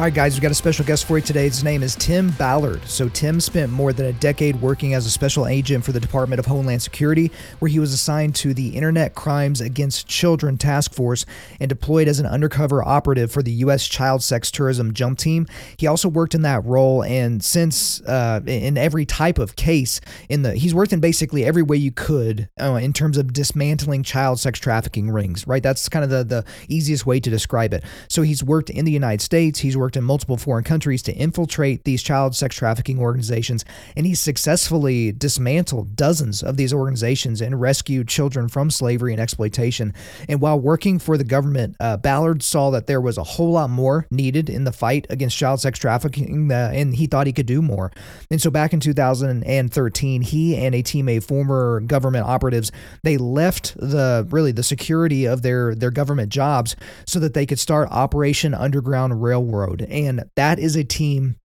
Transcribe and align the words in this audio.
All 0.00 0.04
right, 0.06 0.14
guys, 0.14 0.34
we 0.34 0.40
got 0.40 0.50
a 0.50 0.54
special 0.54 0.82
guest 0.86 1.04
for 1.04 1.18
you 1.18 1.22
today. 1.22 1.46
His 1.46 1.62
name 1.62 1.82
is 1.82 1.94
Tim 1.94 2.30
Ballard. 2.30 2.82
So, 2.88 3.10
Tim 3.10 3.38
spent 3.38 3.70
more 3.70 3.92
than 3.92 4.06
a 4.06 4.14
decade 4.14 4.56
working 4.62 4.94
as 4.94 5.04
a 5.04 5.10
special 5.10 5.46
agent 5.46 5.84
for 5.84 5.92
the 5.92 6.00
Department 6.00 6.38
of 6.38 6.46
Homeland 6.46 6.80
Security, 6.80 7.30
where 7.58 7.68
he 7.68 7.78
was 7.78 7.92
assigned 7.92 8.34
to 8.36 8.54
the 8.54 8.70
Internet 8.70 9.14
Crimes 9.14 9.60
Against 9.60 10.06
Children 10.06 10.56
Task 10.56 10.94
Force 10.94 11.26
and 11.60 11.68
deployed 11.68 12.08
as 12.08 12.18
an 12.18 12.24
undercover 12.24 12.82
operative 12.82 13.30
for 13.30 13.42
the 13.42 13.50
U.S. 13.52 13.86
Child 13.86 14.22
Sex 14.22 14.50
Tourism 14.50 14.94
Jump 14.94 15.18
Team. 15.18 15.46
He 15.76 15.86
also 15.86 16.08
worked 16.08 16.34
in 16.34 16.40
that 16.40 16.64
role, 16.64 17.04
and 17.04 17.44
since 17.44 18.00
uh, 18.06 18.40
in 18.46 18.78
every 18.78 19.04
type 19.04 19.38
of 19.38 19.54
case, 19.54 20.00
in 20.30 20.40
the 20.40 20.54
he's 20.54 20.74
worked 20.74 20.94
in 20.94 21.00
basically 21.00 21.44
every 21.44 21.62
way 21.62 21.76
you 21.76 21.92
could 21.92 22.48
uh, 22.58 22.80
in 22.80 22.94
terms 22.94 23.18
of 23.18 23.34
dismantling 23.34 24.02
child 24.02 24.40
sex 24.40 24.58
trafficking 24.58 25.10
rings. 25.10 25.46
Right, 25.46 25.62
that's 25.62 25.90
kind 25.90 26.04
of 26.04 26.10
the 26.10 26.24
the 26.24 26.44
easiest 26.70 27.04
way 27.04 27.20
to 27.20 27.28
describe 27.28 27.74
it. 27.74 27.84
So, 28.08 28.22
he's 28.22 28.42
worked 28.42 28.70
in 28.70 28.86
the 28.86 28.92
United 28.92 29.20
States. 29.20 29.58
He's 29.58 29.76
worked 29.76 29.89
in 29.96 30.04
multiple 30.04 30.36
foreign 30.36 30.64
countries 30.64 31.02
to 31.02 31.12
infiltrate 31.12 31.84
these 31.84 32.02
child 32.02 32.34
sex 32.34 32.56
trafficking 32.56 32.98
organizations, 32.98 33.64
and 33.96 34.06
he 34.06 34.14
successfully 34.14 35.12
dismantled 35.12 35.96
dozens 35.96 36.42
of 36.42 36.56
these 36.56 36.72
organizations 36.72 37.40
and 37.40 37.60
rescued 37.60 38.08
children 38.08 38.48
from 38.48 38.70
slavery 38.70 39.12
and 39.12 39.20
exploitation. 39.20 39.92
And 40.28 40.40
while 40.40 40.58
working 40.58 40.98
for 40.98 41.16
the 41.16 41.24
government, 41.24 41.76
uh, 41.80 41.96
Ballard 41.96 42.42
saw 42.42 42.70
that 42.70 42.86
there 42.86 43.00
was 43.00 43.18
a 43.18 43.24
whole 43.24 43.52
lot 43.52 43.70
more 43.70 44.06
needed 44.10 44.50
in 44.50 44.64
the 44.64 44.72
fight 44.72 45.06
against 45.10 45.36
child 45.36 45.60
sex 45.60 45.78
trafficking, 45.78 46.50
uh, 46.50 46.70
and 46.74 46.94
he 46.94 47.06
thought 47.06 47.26
he 47.26 47.32
could 47.32 47.46
do 47.46 47.62
more. 47.62 47.92
And 48.30 48.40
so 48.40 48.50
back 48.50 48.72
in 48.72 48.80
2013, 48.80 50.22
he 50.22 50.56
and 50.56 50.74
a 50.74 50.82
team 50.82 51.08
of 51.08 51.24
former 51.24 51.80
government 51.80 52.26
operatives 52.26 52.72
they 53.02 53.16
left 53.16 53.76
the 53.76 54.26
really 54.30 54.52
the 54.52 54.62
security 54.62 55.26
of 55.26 55.42
their 55.42 55.74
their 55.74 55.90
government 55.90 56.30
jobs 56.30 56.76
so 57.06 57.18
that 57.20 57.34
they 57.34 57.46
could 57.46 57.58
start 57.58 57.88
Operation 57.90 58.54
Underground 58.54 59.22
Railroad 59.22 59.69
and 59.80 60.24
that 60.36 60.58
is 60.58 60.76
a 60.76 60.84
team 60.84 61.36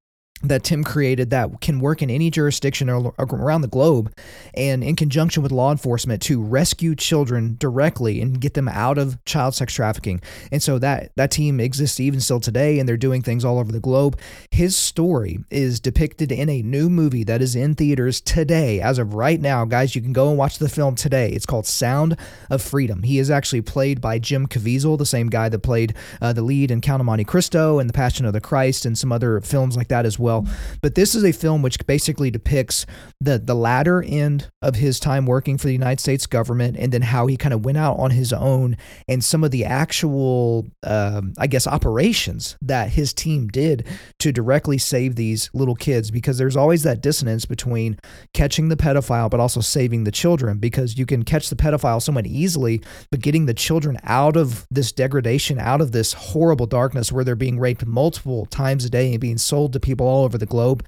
that 0.44 0.64
Tim 0.64 0.84
created 0.84 1.30
that 1.32 1.62
can 1.62 1.80
work 1.80 2.02
in 2.02 2.10
any 2.10 2.30
jurisdiction 2.30 2.90
around 2.90 3.62
the 3.62 3.68
globe 3.68 4.14
and 4.54 4.84
in 4.84 4.96
conjunction 4.96 5.42
with 5.42 5.52
law 5.52 5.72
enforcement 5.72 6.22
to 6.24 6.42
rescue 6.42 6.96
children 6.96 7.56
directly 7.60 8.22
and 8.22 8.40
get 8.40 8.54
them 8.54 8.68
out 8.68 8.98
of 8.98 9.24
child 9.26 9.56
sex 9.56 9.74
trafficking. 9.74 10.22
And 10.52 10.62
so 10.62 10.78
that 10.80 11.12
that 11.16 11.32
team 11.32 11.60
exists 11.60 12.00
even 12.00 12.20
still 12.20 12.40
today 12.40 12.80
and 12.80 12.88
they're 12.88 12.98
doing 12.98 13.22
things 13.22 13.46
all 13.46 13.60
over 13.60 13.72
the 13.72 13.80
globe. 13.80 14.20
His 14.56 14.78
story 14.78 15.40
is 15.52 15.82
depicted 15.82 16.32
in 16.32 16.48
a 16.48 16.62
new 16.62 16.90
movie 16.90 17.26
that 17.26 17.42
is 17.42 17.58
in 17.58 17.76
theaters 17.76 18.22
today 18.22 18.80
as 18.80 18.98
of 18.98 19.14
right 19.14 19.42
now. 19.42 19.66
Guys, 19.66 19.96
you 19.96 20.02
can 20.02 20.14
go 20.14 20.30
and 20.30 20.38
watch 20.38 20.60
the 20.60 20.70
film 20.70 20.96
today. 20.96 21.32
It's 21.32 21.46
called 21.46 21.66
Sound 21.66 22.16
of 22.50 22.62
Freedom. 22.62 23.04
He 23.04 23.20
is 23.20 23.30
actually 23.30 23.64
played 23.64 24.00
by 24.00 24.18
Jim 24.18 24.48
Caviezel, 24.48 24.98
the 24.98 25.06
same 25.06 25.28
guy 25.28 25.50
that 25.50 25.60
played 25.60 25.94
uh, 26.22 26.32
the 26.32 26.42
lead 26.42 26.72
in 26.72 26.80
Count 26.80 27.02
of 27.02 27.06
Monte 27.06 27.26
Cristo 27.26 27.80
and 27.80 27.90
The 27.90 27.94
Passion 27.94 28.26
of 28.26 28.32
the 28.32 28.40
Christ 28.40 28.86
and 28.86 28.98
some 28.98 29.12
other 29.12 29.42
films 29.42 29.76
like 29.76 29.90
that 29.90 30.06
as 30.06 30.18
well. 30.18 30.48
But 30.82 30.96
this 30.96 31.16
is 31.16 31.26
a 31.26 31.34
film 31.34 31.62
which 31.62 31.86
basically 31.86 32.32
depicts 32.32 32.86
the 33.20 33.38
the 33.38 33.56
latter 33.56 34.04
end 34.04 34.50
of 34.62 34.76
his 34.76 35.02
time 35.02 35.26
working 35.26 35.58
for 35.58 35.68
the 35.68 35.74
United 35.74 36.00
States 36.00 36.26
government, 36.26 36.78
and 36.80 36.94
then 36.94 37.02
how 37.02 37.28
he 37.28 37.36
kind 37.36 37.54
of 37.54 37.66
went 37.66 37.78
out 37.78 38.00
on 38.00 38.12
his 38.12 38.32
own, 38.32 38.78
and 39.10 39.22
some 39.22 39.44
of 39.44 39.52
the 39.52 39.66
actual, 39.66 40.66
um, 40.84 41.34
I 41.38 41.48
guess, 41.48 41.68
operations 41.68 42.56
that 42.62 42.92
his 42.92 43.14
team 43.14 43.50
did 43.50 43.86
to 44.20 44.32
directly 44.46 44.78
save 44.78 45.16
these 45.16 45.50
little 45.54 45.76
kids. 45.76 46.12
Because 46.12 46.38
there's 46.38 46.56
always 46.56 46.84
that 46.84 47.02
dissonance 47.02 47.46
between 47.46 47.98
catching 48.34 48.70
the 48.70 48.78
pedophile, 48.78 49.30
but 49.30 49.40
also 49.40 49.62
saving 49.62 50.04
the 50.04 50.12
children. 50.12 50.60
Because 50.60 50.98
you 50.98 51.06
can 51.06 51.24
catch 51.24 51.50
the 51.50 51.56
pedophile 51.56 52.02
somewhat 52.02 52.28
easily, 52.28 52.82
but 53.12 53.22
getting 53.22 53.46
the 53.46 53.54
children 53.54 53.98
out 54.04 54.38
of 54.38 54.68
this 54.70 54.92
degradation, 54.92 55.60
out 55.60 55.82
of 55.82 55.92
this 55.92 56.14
horrible 56.14 56.68
darkness 56.68 57.12
where 57.12 57.24
they're 57.24 57.36
being 57.36 57.60
raped 57.60 57.86
multiple 57.86 58.46
times 58.46 58.86
a 58.86 58.90
day 58.90 59.12
and 59.12 59.20
being 59.20 59.38
sold 59.38 59.74
to 59.74 59.80
people 59.80 60.08
all 60.08 60.24
over 60.24 60.38
the 60.38 60.46
globe, 60.46 60.86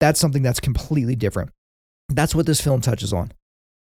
that's 0.00 0.20
something 0.20 0.42
that's 0.42 0.60
completely 0.60 1.16
different. 1.16 1.50
That's 2.08 2.34
what 2.34 2.46
this 2.46 2.60
film 2.60 2.80
touches 2.80 3.12
on. 3.12 3.32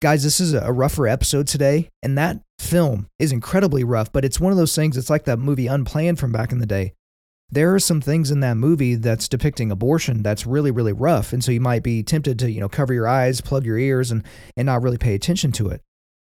Guys, 0.03 0.22
this 0.22 0.41
is 0.41 0.53
a 0.53 0.72
rougher 0.72 1.09
episode 1.09 1.47
today, 1.47 1.88
and 2.03 2.19
that 2.19 2.41
film 2.59 3.09
is 3.19 3.33
incredibly 3.33 3.83
rough, 3.83 4.12
but 4.12 4.27
it's 4.27 4.38
one 4.38 4.53
of 4.53 4.59
those 4.59 4.75
things, 4.75 4.97
it's 4.97 5.09
like 5.09 5.25
that 5.25 5.38
movie 5.38 5.66
Unplanned 5.66 6.19
from 6.19 6.33
back 6.33 6.53
in 6.53 6.59
the 6.59 6.66
day. 6.66 6.93
There 7.48 7.74
are 7.74 7.80
some 7.80 8.00
things 8.00 8.30
in 8.30 8.40
that 8.40 8.56
movie 8.56 8.96
that's 8.96 9.28
depicting 9.28 9.70
abortion 9.70 10.22
that's 10.22 10.46
really, 10.46 10.70
really 10.70 10.92
rough. 10.92 11.32
And 11.32 11.44
so 11.44 11.52
you 11.52 11.60
might 11.60 11.82
be 11.82 12.02
tempted 12.02 12.38
to, 12.40 12.50
you 12.50 12.60
know, 12.60 12.68
cover 12.68 12.92
your 12.92 13.06
eyes, 13.06 13.40
plug 13.40 13.64
your 13.64 13.78
ears, 13.78 14.10
and, 14.10 14.24
and 14.56 14.66
not 14.66 14.82
really 14.82 14.98
pay 14.98 15.14
attention 15.14 15.52
to 15.52 15.68
it. 15.68 15.80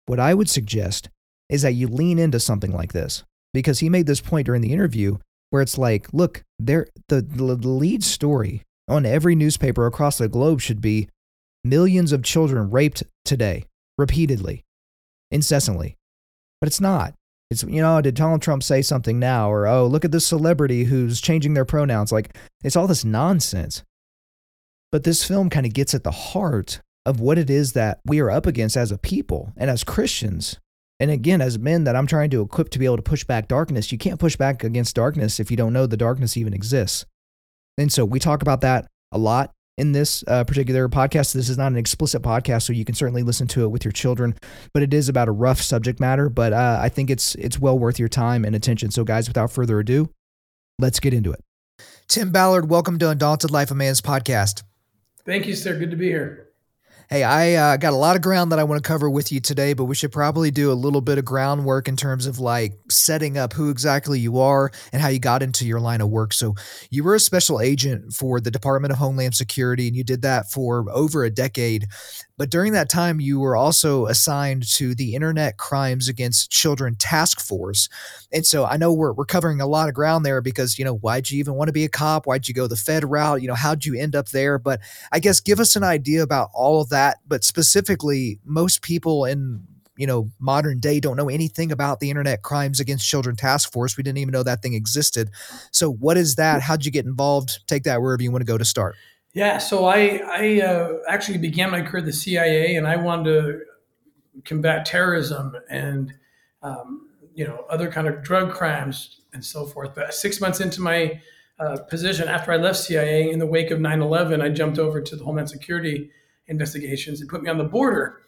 What 0.06 0.19
I 0.19 0.34
would 0.34 0.50
suggest 0.50 1.08
is 1.48 1.62
that 1.62 1.74
you 1.74 1.86
lean 1.86 2.19
into 2.19 2.41
something 2.41 2.72
like 2.72 2.92
this 2.92 3.22
because 3.53 3.78
he 3.78 3.88
made 3.88 4.06
this 4.06 4.20
point 4.20 4.47
during 4.47 4.60
the 4.60 4.72
interview 4.72 5.19
where 5.50 5.62
it's 5.62 5.78
like, 5.78 6.12
look, 6.12 6.42
there 6.58 6.88
the, 7.08 7.22
the 7.22 7.42
lead 7.44 8.03
story 8.03 8.62
on 8.88 9.06
every 9.06 9.36
newspaper 9.36 9.86
across 9.86 10.19
the 10.19 10.28
globe 10.28 10.60
should 10.60 10.80
be 10.80 11.08
millions 11.62 12.12
of 12.12 12.22
children 12.22 12.70
raped 12.70 13.04
today, 13.24 13.64
repeatedly, 13.97 14.64
incessantly. 15.30 15.97
But 16.60 16.66
it's 16.66 16.80
not. 16.80 17.14
It's, 17.54 17.62
you 17.62 17.81
know, 17.81 18.00
did 18.00 18.15
Donald 18.15 18.42
Trump 18.42 18.62
say 18.62 18.82
something 18.82 19.19
now? 19.19 19.50
Or, 19.50 19.66
oh, 19.66 19.87
look 19.87 20.04
at 20.04 20.12
this 20.12 20.26
celebrity 20.26 20.84
who's 20.84 21.20
changing 21.20 21.54
their 21.54 21.65
pronouns. 21.65 22.12
Like, 22.12 22.37
it's 22.62 22.76
all 22.76 22.87
this 22.87 23.04
nonsense. 23.04 23.82
But 24.92 25.04
this 25.04 25.25
film 25.25 25.50
kind 25.50 25.66
of 25.66 25.72
gets 25.72 25.94
at 25.94 26.04
the 26.04 26.10
heart 26.10 26.81
of 27.06 27.20
what 27.20 27.38
it 27.38 27.50
is 27.50 27.72
that 27.72 28.00
we 28.04 28.20
are 28.20 28.31
up 28.31 28.47
against 28.47 28.76
as 28.76 28.92
a 28.92 28.98
people 28.98 29.53
and 29.56 29.70
as 29.70 29.84
Christians 29.84 30.59
and 31.00 31.10
again, 31.10 31.41
as 31.41 31.59
men 31.59 31.84
that 31.84 31.97
I'm 31.97 32.06
trying 32.06 32.31
to 32.31 32.41
equip 32.42 32.70
to 32.70 32.78
be 32.78 32.84
able 32.84 32.97
to 32.97 33.03
push 33.03 33.25
back 33.25 33.48
darkness, 33.48 33.91
you 33.91 33.98
can't 33.98 34.21
push 34.21 34.36
back 34.36 34.62
against 34.62 34.94
darkness 34.94 35.41
if 35.41 35.50
you 35.50 35.56
don't 35.56 35.72
know 35.72 35.86
the 35.86 35.97
darkness 35.97 36.36
even 36.36 36.54
exists. 36.54 37.04
And 37.76 37.92
so 37.92 38.04
we 38.04 38.21
talk 38.21 38.42
about 38.42 38.60
that 38.60 38.86
a 39.10 39.19
lot 39.19 39.53
in 39.76 39.92
this 39.92 40.24
uh, 40.28 40.44
particular 40.44 40.88
podcast. 40.88 41.32
This 41.32 41.48
is 41.48 41.58
not 41.58 41.72
an 41.72 41.78
explicit 41.78 42.22
podcast, 42.22 42.62
so 42.62 42.72
you 42.72 42.84
can 42.84 42.94
certainly 42.94 43.22
listen 43.22 43.46
to 43.48 43.64
it 43.64 43.68
with 43.68 43.84
your 43.84 43.92
children, 43.92 44.34
but 44.72 44.82
it 44.82 44.94
is 44.94 45.08
about 45.08 45.28
a 45.28 45.32
rough 45.32 45.60
subject 45.60 46.00
matter. 46.00 46.28
But 46.28 46.52
uh, 46.52 46.78
I 46.80 46.88
think 46.88 47.10
it's 47.10 47.34
it's 47.36 47.58
well 47.58 47.78
worth 47.78 47.98
your 47.98 48.08
time 48.08 48.44
and 48.44 48.54
attention. 48.54 48.90
So, 48.90 49.04
guys, 49.04 49.28
without 49.28 49.50
further 49.50 49.78
ado, 49.80 50.10
let's 50.78 51.00
get 51.00 51.14
into 51.14 51.32
it. 51.32 51.40
Tim 52.08 52.30
Ballard, 52.30 52.70
welcome 52.70 52.98
to 52.98 53.10
Undaunted 53.10 53.50
Life 53.50 53.70
of 53.70 53.76
Man's 53.76 54.00
podcast. 54.00 54.62
Thank 55.24 55.46
you, 55.46 55.54
sir. 55.54 55.78
Good 55.78 55.91
to 55.91 55.96
be 55.96 56.06
here. 56.06 56.48
Hey, 57.10 57.22
I 57.22 57.54
uh, 57.54 57.76
got 57.76 57.92
a 57.92 57.97
lot 57.97 58.16
of 58.16 58.22
ground 58.22 58.50
that 58.50 58.59
I 58.59 58.65
want 58.65 58.82
to 58.82 58.87
cover 58.87 59.10
with 59.10 59.31
you 59.31 59.38
today, 59.38 59.75
but 59.75 59.84
we 59.84 59.94
should 59.94 60.10
probably 60.10 60.50
do 60.50 60.72
a 60.72 60.75
little 60.75 61.03
bit 61.03 61.19
of 61.19 61.25
groundwork 61.25 61.87
in 61.87 61.97
terms 61.97 62.26
of 62.26 62.38
like 62.38 62.72
setting 62.88 63.37
up 63.37 63.53
who 63.53 63.69
exactly 63.69 64.19
you 64.19 64.38
are 64.38 64.70
and 64.92 65.03
how 65.03 65.09
you 65.09 65.19
got 65.19 65.42
into 65.42 65.66
your 65.66 65.81
line 65.81 66.00
of 66.00 66.09
work. 66.09 66.32
So, 66.32 66.54
you 66.91 67.04
were 67.04 67.15
a 67.15 67.20
special 67.20 67.60
agent 67.60 68.15
for 68.15 68.41
the 68.41 68.50
Department 68.50 68.92
of 68.92 68.98
Homeland 68.98 69.34
Security, 69.34 69.87
and 69.87 69.97
you 69.97 70.03
did 70.03 70.22
that 70.22 70.50
for 70.50 70.87
over 70.91 71.25
a 71.25 71.31
decade. 71.31 71.87
But 72.37 72.50
during 72.50 72.72
that 72.72 72.89
time, 72.89 73.21
you 73.21 73.39
were 73.39 73.56
also 73.56 74.06
assigned 74.06 74.67
to 74.75 74.95
the 74.95 75.15
Internet 75.15 75.56
Crimes 75.56 76.09
Against 76.09 76.50
Children 76.50 76.97
Task 76.97 77.41
Force. 77.41 77.89
And 78.33 78.45
so 78.45 78.65
I 78.65 78.77
know 78.77 78.93
we're, 78.93 79.12
we're 79.12 79.25
covering 79.25 79.61
a 79.61 79.67
lot 79.67 79.89
of 79.89 79.95
ground 79.95 80.27
there 80.27 80.41
because, 80.41 80.77
you 80.78 80.84
know, 80.84 80.97
why'd 80.97 81.31
you 81.31 81.39
even 81.39 81.55
want 81.55 81.69
to 81.69 81.72
be 81.72 81.84
a 81.84 81.89
cop? 81.89 82.27
Why'd 82.27 82.49
you 82.49 82.55
go 82.55 82.67
the 82.67 82.77
Fed 82.77 83.09
route? 83.09 83.41
You 83.41 83.49
know, 83.49 83.55
how'd 83.55 83.84
you 83.84 83.95
end 83.95 84.17
up 84.17 84.31
there? 84.31 84.59
But 84.59 84.81
I 85.12 85.21
guess 85.21 85.39
give 85.41 85.61
us 85.61 85.77
an 85.77 85.84
idea 85.84 86.22
about 86.22 86.51
all 86.53 86.81
of 86.81 86.89
that. 86.89 87.19
But 87.27 87.45
specifically, 87.45 88.41
most 88.45 88.83
people 88.83 89.25
in 89.25 89.65
you 89.97 90.09
know 90.09 90.28
modern 90.41 90.80
day 90.80 90.98
don't 90.98 91.16
know 91.16 91.28
anything 91.28 91.71
about 91.71 92.01
the 92.01 92.10
internet 92.10 92.42
crimes 92.42 92.80
against 92.80 93.09
children 93.09 93.37
task 93.37 93.72
force 93.72 93.97
we 93.97 94.03
didn't 94.03 94.19
even 94.19 94.33
know 94.33 94.42
that 94.42 94.60
thing 94.60 94.75
existed 94.75 95.30
so 95.71 95.92
what 95.92 96.16
is 96.16 96.34
that 96.34 96.60
how'd 96.60 96.84
you 96.84 96.91
get 96.91 97.04
involved 97.04 97.60
take 97.69 97.84
that 97.84 98.03
wherever 98.03 98.21
you 98.21 98.33
want 98.33 98.41
to 98.41 98.47
go 98.47 98.59
to 98.59 98.65
start 98.65 98.97
yeah, 99.34 99.59
so 99.59 99.86
I 99.86 100.21
I 100.25 100.60
uh, 100.60 100.98
actually 101.09 101.39
began 101.39 101.71
my 101.71 101.83
career 101.83 101.98
at 101.98 102.07
the 102.07 102.13
CIA, 102.13 102.77
and 102.77 102.86
I 102.86 102.97
wanted 102.97 103.25
to 103.25 103.60
combat 104.45 104.86
terrorism 104.86 105.57
and 105.69 106.15
um, 106.63 107.09
you 107.34 107.45
know 107.45 107.65
other 107.69 107.91
kind 107.91 108.07
of 108.07 108.22
drug 108.22 108.53
crimes 108.53 109.21
and 109.33 109.45
so 109.45 109.66
forth. 109.66 109.92
But 109.92 110.15
six 110.15 110.41
months 110.41 110.60
into 110.60 110.81
my 110.81 111.21
uh, 111.59 111.78
position, 111.91 112.28
after 112.28 112.53
I 112.53 112.57
left 112.57 112.78
CIA, 112.78 113.28
in 113.28 113.41
the 113.41 113.47
wake 113.47 113.72
of 113.72 113.81
9/11, 113.81 114.41
I 114.41 114.51
jumped 114.51 114.78
over 114.78 115.01
to 115.01 115.16
the 115.16 115.25
Homeland 115.25 115.51
Security 115.51 116.10
investigations 116.47 117.21
and 117.21 117.28
put 117.28 117.42
me 117.42 117.51
on 117.51 117.59
the 117.59 117.65
border. 117.65 118.21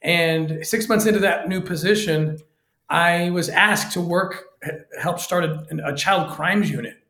And 0.00 0.66
six 0.66 0.88
months 0.88 1.04
into 1.04 1.20
that 1.20 1.46
new 1.46 1.60
position, 1.60 2.38
I 2.88 3.30
was 3.30 3.50
asked 3.50 3.92
to 3.94 4.00
work, 4.00 4.44
help 4.98 5.18
start 5.18 5.44
a, 5.44 5.66
a 5.84 5.94
child 5.94 6.30
crimes 6.30 6.70
unit 6.70 7.03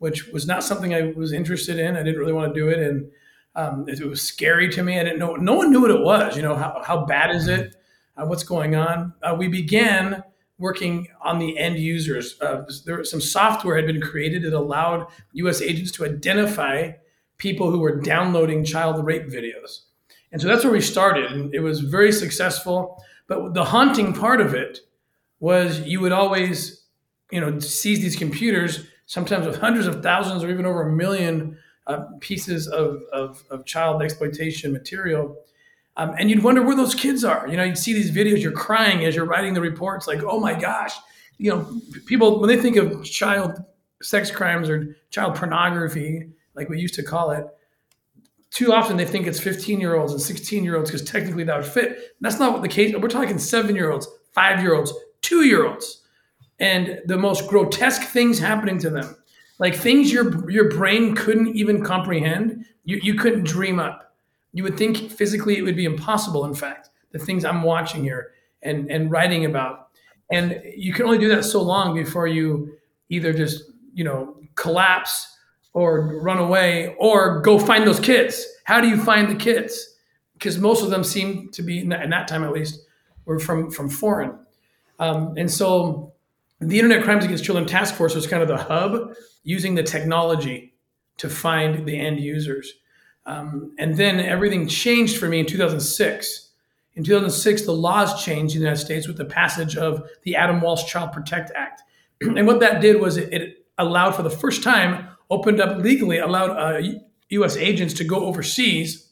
which 0.00 0.28
was 0.28 0.46
not 0.46 0.64
something 0.64 0.94
I 0.94 1.12
was 1.12 1.32
interested 1.32 1.78
in. 1.78 1.94
I 1.94 2.02
didn't 2.02 2.18
really 2.18 2.32
want 2.32 2.52
to 2.52 2.58
do 2.58 2.68
it, 2.68 2.78
and 2.78 3.10
um, 3.54 3.88
it, 3.88 4.00
it, 4.00 4.06
was 4.06 4.22
scary 4.22 4.68
to 4.70 4.82
me. 4.82 4.98
I 4.98 5.04
didn't 5.04 5.18
know. 5.18 5.36
No 5.36 5.54
one 5.54 5.70
knew 5.70 5.82
what 5.82 5.90
it 5.90 6.00
was. 6.00 6.36
You 6.36 6.42
know, 6.42 6.56
how, 6.56 6.82
how 6.84 7.04
bad 7.04 7.34
is 7.34 7.48
it? 7.48 7.76
Uh, 8.16 8.24
what's 8.24 8.42
going 8.42 8.74
on? 8.74 9.12
Uh, 9.22 9.36
we 9.38 9.46
began 9.46 10.22
working 10.58 11.08
on 11.20 11.38
the 11.38 11.58
end 11.58 11.78
users. 11.78 12.40
Uh, 12.40 12.64
there 12.86 13.04
some 13.04 13.20
software 13.20 13.76
had 13.76 13.86
been 13.86 14.00
created 14.00 14.42
that 14.42 14.54
allowed 14.54 15.06
U.S. 15.34 15.60
agents 15.60 15.92
to 15.92 16.04
identify 16.04 16.92
people 17.36 17.70
who 17.70 17.80
were 17.80 18.00
downloading 18.00 18.64
child 18.64 19.04
rape 19.04 19.26
videos. 19.26 19.82
And 20.32 20.40
so 20.40 20.48
that's 20.48 20.64
where 20.64 20.72
we 20.72 20.80
started. 20.80 21.30
And 21.30 21.54
it 21.54 21.60
was 21.60 21.80
very 21.80 22.12
successful. 22.12 23.02
But 23.26 23.52
the 23.52 23.64
haunting 23.64 24.14
part 24.14 24.40
of 24.40 24.54
it 24.54 24.80
was 25.40 25.80
you 25.80 26.00
would 26.00 26.12
always, 26.12 26.84
you 27.30 27.40
know, 27.40 27.58
seize 27.58 28.00
these 28.00 28.16
computers, 28.16 28.86
sometimes 29.10 29.44
with 29.44 29.58
hundreds 29.58 29.88
of 29.88 30.04
thousands 30.04 30.44
or 30.44 30.50
even 30.50 30.64
over 30.64 30.82
a 30.82 30.92
million 30.92 31.58
uh, 31.88 32.04
pieces 32.20 32.68
of, 32.68 33.02
of, 33.12 33.42
of, 33.50 33.64
child 33.64 34.00
exploitation 34.02 34.72
material. 34.72 35.36
Um, 35.96 36.14
and 36.16 36.30
you'd 36.30 36.44
wonder 36.44 36.62
where 36.62 36.76
those 36.76 36.94
kids 36.94 37.24
are. 37.24 37.48
You 37.48 37.56
know, 37.56 37.64
you'd 37.64 37.76
see 37.76 37.92
these 37.92 38.12
videos, 38.12 38.40
you're 38.40 38.52
crying 38.52 39.04
as 39.04 39.16
you're 39.16 39.24
writing 39.24 39.52
the 39.52 39.60
reports, 39.60 40.06
like, 40.06 40.22
oh 40.22 40.38
my 40.38 40.54
gosh. 40.54 40.94
You 41.38 41.50
know, 41.50 41.80
people, 42.06 42.38
when 42.38 42.48
they 42.48 42.56
think 42.56 42.76
of 42.76 43.04
child 43.04 43.64
sex 44.00 44.30
crimes 44.30 44.70
or 44.70 44.96
child 45.10 45.34
pornography, 45.34 46.28
like 46.54 46.68
we 46.68 46.78
used 46.78 46.94
to 46.94 47.02
call 47.02 47.32
it, 47.32 47.44
too 48.52 48.72
often 48.72 48.96
they 48.96 49.04
think 49.04 49.26
it's 49.26 49.40
15 49.40 49.80
year 49.80 49.96
olds 49.96 50.12
and 50.12 50.22
16 50.22 50.62
year 50.62 50.76
olds 50.76 50.88
because 50.88 51.04
technically 51.04 51.42
that 51.42 51.56
would 51.56 51.66
fit. 51.66 52.14
That's 52.20 52.38
not 52.38 52.52
what 52.52 52.62
the 52.62 52.68
case. 52.68 52.94
We're 52.96 53.08
talking 53.08 53.38
seven 53.38 53.74
year 53.74 53.90
olds, 53.90 54.06
five 54.34 54.60
year 54.62 54.76
olds, 54.76 54.94
two 55.20 55.44
year 55.44 55.66
olds, 55.66 56.00
and 56.60 57.00
the 57.06 57.16
most 57.16 57.48
grotesque 57.48 58.02
things 58.02 58.38
happening 58.38 58.78
to 58.78 58.90
them, 58.90 59.16
like 59.58 59.74
things 59.74 60.12
your 60.12 60.50
your 60.50 60.70
brain 60.70 61.14
couldn't 61.14 61.56
even 61.56 61.84
comprehend. 61.84 62.64
You 62.84 63.00
you 63.02 63.14
couldn't 63.14 63.44
dream 63.44 63.80
up. 63.80 64.14
You 64.52 64.62
would 64.64 64.76
think 64.76 65.10
physically 65.10 65.56
it 65.58 65.62
would 65.62 65.76
be 65.76 65.84
impossible. 65.84 66.44
In 66.44 66.54
fact, 66.54 66.90
the 67.12 67.18
things 67.18 67.44
I'm 67.44 67.62
watching 67.62 68.02
here 68.02 68.32
and 68.62 68.90
and 68.90 69.10
writing 69.10 69.44
about, 69.44 69.88
and 70.30 70.60
you 70.76 70.92
can 70.92 71.06
only 71.06 71.18
do 71.18 71.28
that 71.28 71.44
so 71.44 71.62
long 71.62 71.94
before 71.94 72.26
you 72.26 72.76
either 73.08 73.32
just 73.32 73.64
you 73.94 74.04
know 74.04 74.36
collapse 74.54 75.36
or 75.72 76.20
run 76.20 76.38
away 76.38 76.94
or 76.98 77.40
go 77.40 77.58
find 77.58 77.86
those 77.86 78.00
kids. 78.00 78.46
How 78.64 78.80
do 78.80 78.88
you 78.88 79.02
find 79.02 79.30
the 79.30 79.34
kids? 79.34 79.96
Because 80.34 80.58
most 80.58 80.82
of 80.82 80.90
them 80.90 81.04
seem 81.04 81.50
to 81.50 81.62
be, 81.62 81.80
in 81.80 81.88
that, 81.90 82.28
time 82.28 82.44
at 82.44 82.52
least, 82.52 82.86
were 83.24 83.38
from, 83.38 83.70
from 83.70 83.88
foreign. 83.88 84.38
Um, 84.98 85.34
and 85.36 85.50
so 85.50 86.12
the 86.60 86.78
Internet 86.78 87.04
Crimes 87.04 87.24
Against 87.24 87.44
Children 87.44 87.66
Task 87.66 87.94
Force 87.94 88.14
was 88.14 88.26
kind 88.26 88.42
of 88.42 88.48
the 88.48 88.58
hub 88.58 89.14
using 89.42 89.74
the 89.74 89.82
technology 89.82 90.74
to 91.16 91.28
find 91.28 91.86
the 91.86 91.98
end 91.98 92.20
users. 92.20 92.74
Um, 93.26 93.74
and 93.78 93.96
then 93.96 94.20
everything 94.20 94.68
changed 94.68 95.18
for 95.18 95.28
me 95.28 95.40
in 95.40 95.46
2006. 95.46 96.50
In 96.94 97.04
2006, 97.04 97.62
the 97.62 97.72
laws 97.72 98.24
changed 98.24 98.54
in 98.54 98.60
the 98.60 98.64
United 98.64 98.84
States 98.84 99.06
with 99.06 99.16
the 99.16 99.24
passage 99.24 99.76
of 99.76 100.06
the 100.24 100.36
Adam 100.36 100.60
Walsh 100.60 100.84
Child 100.84 101.12
Protect 101.12 101.50
Act. 101.54 101.82
and 102.20 102.46
what 102.46 102.60
that 102.60 102.80
did 102.80 103.00
was 103.00 103.16
it, 103.16 103.32
it 103.32 103.66
allowed 103.78 104.12
for 104.12 104.22
the 104.22 104.30
first 104.30 104.62
time 104.62 105.08
opened 105.30 105.60
up 105.60 105.78
legally, 105.78 106.18
allowed 106.18 106.50
uh, 106.50 106.82
U.S. 107.30 107.56
agents 107.56 107.94
to 107.94 108.04
go 108.04 108.24
overseas. 108.26 109.08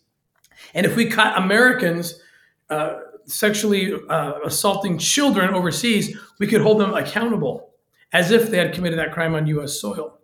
And 0.74 0.84
if 0.84 0.96
we 0.96 1.06
caught 1.06 1.38
Americans 1.38 2.20
uh, 2.68 2.98
sexually 3.28 3.92
uh, 4.08 4.34
assaulting 4.44 4.98
children 4.98 5.54
overseas, 5.54 6.16
we 6.38 6.46
could 6.46 6.60
hold 6.60 6.80
them 6.80 6.94
accountable 6.94 7.70
as 8.12 8.30
if 8.30 8.50
they 8.50 8.58
had 8.58 8.72
committed 8.72 8.98
that 8.98 9.12
crime 9.12 9.34
on 9.34 9.46
U.S. 9.46 9.80
soil. 9.80 10.18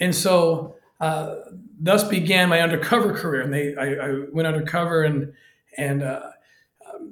And 0.00 0.14
so, 0.14 0.76
uh, 1.00 1.36
thus 1.80 2.04
began 2.04 2.48
my 2.48 2.60
undercover 2.60 3.14
career. 3.14 3.42
And 3.42 3.52
they, 3.52 3.74
I, 3.76 4.06
I 4.06 4.24
went 4.32 4.48
undercover 4.48 5.04
and 5.04 5.32
and 5.76 6.02
uh, 6.02 6.30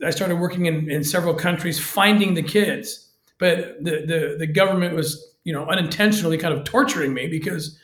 I 0.05 0.11
started 0.11 0.37
working 0.37 0.67
in, 0.67 0.91
in 0.91 1.05
several 1.05 1.35
countries, 1.35 1.79
finding 1.79 2.35
the 2.35 2.43
kids. 2.43 3.11
But 3.38 3.85
the, 3.85 4.05
the 4.06 4.37
the 4.38 4.47
government 4.47 4.94
was, 4.94 5.35
you 5.44 5.53
know, 5.53 5.67
unintentionally 5.67 6.38
kind 6.38 6.53
of 6.53 6.64
torturing 6.64 7.14
me 7.14 7.29
because 7.29 7.79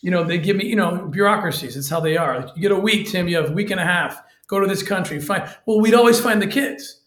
you 0.00 0.10
know, 0.10 0.22
they 0.24 0.38
give 0.38 0.56
me, 0.56 0.66
you 0.66 0.76
know, 0.76 1.08
bureaucracies. 1.08 1.76
It's 1.76 1.88
how 1.88 2.00
they 2.00 2.16
are. 2.16 2.50
You 2.54 2.62
get 2.62 2.72
a 2.72 2.76
week, 2.76 3.08
Tim. 3.08 3.28
You 3.28 3.36
have 3.36 3.50
a 3.50 3.52
week 3.52 3.70
and 3.70 3.80
a 3.80 3.84
half. 3.84 4.22
Go 4.48 4.58
to 4.58 4.66
this 4.66 4.82
country. 4.82 5.20
Find. 5.20 5.48
Well, 5.64 5.80
we'd 5.80 5.94
always 5.94 6.18
find 6.18 6.42
the 6.42 6.46
kids, 6.46 7.02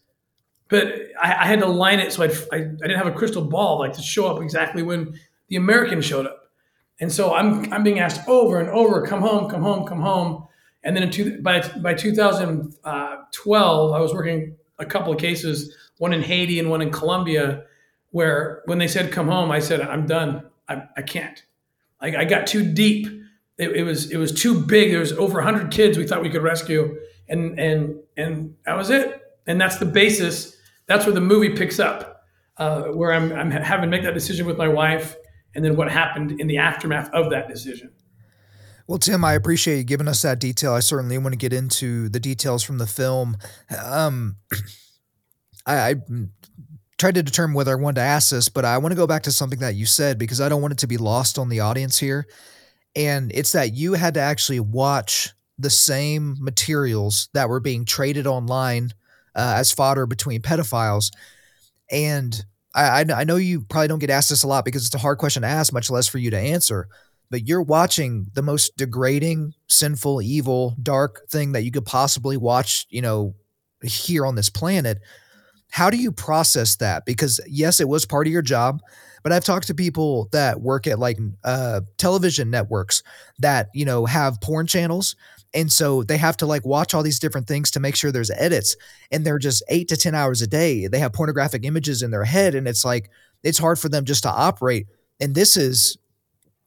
but 0.68 0.86
I, 1.22 1.34
I 1.34 1.46
had 1.46 1.60
to 1.60 1.66
line 1.66 2.00
it 2.00 2.12
so 2.12 2.22
I'd, 2.22 2.32
I, 2.52 2.56
I 2.56 2.60
didn't 2.60 2.96
have 2.96 3.06
a 3.06 3.12
crystal 3.12 3.44
ball 3.44 3.78
like 3.80 3.92
to 3.94 4.02
show 4.02 4.34
up 4.34 4.42
exactly 4.42 4.82
when 4.82 5.18
the 5.48 5.56
American 5.56 6.00
showed 6.00 6.26
up. 6.26 6.50
And 7.00 7.12
so 7.12 7.34
I'm 7.34 7.70
I'm 7.72 7.82
being 7.82 7.98
asked 7.98 8.26
over 8.28 8.58
and 8.58 8.70
over, 8.70 9.04
come 9.06 9.20
home, 9.20 9.50
come 9.50 9.62
home, 9.62 9.86
come 9.86 10.00
home. 10.00 10.46
And 10.84 10.96
then 10.96 11.10
two, 11.10 11.42
by 11.42 11.60
by 11.78 11.94
2012, 11.94 13.92
I 13.92 14.00
was 14.00 14.14
working 14.14 14.56
a 14.78 14.86
couple 14.86 15.12
of 15.12 15.18
cases, 15.18 15.76
one 15.98 16.12
in 16.12 16.22
Haiti 16.22 16.58
and 16.58 16.70
one 16.70 16.80
in 16.80 16.90
Colombia, 16.90 17.64
where 18.10 18.62
when 18.66 18.78
they 18.78 18.88
said 18.88 19.12
come 19.12 19.28
home, 19.28 19.50
I 19.50 19.58
said 19.58 19.80
I'm 19.80 20.06
done. 20.06 20.44
I, 20.68 20.84
I 20.96 21.02
can't. 21.02 21.44
I, 22.00 22.16
I 22.18 22.24
got 22.24 22.46
too 22.46 22.72
deep. 22.72 23.08
It, 23.58 23.70
it, 23.76 23.82
was 23.82 24.10
it 24.10 24.16
was 24.16 24.32
too 24.32 24.60
big. 24.60 24.90
There 24.90 25.00
was 25.00 25.12
over 25.12 25.34
100 25.34 25.70
kids 25.70 25.98
we 25.98 26.06
thought 26.06 26.22
we 26.22 26.30
could 26.30 26.42
rescue, 26.42 26.98
and 27.28 27.58
and 27.58 27.96
and 28.16 28.54
that 28.66 28.76
was 28.76 28.90
it. 28.90 29.20
And 29.46 29.60
that's 29.60 29.78
the 29.78 29.86
basis. 29.86 30.56
That's 30.86 31.04
where 31.04 31.14
the 31.14 31.20
movie 31.20 31.50
picks 31.50 31.80
up, 31.80 32.24
uh, 32.58 32.82
where 32.84 33.12
I'm 33.12 33.32
I'm 33.32 33.50
having 33.50 33.90
to 33.90 33.96
make 33.96 34.04
that 34.04 34.14
decision 34.14 34.46
with 34.46 34.58
my 34.58 34.68
wife, 34.68 35.16
and 35.54 35.64
then 35.64 35.76
what 35.76 35.90
happened 35.90 36.40
in 36.40 36.46
the 36.46 36.58
aftermath 36.58 37.10
of 37.12 37.30
that 37.30 37.48
decision. 37.48 37.92
Well, 38.86 38.98
Tim, 38.98 39.24
I 39.24 39.34
appreciate 39.34 39.78
you 39.78 39.84
giving 39.84 40.08
us 40.08 40.22
that 40.22 40.40
detail. 40.40 40.72
I 40.72 40.80
certainly 40.80 41.16
want 41.18 41.32
to 41.32 41.38
get 41.38 41.52
into 41.52 42.08
the 42.08 42.20
details 42.20 42.62
from 42.62 42.78
the 42.78 42.86
film. 42.86 43.36
Um, 43.82 44.36
I, 45.66 45.90
I 45.90 45.94
tried 46.98 47.14
to 47.14 47.22
determine 47.22 47.54
whether 47.54 47.72
I 47.72 47.80
wanted 47.80 47.96
to 47.96 48.06
ask 48.06 48.30
this, 48.30 48.48
but 48.48 48.64
I 48.64 48.78
want 48.78 48.92
to 48.92 48.96
go 48.96 49.06
back 49.06 49.22
to 49.24 49.32
something 49.32 49.60
that 49.60 49.76
you 49.76 49.86
said 49.86 50.18
because 50.18 50.40
I 50.40 50.48
don't 50.48 50.62
want 50.62 50.72
it 50.72 50.78
to 50.78 50.86
be 50.86 50.96
lost 50.96 51.38
on 51.38 51.48
the 51.48 51.60
audience 51.60 51.98
here. 51.98 52.26
And 52.94 53.32
it's 53.32 53.52
that 53.52 53.72
you 53.72 53.94
had 53.94 54.14
to 54.14 54.20
actually 54.20 54.60
watch 54.60 55.32
the 55.62 55.70
same 55.70 56.36
materials 56.40 57.28
that 57.34 57.48
were 57.48 57.60
being 57.60 57.84
traded 57.84 58.26
online 58.26 58.90
uh, 59.34 59.54
as 59.56 59.72
fodder 59.72 60.06
between 60.06 60.42
pedophiles. 60.42 61.10
And 61.90 62.44
I, 62.74 63.04
I 63.14 63.24
know 63.24 63.36
you 63.36 63.62
probably 63.62 63.88
don't 63.88 63.98
get 63.98 64.10
asked 64.10 64.30
this 64.30 64.42
a 64.42 64.48
lot 64.48 64.64
because 64.64 64.86
it's 64.86 64.94
a 64.94 64.98
hard 64.98 65.18
question 65.18 65.42
to 65.42 65.48
ask, 65.48 65.72
much 65.72 65.90
less 65.90 66.08
for 66.08 66.18
you 66.18 66.30
to 66.30 66.38
answer. 66.38 66.88
But 67.30 67.46
you're 67.46 67.62
watching 67.62 68.26
the 68.34 68.42
most 68.42 68.76
degrading, 68.76 69.54
sinful, 69.68 70.20
evil, 70.22 70.76
dark 70.82 71.28
thing 71.30 71.52
that 71.52 71.62
you 71.62 71.70
could 71.70 71.86
possibly 71.86 72.36
watch, 72.36 72.86
you 72.90 73.00
know, 73.00 73.34
here 73.82 74.26
on 74.26 74.34
this 74.34 74.50
planet 74.50 74.98
how 75.72 75.88
do 75.88 75.96
you 75.96 76.12
process 76.12 76.76
that? 76.76 77.06
Because 77.06 77.40
yes, 77.48 77.80
it 77.80 77.88
was 77.88 78.04
part 78.04 78.26
of 78.26 78.32
your 78.32 78.42
job, 78.42 78.82
but 79.22 79.32
I've 79.32 79.42
talked 79.42 79.66
to 79.68 79.74
people 79.74 80.28
that 80.30 80.60
work 80.60 80.86
at 80.86 80.98
like 80.98 81.18
uh, 81.44 81.80
television 81.96 82.50
networks 82.50 83.02
that 83.38 83.68
you 83.72 83.86
know 83.86 84.04
have 84.04 84.38
porn 84.42 84.66
channels, 84.66 85.16
and 85.54 85.70
so 85.70 86.02
they 86.02 86.16
have 86.16 86.36
to 86.38 86.46
like 86.46 86.64
watch 86.64 86.94
all 86.94 87.02
these 87.02 87.18
different 87.18 87.46
things 87.46 87.70
to 87.72 87.80
make 87.80 87.96
sure 87.96 88.10
there's 88.10 88.30
edits, 88.30 88.76
and 89.10 89.24
they're 89.24 89.38
just 89.38 89.62
eight 89.68 89.88
to 89.88 89.96
ten 89.96 90.14
hours 90.14 90.42
a 90.42 90.46
day. 90.46 90.86
They 90.86 90.98
have 90.98 91.12
pornographic 91.12 91.64
images 91.64 92.02
in 92.02 92.10
their 92.10 92.24
head, 92.24 92.54
and 92.54 92.66
it's 92.66 92.84
like 92.84 93.10
it's 93.42 93.58
hard 93.58 93.78
for 93.78 93.88
them 93.88 94.04
just 94.04 94.22
to 94.22 94.30
operate. 94.30 94.86
And 95.20 95.34
this 95.34 95.56
is 95.56 95.98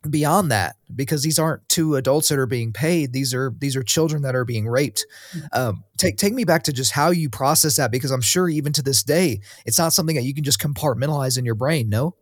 beyond 0.10 0.52
that 0.52 0.76
because 0.94 1.24
these 1.24 1.40
aren't 1.40 1.68
two 1.70 1.96
adults 1.96 2.30
that 2.30 2.40
are 2.40 2.46
being 2.46 2.72
paid 2.72 3.12
these 3.14 3.34
are 3.34 3.54
these 3.58 3.76
are 3.76 3.84
children 3.84 4.22
that 4.22 4.36
are 4.36 4.46
being 4.46 4.68
raped 4.68 5.06
mm-hmm. 5.32 5.46
um, 5.60 5.84
take 5.98 6.18
take 6.18 6.34
me 6.34 6.44
back 6.44 6.64
to 6.64 6.74
just 6.74 6.92
how 6.92 7.10
you 7.10 7.30
process 7.30 7.78
that 7.78 7.92
because 7.92 8.12
i'm 8.12 8.22
sure 8.22 8.48
even 8.48 8.72
to 8.72 8.82
this 8.82 9.04
day 9.04 9.40
it's 9.66 9.80
not 9.80 9.94
something 9.94 10.16
that 10.16 10.24
you 10.24 10.34
can 10.34 10.44
just 10.44 10.60
compartmentalize 10.60 11.38
in 11.38 11.46
your 11.46 11.56
brain 11.56 11.90
no 11.90 12.16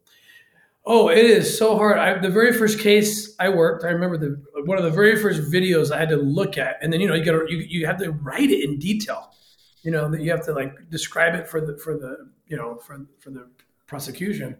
oh 0.86 1.10
it 1.10 1.26
is 1.26 1.58
so 1.58 1.78
hard. 1.78 1.98
I, 1.98 2.20
the 2.20 2.30
very 2.30 2.54
first 2.54 2.80
case 2.80 3.36
i 3.40 3.50
worked 3.50 3.84
i 3.84 3.90
remember 3.90 4.18
the 4.18 4.44
one 4.66 4.78
of 4.78 4.84
the 4.84 4.92
very 4.92 5.22
first 5.22 5.42
videos 5.52 5.92
i 5.92 6.00
had 6.00 6.10
to 6.10 6.18
look 6.18 6.58
at 6.58 6.78
and 6.82 6.92
then 6.92 7.02
you 7.02 7.08
know 7.08 7.16
you 7.16 7.26
got 7.26 7.50
you, 7.50 7.58
you 7.58 7.86
have 7.86 7.98
to 7.98 8.12
write 8.12 8.50
it 8.50 8.64
in 8.64 8.80
detail. 8.80 9.34
You 9.82 9.92
know 9.92 10.10
that 10.10 10.22
you 10.22 10.32
have 10.32 10.46
to 10.46 10.54
like 10.54 10.90
describe 10.90 11.36
it 11.36 11.48
for 11.48 11.60
the 11.60 11.78
for 11.78 11.98
the 11.98 12.30
you 12.48 12.58
know 12.58 12.78
for 12.78 13.06
for 13.20 13.32
the 13.32 13.50
prosecution. 13.86 14.58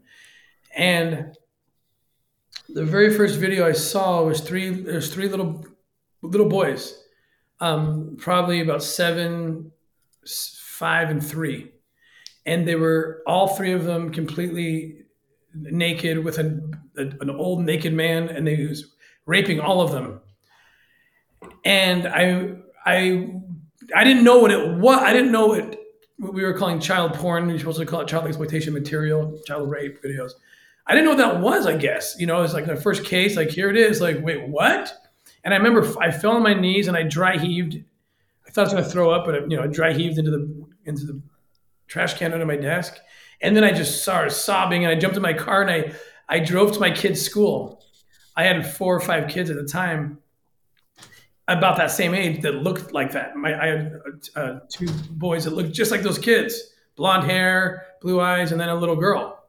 And 0.76 1.38
the 2.70 2.86
very 2.86 3.16
first 3.16 3.40
video 3.40 3.68
I 3.68 3.72
saw 3.72 4.24
was 4.24 4.42
three. 4.42 4.70
There's 4.70 5.14
three 5.14 5.30
little 5.30 5.66
little 6.22 6.50
boys, 6.50 7.02
um, 7.60 8.18
probably 8.20 8.62
about 8.62 8.84
seven, 8.84 9.72
five, 10.26 11.10
and 11.10 11.26
three, 11.26 11.72
and 12.46 12.68
they 12.68 12.76
were 12.76 13.24
all 13.26 13.48
three 13.48 13.72
of 13.72 13.86
them 13.86 14.12
completely 14.12 15.03
naked 15.54 16.24
with 16.24 16.38
an, 16.38 16.80
a, 16.98 17.02
an 17.02 17.30
old 17.30 17.64
naked 17.64 17.94
man, 17.94 18.30
and 18.30 18.46
they 18.46 18.66
was 18.66 18.94
raping 19.26 19.60
all 19.60 19.82
of 19.82 19.92
them. 19.92 20.22
And 21.66 22.08
I 22.08 22.56
I 22.86 23.30
I 23.96 24.04
didn't 24.04 24.24
know 24.24 24.40
what 24.40 24.52
it 24.52 24.78
was. 24.78 25.00
I 25.00 25.14
didn't 25.14 25.32
know 25.32 25.48
what, 25.48 25.80
what 26.18 26.34
we 26.34 26.44
were 26.44 26.54
calling 26.54 26.80
child 26.80 27.14
porn. 27.14 27.50
You're 27.50 27.60
supposed 27.60 27.80
to 27.80 27.86
call 27.86 28.02
it 28.02 28.08
child 28.08 28.28
exploitation 28.28 28.74
material, 28.74 29.40
child 29.46 29.70
rape 29.70 30.02
videos. 30.04 30.32
I 30.86 30.94
didn't 30.94 31.06
know 31.06 31.12
what 31.12 31.34
that 31.34 31.42
was, 31.42 31.66
I 31.66 31.78
guess. 31.78 32.16
You 32.20 32.28
know, 32.28 32.42
it's 32.44 32.54
like 32.54 32.66
the 32.66 32.76
first 32.76 33.06
case, 33.06 33.38
like 33.38 33.50
here 33.50 33.70
it 33.70 33.78
is, 33.78 34.02
like, 34.02 34.22
wait, 34.22 34.50
what? 34.50 34.94
And 35.44 35.54
I 35.54 35.58
remember 35.58 35.88
I 36.00 36.12
fell 36.12 36.32
on 36.32 36.44
my 36.44 36.54
knees 36.54 36.88
and 36.88 36.98
I 36.98 37.04
dry 37.04 37.38
heaved. 37.38 37.82
I 38.46 38.52
thought 38.52 38.62
I 38.62 38.64
was 38.66 38.74
gonna 38.74 38.86
throw 38.86 39.12
up, 39.12 39.26
but 39.26 39.50
you 39.50 39.58
know, 39.58 39.64
I 39.64 39.68
dry 39.68 39.94
heaved 39.94 40.18
into 40.18 40.32
the 40.32 40.66
into 40.86 41.06
the 41.06 41.22
trash 41.88 42.16
can 42.16 42.34
under 42.34 42.46
my 42.46 42.56
desk. 42.56 42.98
And 43.44 43.56
then 43.56 43.64
I 43.64 43.72
just 43.72 44.02
started 44.02 44.32
sobbing 44.32 44.86
and 44.86 44.92
I 44.92 45.00
jumped 45.00 45.18
in 45.18 45.22
my 45.22 45.34
car 45.34 45.62
and 45.62 45.70
I 45.70 45.94
I 46.30 46.40
drove 46.40 46.72
to 46.72 46.80
my 46.80 46.90
kid's 46.90 47.22
school. 47.22 47.84
I 48.36 48.46
had 48.46 48.66
four 48.66 48.96
or 48.96 49.02
five 49.02 49.28
kids 49.30 49.50
at 49.52 49.58
the 49.58 49.66
time. 49.68 50.20
about 51.48 51.78
that 51.78 51.92
same 51.92 52.14
age 52.14 52.42
that 52.42 52.56
looked 52.56 52.94
like 52.94 53.12
that. 53.12 53.36
My, 53.36 53.62
I 53.62 53.66
had 53.68 54.02
uh, 54.36 54.60
two 54.70 54.88
boys 55.12 55.44
that 55.44 55.54
looked 55.54 55.74
just 55.74 55.92
like 55.92 56.02
those 56.02 56.18
kids, 56.18 56.74
blonde 56.96 57.30
hair, 57.30 57.86
blue 58.02 58.22
eyes, 58.22 58.52
and 58.52 58.60
then 58.60 58.70
a 58.70 58.76
little 58.76 58.96
girl, 58.96 59.44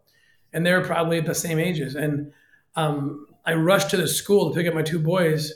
and 0.52 0.64
they 0.66 0.72
were 0.72 0.82
probably 0.84 1.18
at 1.18 1.26
the 1.26 1.34
same 1.34 1.58
ages. 1.58 1.94
And 1.94 2.32
um, 2.76 3.26
I 3.46 3.54
rushed 3.54 3.90
to 3.90 3.96
the 3.96 4.08
school 4.08 4.50
to 4.50 4.54
pick 4.56 4.66
up 4.66 4.74
my 4.74 4.82
two 4.82 4.98
boys. 4.98 5.52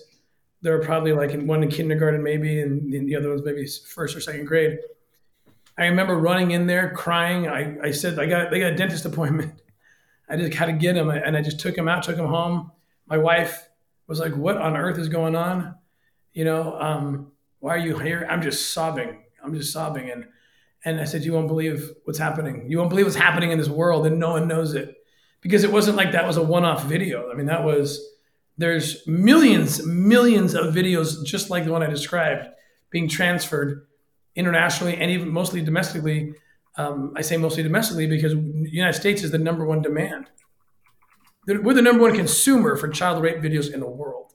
They 0.63 0.71
were 0.71 0.81
probably 0.81 1.13
like 1.13 1.31
in 1.31 1.47
one 1.47 1.63
in 1.63 1.71
kindergarten, 1.71 2.23
maybe, 2.23 2.61
and 2.61 2.93
the 2.93 3.17
other 3.17 3.31
one's 3.31 3.45
maybe 3.45 3.67
first 3.93 4.17
or 4.17 4.21
second 4.21 4.45
grade. 4.45 4.79
I 5.79 5.87
remember 5.87 6.17
running 6.17 6.51
in 6.51 6.67
there 6.67 6.91
crying. 6.91 7.49
I, 7.49 7.77
I 7.81 7.91
said, 7.93 8.19
I 8.19 8.27
got 8.27 8.51
they 8.51 8.59
got 8.59 8.73
a 8.73 8.77
dentist 8.77 9.05
appointment. 9.05 9.63
I 10.29 10.37
just 10.37 10.53
had 10.55 10.67
to 10.67 10.73
get 10.73 10.97
him, 10.97 11.09
and 11.09 11.37
I 11.37 11.41
just 11.41 11.61
took 11.61 11.77
him 11.77 11.89
out, 11.89 12.03
took 12.03 12.17
him 12.17 12.27
home. 12.27 12.71
My 13.07 13.17
wife 13.17 13.67
was 14.07 14.21
like, 14.21 14.37
"What 14.37 14.59
on 14.59 14.77
earth 14.77 14.99
is 14.99 15.09
going 15.09 15.35
on?" 15.35 15.77
You 16.35 16.45
know, 16.45 16.79
um, 16.79 17.33
why 17.61 17.75
are 17.77 17.79
you 17.79 17.99
here? 17.99 18.27
I'm 18.29 18.43
just 18.43 18.73
sobbing. 18.75 19.23
I'm 19.43 19.55
just 19.55 19.73
sobbing, 19.73 20.11
and 20.11 20.27
and 20.85 21.01
I 21.01 21.05
said, 21.05 21.25
"You 21.25 21.33
won't 21.33 21.49
believe 21.49 21.93
what's 22.05 22.19
happening. 22.19 22.71
You 22.71 22.79
won't 22.79 22.91
believe 22.91 23.07
what's 23.07 23.17
happening 23.17 23.53
in 23.53 23.59
this 23.59 23.69
world, 23.69 24.07
and 24.07 24.19
no 24.19 24.33
one 24.33 24.49
knows 24.49 24.75
it." 24.75 24.97
Because 25.41 25.65
it 25.65 25.73
wasn't 25.73 25.97
like 25.97 26.13
that 26.13 26.27
was 26.27 26.37
a 26.37 26.43
one-off 26.43 26.85
video. 26.85 27.31
I 27.31 27.35
mean, 27.35 27.47
that 27.47 27.65
was 27.65 28.05
there's 28.59 29.07
millions, 29.07 29.87
millions 29.87 30.55
of 30.55 30.75
videos 30.75 31.25
just 31.25 31.49
like 31.49 31.65
the 31.65 31.73
one 31.73 31.83
I 31.83 31.87
described 31.87 32.49
being 32.91 33.09
transferred 33.09 33.88
internationally 34.39 34.97
and 34.97 35.11
even 35.11 35.29
mostly 35.29 35.61
domestically. 35.61 36.33
Um, 36.77 37.13
I 37.17 37.23
say 37.23 37.37
mostly 37.37 37.65
domestically 37.65 38.07
because 38.07 38.33
the 38.33 38.71
United 38.71 38.99
States 38.99 39.23
is 39.25 39.33
the 39.33 39.39
number 39.39 39.67
one 39.67 39.83
demand. 39.83 40.31
We're 41.47 41.75
the 41.75 41.83
number 41.83 42.03
one 42.03 42.15
consumer 42.15 42.77
for 42.77 42.89
child 42.89 43.23
rape 43.23 43.39
videos 43.39 43.73
in 43.73 43.81
the 43.81 43.89
world. 43.89 44.33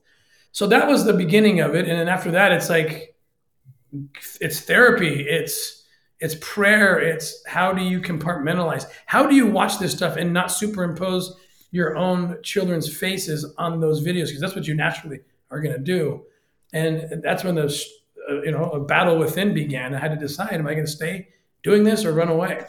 So 0.51 0.67
that 0.67 0.87
was 0.87 1.05
the 1.05 1.13
beginning 1.13 1.61
of 1.61 1.73
it, 1.73 1.87
and 1.87 1.97
then 1.99 2.07
after 2.07 2.31
that, 2.31 2.51
it's 2.51 2.69
like 2.69 3.15
it's 4.41 4.61
therapy, 4.61 5.25
it's 5.27 5.83
it's 6.19 6.35
prayer, 6.41 6.99
it's 6.99 7.43
how 7.47 7.71
do 7.71 7.83
you 7.83 7.99
compartmentalize? 8.01 8.85
How 9.05 9.25
do 9.25 9.35
you 9.35 9.47
watch 9.47 9.79
this 9.79 9.93
stuff 9.93 10.15
and 10.15 10.33
not 10.33 10.51
superimpose 10.51 11.35
your 11.71 11.97
own 11.97 12.37
children's 12.43 12.95
faces 12.95 13.51
on 13.57 13.79
those 13.79 14.01
videos 14.01 14.27
because 14.27 14.41
that's 14.41 14.55
what 14.55 14.67
you 14.67 14.75
naturally 14.75 15.19
are 15.49 15.59
going 15.61 15.75
to 15.75 15.81
do, 15.81 16.23
and 16.73 17.21
that's 17.23 17.43
when 17.43 17.55
the 17.55 17.69
uh, 18.29 18.41
you 18.41 18.51
know 18.51 18.69
a 18.71 18.79
battle 18.79 19.17
within 19.17 19.53
began. 19.53 19.93
I 19.93 19.99
had 19.99 20.11
to 20.11 20.17
decide: 20.17 20.53
am 20.53 20.67
I 20.67 20.73
going 20.73 20.85
to 20.85 20.91
stay 20.91 21.27
doing 21.63 21.83
this 21.83 22.05
or 22.05 22.13
run 22.13 22.29
away? 22.29 22.65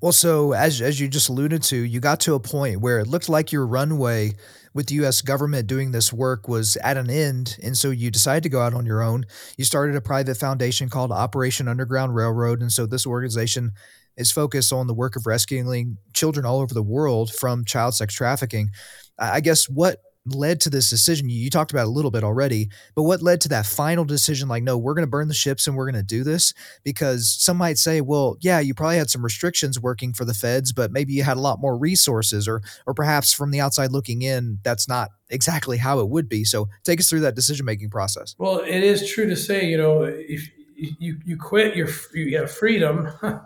Well, 0.00 0.12
so 0.12 0.52
as 0.52 0.80
as 0.80 1.00
you 1.00 1.08
just 1.08 1.28
alluded 1.28 1.62
to, 1.64 1.76
you 1.76 2.00
got 2.00 2.20
to 2.20 2.34
a 2.34 2.40
point 2.40 2.80
where 2.80 2.98
it 2.98 3.06
looked 3.06 3.28
like 3.28 3.52
your 3.52 3.66
runway 3.66 4.32
with 4.72 4.88
the 4.88 4.96
U.S. 4.96 5.22
government 5.22 5.66
doing 5.66 5.92
this 5.92 6.12
work 6.12 6.48
was 6.48 6.76
at 6.78 6.96
an 6.96 7.08
end, 7.08 7.58
and 7.62 7.76
so 7.76 7.90
you 7.90 8.10
decided 8.10 8.42
to 8.42 8.48
go 8.48 8.60
out 8.60 8.74
on 8.74 8.86
your 8.86 9.02
own. 9.02 9.24
You 9.56 9.64
started 9.64 9.94
a 9.96 10.00
private 10.00 10.36
foundation 10.36 10.88
called 10.88 11.12
Operation 11.12 11.68
Underground 11.68 12.14
Railroad, 12.14 12.60
and 12.60 12.72
so 12.72 12.86
this 12.86 13.06
organization 13.06 13.72
is 14.16 14.30
focused 14.30 14.72
on 14.72 14.86
the 14.86 14.94
work 14.94 15.16
of 15.16 15.26
rescuing 15.26 15.98
children 16.12 16.46
all 16.46 16.60
over 16.60 16.74
the 16.74 16.82
world 16.82 17.32
from 17.32 17.64
child 17.64 17.94
sex 17.94 18.14
trafficking. 18.14 18.70
I 19.18 19.40
guess 19.40 19.68
what 19.68 20.00
led 20.26 20.60
to 20.60 20.70
this 20.70 20.90
decision? 20.90 21.28
You, 21.28 21.50
talked 21.50 21.70
about 21.70 21.86
a 21.86 21.90
little 21.90 22.10
bit 22.10 22.24
already, 22.24 22.68
but 22.94 23.02
what 23.02 23.22
led 23.22 23.40
to 23.42 23.48
that 23.50 23.66
final 23.66 24.04
decision? 24.04 24.48
Like, 24.48 24.62
no, 24.62 24.76
we're 24.76 24.94
going 24.94 25.06
to 25.06 25.10
burn 25.10 25.28
the 25.28 25.34
ships 25.34 25.66
and 25.66 25.76
we're 25.76 25.90
going 25.90 26.00
to 26.00 26.06
do 26.06 26.24
this 26.24 26.54
because 26.82 27.28
some 27.28 27.56
might 27.56 27.78
say, 27.78 28.00
well, 28.00 28.36
yeah, 28.40 28.60
you 28.60 28.74
probably 28.74 28.96
had 28.96 29.10
some 29.10 29.22
restrictions 29.22 29.78
working 29.78 30.12
for 30.12 30.24
the 30.24 30.34
feds, 30.34 30.72
but 30.72 30.90
maybe 30.90 31.12
you 31.12 31.22
had 31.22 31.36
a 31.36 31.40
lot 31.40 31.60
more 31.60 31.76
resources, 31.76 32.48
or 32.48 32.62
or 32.86 32.94
perhaps 32.94 33.32
from 33.32 33.50
the 33.50 33.60
outside 33.60 33.92
looking 33.92 34.22
in, 34.22 34.58
that's 34.64 34.88
not 34.88 35.10
exactly 35.28 35.78
how 35.78 36.00
it 36.00 36.08
would 36.08 36.28
be. 36.28 36.44
So, 36.44 36.68
take 36.84 37.00
us 37.00 37.08
through 37.08 37.20
that 37.20 37.34
decision 37.34 37.66
making 37.66 37.90
process. 37.90 38.34
Well, 38.38 38.58
it 38.58 38.82
is 38.82 39.08
true 39.10 39.28
to 39.28 39.36
say, 39.36 39.66
you 39.66 39.76
know, 39.76 40.02
if 40.02 40.48
you 40.76 41.18
you 41.24 41.36
quit, 41.36 41.76
your 41.76 41.88
you 42.14 42.38
have 42.38 42.50
freedom 42.50 43.08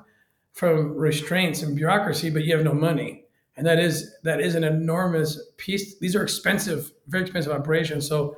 from 0.53 0.95
restraints 0.95 1.63
and 1.63 1.77
bureaucracy, 1.77 2.31
but 2.31 2.45
you 2.45 2.57
have 2.57 2.65
no 2.65 2.75
money 2.75 3.25
and 3.59 3.67
that 3.67 3.81
is 3.81 4.15
that 4.23 4.41
is 4.41 4.55
an 4.55 4.63
enormous 4.63 5.51
piece. 5.57 5.99
These 5.99 6.15
are 6.15 6.23
expensive, 6.23 6.93
very 7.09 7.25
expensive 7.25 7.53
operations. 7.53 8.09
So 8.09 8.37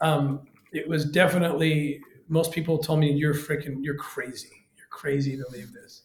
um, 0.00 0.40
it 0.72 0.86
was 0.86 1.04
definitely 1.04 2.00
most 2.28 2.50
people 2.50 2.76
told 2.76 2.98
me 2.98 3.12
you're 3.12 3.34
freaking 3.34 3.76
you're 3.82 3.96
crazy, 3.96 4.66
you're 4.76 4.88
crazy 4.90 5.36
to 5.36 5.44
leave 5.50 5.72
this. 5.72 6.02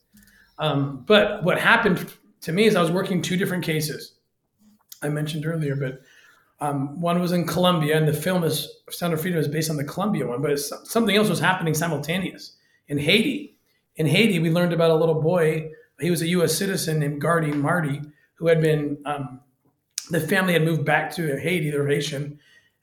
Um, 0.60 1.04
but 1.08 1.44
what 1.44 1.60
happened 1.60 2.14
to 2.42 2.52
me 2.52 2.66
is 2.66 2.76
I 2.76 2.82
was 2.82 2.92
working 2.92 3.24
two 3.24 3.38
different 3.38 3.64
cases. 3.64 4.14
I 5.02 5.10
mentioned 5.10 5.48
earlier, 5.48 5.76
but 5.76 6.02
um, 6.60 7.02
one 7.02 7.20
was 7.20 7.32
in 7.32 7.48
Colombia, 7.48 7.98
and 7.98 8.08
the 8.08 8.14
film 8.14 8.44
is 8.44 8.70
Sound 8.92 9.14
of 9.14 9.22
Freedom 9.22 9.40
is 9.40 9.48
based 9.48 9.72
on 9.72 9.78
the 9.78 9.84
Colombia 9.84 10.28
one, 10.28 10.44
but 10.44 10.60
something 10.60 11.16
else 11.16 11.28
was 11.28 11.40
happening 11.40 11.74
simultaneous 11.74 12.56
in 12.88 13.00
Haiti. 13.00 13.58
In 13.96 14.06
Haiti, 14.06 14.38
we 14.38 14.52
learned 14.52 14.74
about 14.74 14.92
a 14.92 14.96
little 14.96 15.20
boy. 15.22 15.72
He 16.00 16.12
was 16.12 16.22
a 16.22 16.28
U.S. 16.28 16.56
citizen 16.56 17.00
named 17.00 17.20
Gardy 17.20 17.52
Mardy, 17.52 18.02
who 18.36 18.48
had 18.48 18.62
been 18.62 18.98
um, 19.06 19.40
the 20.10 20.20
family 20.20 20.54
had 20.54 20.64
moved 20.64 20.86
back 20.86 21.14
to 21.16 21.40
Haiti, 21.40 21.72
their 21.72 21.88
Haitian, 21.88 22.40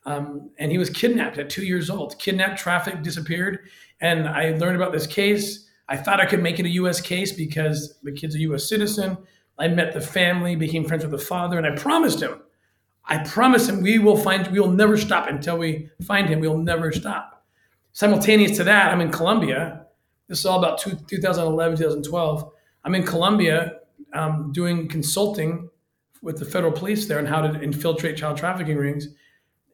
um, 0.07 0.51
and 0.59 0.71
he 0.71 0.79
was 0.79 0.91
kidnapped 0.91 1.39
at 1.39 1.51
two 1.51 1.65
years 1.65 1.91
old. 1.91 2.19
Kidnapped, 2.19 2.59
trafficked, 2.59 3.03
disappeared. 3.03 3.69
And 4.01 4.27
I 4.29 4.53
learned 4.53 4.77
about 4.77 4.93
this 4.93 5.07
case. 5.07 5.69
I 5.89 5.97
thought 5.97 6.21
I 6.21 6.27
could 6.27 6.43
make 6.43 6.59
it 6.59 6.67
a 6.67 6.71
U.S. 6.71 7.01
case 7.01 7.33
because 7.33 7.99
the 8.03 8.13
kid's 8.13 8.35
a 8.35 8.39
U.S. 8.41 8.69
citizen. 8.69 9.19
I 9.59 9.69
met 9.69 9.93
the 9.93 10.01
family, 10.01 10.57
became 10.57 10.87
friends 10.87 11.05
with 11.05 11.13
the 11.13 11.19
father, 11.19 11.59
and 11.59 11.67
I 11.67 11.77
promised 11.77 12.23
him, 12.23 12.41
I 13.05 13.19
promised 13.25 13.69
him 13.69 13.83
we 13.83 13.99
will 13.99 14.17
find, 14.17 14.47
we 14.49 14.61
will 14.61 14.71
never 14.71 14.97
stop 14.97 15.29
until 15.29 15.59
we 15.59 15.91
find 16.03 16.29
him. 16.29 16.41
We'll 16.41 16.59
never 16.59 16.93
stop. 16.93 17.45
Simultaneous 17.93 18.57
to 18.57 18.65
that, 18.65 18.93
I'm 18.93 19.01
in 19.01 19.11
Colombia. 19.11 19.87
This 20.29 20.39
is 20.39 20.47
all 20.47 20.59
about 20.61 20.79
two, 20.79 20.97
2011, 21.09 21.77
2012. 21.77 22.53
I'm 22.85 22.95
in 22.95 23.03
Colombia 23.03 23.80
um, 24.13 24.53
doing 24.53 24.89
consulting 24.89 25.69
with 26.23 26.39
the 26.39 26.45
federal 26.45 26.73
police 26.73 27.07
there 27.07 27.19
on 27.19 27.27
how 27.27 27.41
to 27.41 27.61
infiltrate 27.61 28.17
child 28.17 28.37
trafficking 28.37 28.77
rings. 28.77 29.09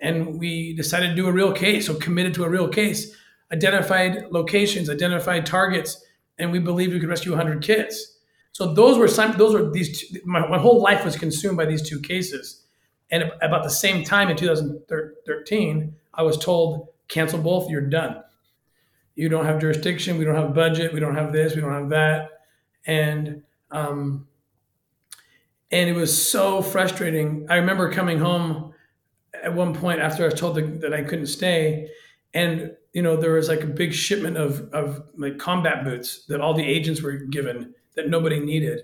And 0.00 0.38
we 0.38 0.74
decided 0.74 1.08
to 1.08 1.14
do 1.14 1.26
a 1.26 1.32
real 1.32 1.52
case, 1.52 1.86
so 1.86 1.94
committed 1.94 2.34
to 2.34 2.44
a 2.44 2.48
real 2.48 2.68
case, 2.68 3.14
identified 3.52 4.26
locations, 4.30 4.90
identified 4.90 5.46
targets, 5.46 6.04
and 6.38 6.52
we 6.52 6.58
believed 6.58 6.92
we 6.92 7.00
could 7.00 7.08
rescue 7.08 7.32
100 7.32 7.62
kids. 7.62 8.18
So 8.52 8.72
those 8.72 8.98
were 8.98 9.08
some, 9.08 9.36
those 9.36 9.54
were 9.54 9.70
these, 9.70 10.00
two, 10.00 10.20
my, 10.24 10.46
my 10.48 10.58
whole 10.58 10.80
life 10.80 11.04
was 11.04 11.16
consumed 11.16 11.56
by 11.56 11.66
these 11.66 11.86
two 11.86 12.00
cases. 12.00 12.64
And 13.10 13.30
about 13.42 13.62
the 13.62 13.70
same 13.70 14.04
time 14.04 14.28
in 14.28 14.36
2013, 14.36 15.94
I 16.14 16.22
was 16.22 16.38
told, 16.38 16.88
cancel 17.08 17.40
both, 17.40 17.70
you're 17.70 17.82
done. 17.82 18.22
You 19.14 19.28
don't 19.28 19.46
have 19.46 19.60
jurisdiction, 19.60 20.18
we 20.18 20.24
don't 20.24 20.34
have 20.34 20.54
budget, 20.54 20.92
we 20.92 21.00
don't 21.00 21.14
have 21.14 21.32
this, 21.32 21.54
we 21.54 21.60
don't 21.60 21.72
have 21.72 21.88
that. 21.90 22.30
And 22.86 23.42
um, 23.70 24.26
and 25.70 25.90
it 25.90 25.94
was 25.94 26.30
so 26.30 26.62
frustrating. 26.62 27.46
I 27.50 27.56
remember 27.56 27.92
coming 27.92 28.18
home 28.18 28.72
at 29.42 29.54
one 29.54 29.74
point 29.74 30.00
after 30.00 30.22
I 30.22 30.26
was 30.26 30.38
told 30.38 30.56
that 30.56 30.94
I 30.94 31.02
couldn't 31.02 31.26
stay, 31.26 31.88
and 32.34 32.72
you 32.92 33.02
know 33.02 33.16
there 33.16 33.32
was 33.32 33.48
like 33.48 33.62
a 33.62 33.66
big 33.66 33.92
shipment 33.92 34.36
of 34.36 34.68
of 34.72 35.02
like 35.16 35.38
combat 35.38 35.84
boots 35.84 36.24
that 36.26 36.40
all 36.40 36.54
the 36.54 36.64
agents 36.64 37.02
were 37.02 37.12
given 37.12 37.74
that 37.94 38.08
nobody 38.08 38.40
needed, 38.40 38.82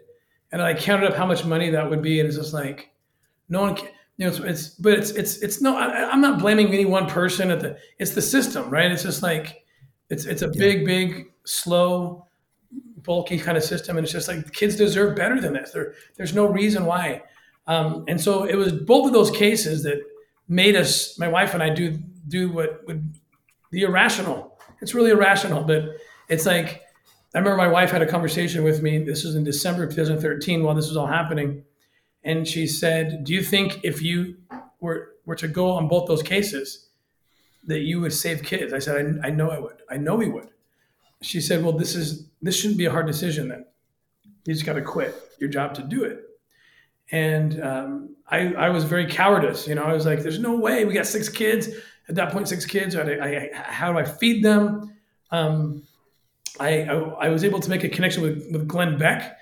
and 0.51 0.61
I 0.61 0.75
counted 0.75 1.11
up 1.11 1.17
how 1.17 1.27
much 1.27 1.45
money 1.45 1.71
that 1.71 1.89
would 1.89 2.03
be, 2.03 2.21
and 2.21 2.29
it's 2.29 2.37
just 2.37 2.53
like 2.53 2.91
no 3.49 3.61
one. 3.61 3.77
Can, 3.77 3.89
you 4.19 4.27
know, 4.27 4.33
it's, 4.33 4.41
it's 4.41 4.69
but 4.71 4.95
it's 4.95 5.11
it's 5.11 5.37
it's 5.39 5.61
no. 5.61 5.77
I, 5.77 6.11
I'm 6.11 6.21
not 6.21 6.39
blaming 6.39 6.69
any 6.69 6.85
one 6.85 7.07
person 7.07 7.51
at 7.51 7.61
the. 7.61 7.79
It's 7.99 8.13
the 8.13 8.23
system, 8.23 8.69
right? 8.71 8.91
It's 8.91 9.03
just 9.03 9.23
like 9.23 9.65
it's 10.11 10.27
it's 10.27 10.43
a 10.43 10.47
yeah. 10.47 10.59
big, 10.59 10.85
big, 10.85 11.33
slow 11.45 12.27
bulky 13.03 13.39
kind 13.39 13.57
of 13.57 13.65
system, 13.65 13.97
and 13.97 14.05
it's 14.05 14.13
just 14.13 14.29
like 14.29 14.53
kids 14.53 14.77
deserve 14.77 15.17
better 15.17 15.41
than 15.41 15.53
this. 15.53 15.73
There, 15.73 15.95
there's 16.17 16.35
no 16.35 16.47
reason 16.47 16.85
why. 16.85 17.23
Um, 17.67 18.05
and 18.09 18.21
so 18.21 18.45
it 18.45 18.57
was 18.57 18.73
both 18.73 19.07
of 19.07 19.13
those 19.13 19.31
cases 19.31 19.83
that 19.85 20.03
made 20.49 20.77
us, 20.77 21.19
my 21.19 21.29
wife 21.29 21.55
and 21.55 21.63
I, 21.63 21.71
do 21.71 21.99
do 22.29 22.51
what 22.51 22.87
would 22.87 23.15
be 23.71 23.83
irrational. 23.83 24.59
It's 24.81 24.95
really 24.95 25.11
irrational, 25.11 25.65
but 25.65 25.85
it's 26.29 26.47
like 26.47 26.83
I 27.35 27.39
remember 27.39 27.57
my 27.57 27.69
wife 27.69 27.91
had 27.91 28.03
a 28.03 28.07
conversation 28.07 28.63
with 28.63 28.83
me. 28.83 29.03
This 29.03 29.25
was 29.25 29.35
in 29.35 29.45
December 29.45 29.85
of 29.85 29.95
2013 29.95 30.63
while 30.63 30.75
this 30.75 30.89
was 30.89 30.97
all 30.97 31.07
happening, 31.07 31.65
and 32.25 32.47
she 32.47 32.67
said, 32.67 33.25
"Do 33.25 33.33
you 33.33 33.43
think 33.43 33.81
if 33.85 34.03
you 34.03 34.37
were 34.81 35.15
were 35.25 35.37
to 35.37 35.49
go 35.49 35.71
on 35.71 35.89
both 35.89 36.09
those 36.09 36.23
cases, 36.23 36.89
that 37.67 37.81
you 37.81 38.01
would 38.01 38.13
save 38.13 38.43
kids?" 38.43 38.73
I 38.73 38.79
said, 38.81 39.19
"I, 39.23 39.29
I 39.29 39.31
know 39.31 39.51
I 39.51 39.59
would. 39.59 39.83
I 39.91 39.97
know 39.97 40.17
we 40.17 40.29
would." 40.29 40.52
She 41.23 41.41
said, 41.41 41.63
"Well, 41.63 41.73
this 41.73 41.95
is 41.95 42.29
this 42.41 42.57
shouldn't 42.57 42.79
be 42.79 42.87
a 42.87 42.91
hard 42.91 43.07
decision. 43.07 43.49
Then 43.49 43.65
you 44.45 44.53
just 44.53 44.67
got 44.67 44.75
to 44.75 44.83
quit 44.83 45.15
your 45.39 45.49
job 45.49 45.75
to 45.75 45.83
do 45.83 46.05
it." 46.05 46.21
And 47.11 47.63
um, 47.63 48.17
I, 48.29 48.55
I 48.55 48.69
was 48.71 48.85
very 48.85 49.07
cowardice. 49.07 49.67
You 49.69 49.75
know, 49.75 49.85
I 49.85 49.93
was 49.93 50.07
like, 50.07 50.21
"There's 50.21 50.39
no 50.39 50.57
way. 50.57 50.85
We 50.85 50.95
got 50.95 51.07
six 51.07 51.29
kids 51.29 51.69
at 52.09 52.15
that 52.17 52.33
point. 52.33 52.49
Six 52.49 52.67
kids. 52.67 52.97
I, 52.97 53.03
I, 53.03 53.51
how 53.53 53.93
do 53.93 53.99
I 53.99 54.05
feed 54.05 54.45
them?" 54.45 54.95
Um, 55.31 55.83
I, 56.61 56.83
I, 56.83 56.95
I 56.95 57.29
was 57.31 57.45
able 57.45 57.61
to 57.61 57.71
make 57.71 57.85
a 57.85 57.89
connection 57.89 58.23
with 58.23 58.47
with 58.51 58.69
Glenn 58.69 58.99
Beck, 58.99 59.39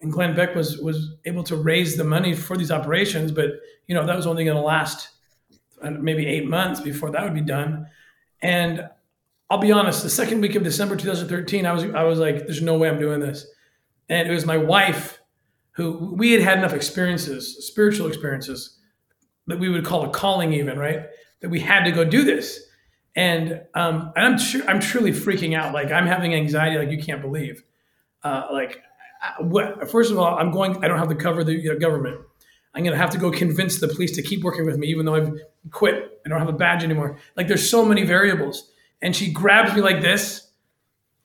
and 0.00 0.12
Glenn 0.12 0.34
Beck 0.34 0.54
was 0.54 0.78
was 0.78 1.14
able 1.24 1.42
to 1.44 1.56
raise 1.56 1.96
the 1.96 2.04
money 2.04 2.34
for 2.34 2.56
these 2.56 2.70
operations. 2.70 3.32
But 3.32 3.50
you 3.86 3.94
know, 3.94 4.06
that 4.06 4.16
was 4.16 4.26
only 4.26 4.44
going 4.44 4.56
to 4.56 4.62
last 4.62 5.08
uh, 5.82 5.90
maybe 5.90 6.26
eight 6.26 6.46
months 6.46 6.80
before 6.80 7.10
that 7.10 7.22
would 7.22 7.34
be 7.34 7.40
done. 7.40 7.86
And 8.42 8.88
I'll 9.50 9.58
be 9.58 9.72
honest, 9.72 10.04
the 10.04 10.10
second 10.10 10.40
week 10.40 10.54
of 10.54 10.62
December 10.62 10.94
2013, 10.94 11.66
I 11.66 11.72
was 11.72 11.84
I 11.84 12.04
was 12.04 12.20
like, 12.20 12.46
there's 12.46 12.62
no 12.62 12.78
way 12.78 12.88
I'm 12.88 13.00
doing 13.00 13.18
this. 13.18 13.46
And 14.08 14.28
it 14.28 14.32
was 14.32 14.46
my 14.46 14.56
wife 14.56 15.20
who 15.72 16.14
we 16.16 16.32
had 16.32 16.40
had 16.40 16.58
enough 16.58 16.72
experiences, 16.72 17.66
spiritual 17.66 18.06
experiences, 18.06 18.78
that 19.48 19.58
we 19.58 19.68
would 19.68 19.84
call 19.84 20.04
a 20.04 20.10
calling, 20.10 20.52
even 20.52 20.78
right, 20.78 21.06
that 21.40 21.48
we 21.48 21.60
had 21.60 21.84
to 21.84 21.90
go 21.90 22.04
do 22.04 22.24
this. 22.24 22.60
And 23.16 23.62
um, 23.74 24.12
I'm 24.16 24.38
sure 24.38 24.62
I'm 24.68 24.78
truly 24.78 25.10
freaking 25.10 25.56
out. 25.56 25.74
Like 25.74 25.90
I'm 25.90 26.06
having 26.06 26.32
anxiety, 26.34 26.78
like 26.78 26.90
you 26.90 27.02
can't 27.02 27.20
believe. 27.20 27.64
Uh, 28.22 28.46
like, 28.52 28.80
what? 29.40 29.90
First 29.90 30.12
of 30.12 30.18
all, 30.18 30.38
I'm 30.38 30.52
going. 30.52 30.84
I 30.84 30.88
don't 30.88 30.98
have 30.98 31.08
to 31.08 31.16
cover 31.16 31.42
the 31.42 31.76
government. 31.76 32.20
I'm 32.72 32.84
going 32.84 32.92
to 32.92 32.98
have 32.98 33.10
to 33.10 33.18
go 33.18 33.32
convince 33.32 33.80
the 33.80 33.88
police 33.88 34.14
to 34.14 34.22
keep 34.22 34.44
working 34.44 34.64
with 34.64 34.76
me, 34.78 34.86
even 34.86 35.04
though 35.04 35.16
I've 35.16 35.32
quit. 35.72 36.20
I 36.24 36.28
don't 36.28 36.38
have 36.38 36.48
a 36.48 36.52
badge 36.52 36.84
anymore. 36.84 37.18
Like, 37.36 37.48
there's 37.48 37.68
so 37.68 37.84
many 37.84 38.04
variables. 38.04 38.69
And 39.02 39.14
she 39.14 39.32
grabs 39.32 39.74
me 39.74 39.80
like 39.80 40.02
this 40.02 40.48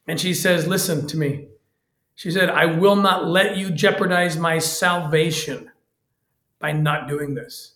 and 0.08 0.20
she 0.20 0.34
says, 0.34 0.68
Listen 0.68 1.08
to 1.08 1.18
me. 1.18 1.48
She 2.16 2.32
said, 2.32 2.50
I 2.50 2.66
will 2.66 2.96
not 2.96 3.28
let 3.28 3.58
you 3.58 3.70
jeopardize 3.72 4.38
my 4.38 4.60
salvation 4.60 5.72
by 6.60 6.72
not 6.72 7.10
doing 7.10 7.36
this. 7.36 7.74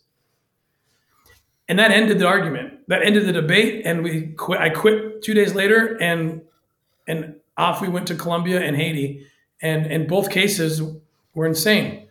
And 1.67 1.77
that 1.77 1.91
ended 1.91 2.19
the 2.19 2.25
argument. 2.25 2.87
That 2.87 3.03
ended 3.03 3.25
the 3.27 3.33
debate. 3.33 3.85
And 3.85 4.03
we 4.03 4.27
quit. 4.27 4.59
I 4.59 4.69
quit 4.69 5.21
two 5.21 5.33
days 5.33 5.53
later 5.53 5.97
and 6.01 6.41
and 7.07 7.35
off 7.57 7.81
we 7.81 7.89
went 7.89 8.07
to 8.07 8.15
Colombia 8.15 8.61
and 8.61 8.75
Haiti. 8.75 9.27
And 9.61 9.85
in 9.87 10.07
both 10.07 10.29
cases 10.29 10.81
were 11.33 11.45
insane 11.45 12.09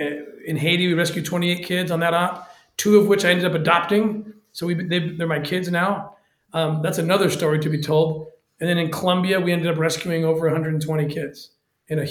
uh, 0.00 0.04
in 0.46 0.56
Haiti, 0.56 0.86
we 0.86 0.94
rescued 0.94 1.24
28 1.24 1.64
kids 1.64 1.90
on 1.90 2.00
that 2.00 2.14
op, 2.14 2.50
two 2.76 2.98
of 2.98 3.06
which 3.06 3.24
I 3.24 3.30
ended 3.30 3.46
up 3.46 3.54
adopting. 3.54 4.32
So 4.52 4.66
we, 4.66 4.74
they, 4.74 4.98
are 5.20 5.26
my 5.26 5.40
kids 5.40 5.70
now. 5.70 6.16
Um, 6.52 6.82
that's 6.82 6.98
another 6.98 7.30
story 7.30 7.58
to 7.60 7.68
be 7.68 7.80
told. 7.80 8.28
And 8.60 8.68
then 8.68 8.78
in 8.78 8.90
Colombia, 8.90 9.40
we 9.40 9.52
ended 9.52 9.68
up 9.68 9.78
rescuing 9.78 10.24
over 10.24 10.46
120 10.46 11.06
kids 11.12 11.52
in 11.88 11.98
a 11.98 12.06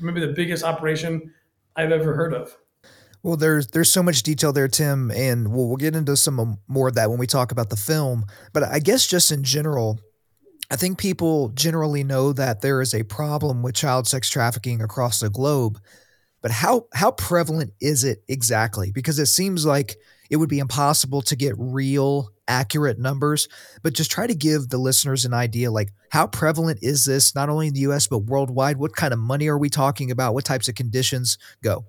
maybe 0.00 0.20
the 0.20 0.32
biggest 0.32 0.64
operation 0.64 1.32
I've 1.76 1.92
ever 1.92 2.14
heard 2.14 2.34
of. 2.34 2.56
Well, 3.22 3.36
there's 3.36 3.68
there's 3.68 3.90
so 3.90 4.02
much 4.02 4.22
detail 4.22 4.52
there, 4.52 4.68
Tim, 4.68 5.10
and 5.10 5.52
we'll, 5.52 5.66
we'll 5.66 5.76
get 5.76 5.96
into 5.96 6.16
some 6.16 6.58
more 6.68 6.88
of 6.88 6.94
that 6.94 7.10
when 7.10 7.18
we 7.18 7.26
talk 7.26 7.50
about 7.50 7.68
the 7.68 7.76
film. 7.76 8.26
But 8.52 8.62
I 8.62 8.78
guess 8.78 9.06
just 9.06 9.32
in 9.32 9.42
general, 9.42 9.98
I 10.70 10.76
think 10.76 10.98
people 10.98 11.48
generally 11.50 12.04
know 12.04 12.32
that 12.32 12.60
there 12.60 12.80
is 12.80 12.94
a 12.94 13.02
problem 13.02 13.62
with 13.62 13.74
child 13.74 14.06
sex 14.06 14.30
trafficking 14.30 14.80
across 14.80 15.20
the 15.20 15.30
globe. 15.30 15.80
But 16.42 16.52
how 16.52 16.86
how 16.94 17.10
prevalent 17.10 17.72
is 17.80 18.04
it 18.04 18.22
exactly? 18.28 18.92
Because 18.92 19.18
it 19.18 19.26
seems 19.26 19.66
like 19.66 19.96
it 20.30 20.36
would 20.36 20.48
be 20.48 20.58
impossible 20.58 21.22
to 21.22 21.36
get 21.36 21.54
real 21.56 22.30
accurate 22.46 22.98
numbers, 22.98 23.48
but 23.82 23.92
just 23.92 24.10
try 24.10 24.26
to 24.26 24.34
give 24.34 24.68
the 24.68 24.78
listeners 24.78 25.24
an 25.24 25.34
idea 25.34 25.70
like 25.70 25.92
how 26.10 26.26
prevalent 26.26 26.78
is 26.82 27.04
this 27.04 27.34
not 27.34 27.48
only 27.48 27.68
in 27.68 27.74
the 27.74 27.80
US 27.80 28.06
but 28.06 28.20
worldwide? 28.20 28.78
What 28.78 28.94
kind 28.94 29.12
of 29.12 29.18
money 29.18 29.48
are 29.48 29.58
we 29.58 29.68
talking 29.68 30.10
about? 30.10 30.34
What 30.34 30.44
types 30.44 30.68
of 30.68 30.74
conditions 30.74 31.38
go? 31.62 31.84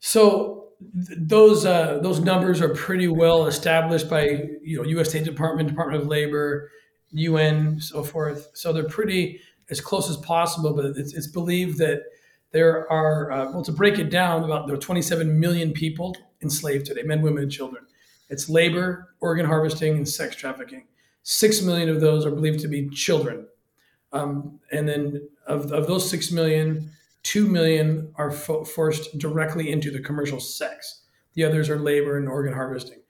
So 0.00 0.68
th- 0.94 1.18
those 1.20 1.64
uh, 1.64 1.98
those 2.02 2.20
numbers 2.20 2.60
are 2.60 2.74
pretty 2.74 3.08
well 3.08 3.46
established 3.46 4.08
by 4.08 4.44
you 4.62 4.76
know 4.76 4.84
U.S. 4.84 5.10
State 5.10 5.24
Department, 5.24 5.68
Department 5.68 6.02
of 6.02 6.08
Labor, 6.08 6.70
UN, 7.12 7.80
so 7.80 8.02
forth. 8.02 8.50
So 8.54 8.72
they're 8.72 8.84
pretty 8.84 9.40
as 9.70 9.80
close 9.80 10.10
as 10.10 10.16
possible. 10.18 10.74
But 10.74 10.86
it's, 10.96 11.14
it's 11.14 11.26
believed 11.26 11.78
that 11.78 12.02
there 12.52 12.90
are, 12.90 13.30
uh, 13.30 13.52
well, 13.52 13.62
to 13.62 13.72
break 13.72 13.98
it 13.98 14.10
down, 14.10 14.44
about 14.44 14.66
there 14.66 14.76
are 14.76 14.80
27 14.80 15.38
million 15.38 15.72
people 15.72 16.16
enslaved 16.42 16.86
today, 16.86 17.02
men, 17.02 17.22
women, 17.22 17.44
and 17.44 17.52
children. 17.52 17.84
It's 18.28 18.48
labor, 18.48 19.14
organ 19.20 19.46
harvesting, 19.46 19.96
and 19.96 20.08
sex 20.08 20.36
trafficking. 20.36 20.86
Six 21.22 21.62
million 21.62 21.88
of 21.88 22.00
those 22.00 22.24
are 22.24 22.30
believed 22.30 22.60
to 22.60 22.68
be 22.68 22.88
children. 22.90 23.46
Um, 24.12 24.58
and 24.72 24.88
then 24.88 25.28
of, 25.46 25.72
of 25.72 25.86
those 25.86 26.08
six 26.08 26.30
million, 26.32 26.90
two 27.22 27.46
million 27.46 28.12
are 28.16 28.30
fo- 28.30 28.64
forced 28.64 29.18
directly 29.18 29.70
into 29.70 29.90
the 29.90 30.00
commercial 30.00 30.40
sex. 30.40 31.02
The 31.34 31.44
others 31.44 31.68
are 31.68 31.78
labor 31.78 32.18
and 32.18 32.28
organ 32.28 32.52
harvesting. 32.52 33.00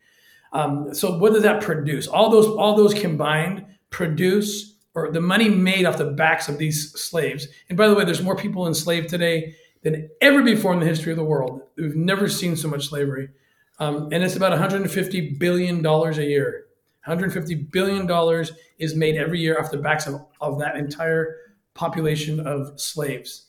Um, 0.52 0.92
so 0.94 1.16
what 1.16 1.32
does 1.32 1.44
that 1.44 1.62
produce? 1.62 2.06
All 2.06 2.30
those 2.30 2.46
all 2.46 2.76
those 2.76 2.92
combined 2.92 3.66
produce 3.90 4.69
or 4.94 5.10
the 5.10 5.20
money 5.20 5.48
made 5.48 5.84
off 5.84 5.98
the 5.98 6.04
backs 6.04 6.48
of 6.48 6.58
these 6.58 6.92
slaves. 6.92 7.46
And 7.68 7.78
by 7.78 7.88
the 7.88 7.94
way, 7.94 8.04
there's 8.04 8.22
more 8.22 8.36
people 8.36 8.66
enslaved 8.66 9.08
today 9.08 9.54
than 9.82 10.10
ever 10.20 10.42
before 10.42 10.72
in 10.72 10.80
the 10.80 10.86
history 10.86 11.12
of 11.12 11.16
the 11.16 11.24
world. 11.24 11.62
We've 11.76 11.96
never 11.96 12.28
seen 12.28 12.56
so 12.56 12.68
much 12.68 12.88
slavery. 12.88 13.28
Um, 13.78 14.08
and 14.12 14.22
it's 14.22 14.36
about 14.36 14.50
150 14.50 15.36
billion 15.38 15.82
dollars 15.82 16.18
a 16.18 16.24
year. 16.24 16.66
150 17.06 17.54
billion 17.72 18.06
dollars 18.06 18.52
is 18.78 18.94
made 18.94 19.16
every 19.16 19.40
year 19.40 19.58
off 19.58 19.70
the 19.70 19.78
backs 19.78 20.06
of, 20.06 20.20
of 20.40 20.58
that 20.58 20.76
entire 20.76 21.36
population 21.72 22.46
of 22.46 22.78
slaves. 22.78 23.46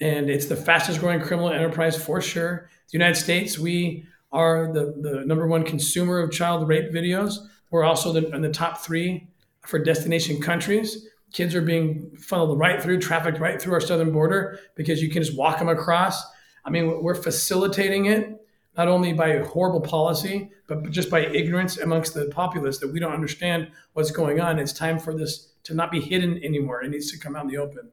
And 0.00 0.28
it's 0.28 0.46
the 0.46 0.56
fastest 0.56 1.00
growing 1.00 1.20
criminal 1.20 1.50
enterprise 1.50 1.96
for 2.02 2.20
sure. 2.20 2.68
The 2.90 2.98
United 2.98 3.16
States, 3.16 3.58
we 3.58 4.04
are 4.32 4.72
the, 4.72 4.94
the 5.00 5.24
number 5.26 5.46
one 5.46 5.64
consumer 5.64 6.20
of 6.20 6.32
child 6.32 6.66
rape 6.68 6.92
videos. 6.92 7.36
We're 7.70 7.84
also 7.84 8.12
the, 8.12 8.34
in 8.34 8.42
the 8.42 8.50
top 8.50 8.78
three 8.78 9.28
for 9.68 9.78
destination 9.78 10.40
countries. 10.40 11.06
Kids 11.34 11.54
are 11.54 11.60
being 11.60 12.10
funneled 12.16 12.58
right 12.58 12.82
through, 12.82 12.98
trafficked 12.98 13.38
right 13.38 13.60
through 13.60 13.74
our 13.74 13.82
southern 13.82 14.12
border 14.12 14.58
because 14.76 15.02
you 15.02 15.10
can 15.10 15.22
just 15.22 15.36
walk 15.36 15.58
them 15.58 15.68
across. 15.68 16.24
I 16.64 16.70
mean, 16.70 17.02
we're 17.02 17.14
facilitating 17.14 18.06
it 18.06 18.40
not 18.78 18.88
only 18.88 19.12
by 19.12 19.38
horrible 19.40 19.82
policy, 19.82 20.50
but 20.68 20.90
just 20.90 21.10
by 21.10 21.26
ignorance 21.26 21.76
amongst 21.76 22.14
the 22.14 22.26
populace 22.26 22.78
that 22.78 22.90
we 22.90 22.98
don't 22.98 23.12
understand 23.12 23.70
what's 23.92 24.10
going 24.10 24.40
on. 24.40 24.58
It's 24.58 24.72
time 24.72 24.98
for 24.98 25.14
this 25.14 25.52
to 25.64 25.74
not 25.74 25.90
be 25.90 26.00
hidden 26.00 26.42
anymore. 26.42 26.82
It 26.82 26.88
needs 26.88 27.12
to 27.12 27.18
come 27.18 27.36
out 27.36 27.44
in 27.44 27.50
the 27.50 27.58
open. 27.58 27.90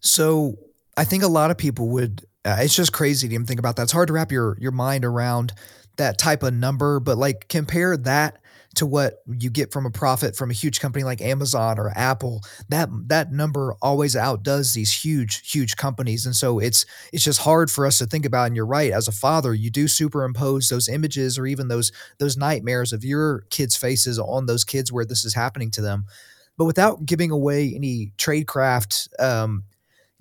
So 0.00 0.56
I 0.96 1.04
think 1.04 1.24
a 1.24 1.28
lot 1.28 1.50
of 1.50 1.58
people 1.58 1.88
would. 1.90 2.24
Uh, 2.42 2.56
it's 2.60 2.74
just 2.74 2.92
crazy 2.94 3.28
to 3.28 3.34
even 3.34 3.46
think 3.46 3.60
about 3.60 3.76
that. 3.76 3.82
It's 3.82 3.92
hard 3.92 4.06
to 4.06 4.14
wrap 4.14 4.32
your 4.32 4.56
your 4.60 4.72
mind 4.72 5.04
around 5.04 5.52
that 5.96 6.16
type 6.16 6.42
of 6.42 6.54
number, 6.54 7.00
but 7.00 7.18
like 7.18 7.48
compare 7.48 7.98
that 7.98 8.40
to 8.76 8.86
what 8.86 9.22
you 9.26 9.50
get 9.50 9.72
from 9.72 9.86
a 9.86 9.90
profit 9.90 10.36
from 10.36 10.50
a 10.50 10.54
huge 10.54 10.80
company 10.80 11.04
like 11.04 11.20
Amazon 11.20 11.78
or 11.78 11.92
Apple, 11.96 12.42
that 12.68 12.88
that 13.08 13.32
number 13.32 13.74
always 13.82 14.14
outdoes 14.14 14.74
these 14.74 14.92
huge, 14.92 15.50
huge 15.50 15.76
companies. 15.76 16.24
And 16.26 16.34
so 16.34 16.58
it's 16.58 16.86
it's 17.12 17.24
just 17.24 17.40
hard 17.40 17.70
for 17.70 17.86
us 17.86 17.98
to 17.98 18.06
think 18.06 18.24
about. 18.24 18.46
And 18.46 18.56
you're 18.56 18.66
right, 18.66 18.92
as 18.92 19.08
a 19.08 19.12
father, 19.12 19.54
you 19.54 19.70
do 19.70 19.88
superimpose 19.88 20.68
those 20.68 20.88
images 20.88 21.38
or 21.38 21.46
even 21.46 21.68
those 21.68 21.90
those 22.18 22.36
nightmares 22.36 22.92
of 22.92 23.04
your 23.04 23.44
kids' 23.50 23.76
faces 23.76 24.18
on 24.18 24.46
those 24.46 24.64
kids 24.64 24.92
where 24.92 25.04
this 25.04 25.24
is 25.24 25.34
happening 25.34 25.70
to 25.72 25.82
them. 25.82 26.06
But 26.56 26.66
without 26.66 27.04
giving 27.04 27.30
away 27.30 27.72
any 27.74 28.12
tradecraft, 28.16 29.08
um, 29.20 29.64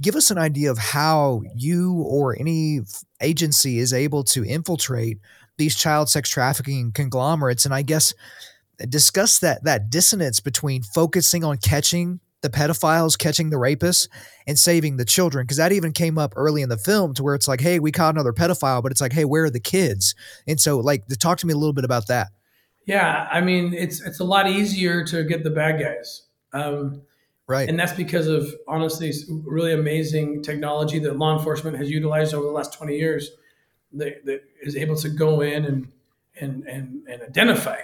give 0.02 0.16
us 0.16 0.32
an 0.32 0.38
idea 0.38 0.72
of 0.72 0.78
how 0.78 1.44
you 1.56 2.02
or 2.02 2.36
any 2.38 2.82
agency 3.22 3.80
is 3.80 3.94
able 3.94 4.24
to 4.24 4.44
infiltrate 4.44 5.20
these 5.58 5.76
child 5.76 6.10
sex 6.10 6.30
trafficking 6.30 6.92
conglomerates. 6.92 7.66
And 7.66 7.74
i 7.74 7.82
guess 7.82 8.14
discuss 8.90 9.40
that 9.40 9.64
that 9.64 9.90
dissonance 9.90 10.40
between 10.40 10.84
focusing 10.84 11.44
on 11.44 11.58
catching 11.58 12.20
the 12.42 12.50
pedophiles 12.50 13.18
catching 13.18 13.50
the 13.50 13.56
rapists 13.56 14.08
and 14.46 14.60
saving 14.60 14.98
the 14.98 15.06
children. 15.06 15.46
Because 15.46 15.58
that 15.58 15.72
even 15.72 15.94
came 15.94 16.18
up 16.18 16.34
early 16.36 16.62
in 16.62 16.70
the 16.70 16.78
film 16.78 17.14
to 17.16 17.24
where 17.24 17.36
it's 17.36 17.48
like 17.48 17.62
hey 17.62 17.80
we 17.80 17.92
caught 17.92 18.14
another 18.14 18.34
pedophile 18.34 18.84
but 18.84 18.92
it's 18.92 19.02
like 19.02 19.14
hey 19.14 19.26
where 19.26 19.46
are 19.46 19.50
the 19.50 19.60
kids? 19.60 20.14
And 20.48 20.60
so 20.60 20.80
like 20.80 21.08
to 21.08 21.16
talk 21.16 21.40
to 21.40 21.48
me 21.48 21.54
a 21.54 21.58
little 21.58 21.74
bit 21.74 21.86
about 21.86 22.08
that. 22.08 22.28
Yeah 22.86 23.28
i 23.32 23.42
mean 23.42 23.74
it's 23.74 24.02
it's 24.02 24.20
a 24.20 24.24
lot 24.24 24.48
easier 24.48 25.04
to 25.06 25.24
get 25.24 25.44
the 25.44 25.50
bad 25.50 25.80
guys. 25.80 26.24
Um, 26.54 27.02
right 27.48 27.70
and 27.70 27.80
that's 27.80 27.94
because 27.94 28.28
of 28.28 28.48
honestly 28.68 29.12
really 29.46 29.74
amazing 29.74 30.42
technology 30.42 31.00
that 31.00 31.18
law 31.18 31.38
enforcement 31.38 31.78
has 31.78 31.90
utilized 31.90 32.34
over 32.34 32.46
the 32.46 32.52
last 32.52 32.74
20 32.74 32.96
years 32.96 33.32
that, 33.94 34.26
that 34.26 34.44
is 34.62 34.76
able 34.76 34.96
to 34.96 35.10
go 35.10 35.42
in 35.42 35.66
and 35.66 35.88
and 36.40 36.64
and, 36.68 37.08
and 37.08 37.22
identify 37.22 37.78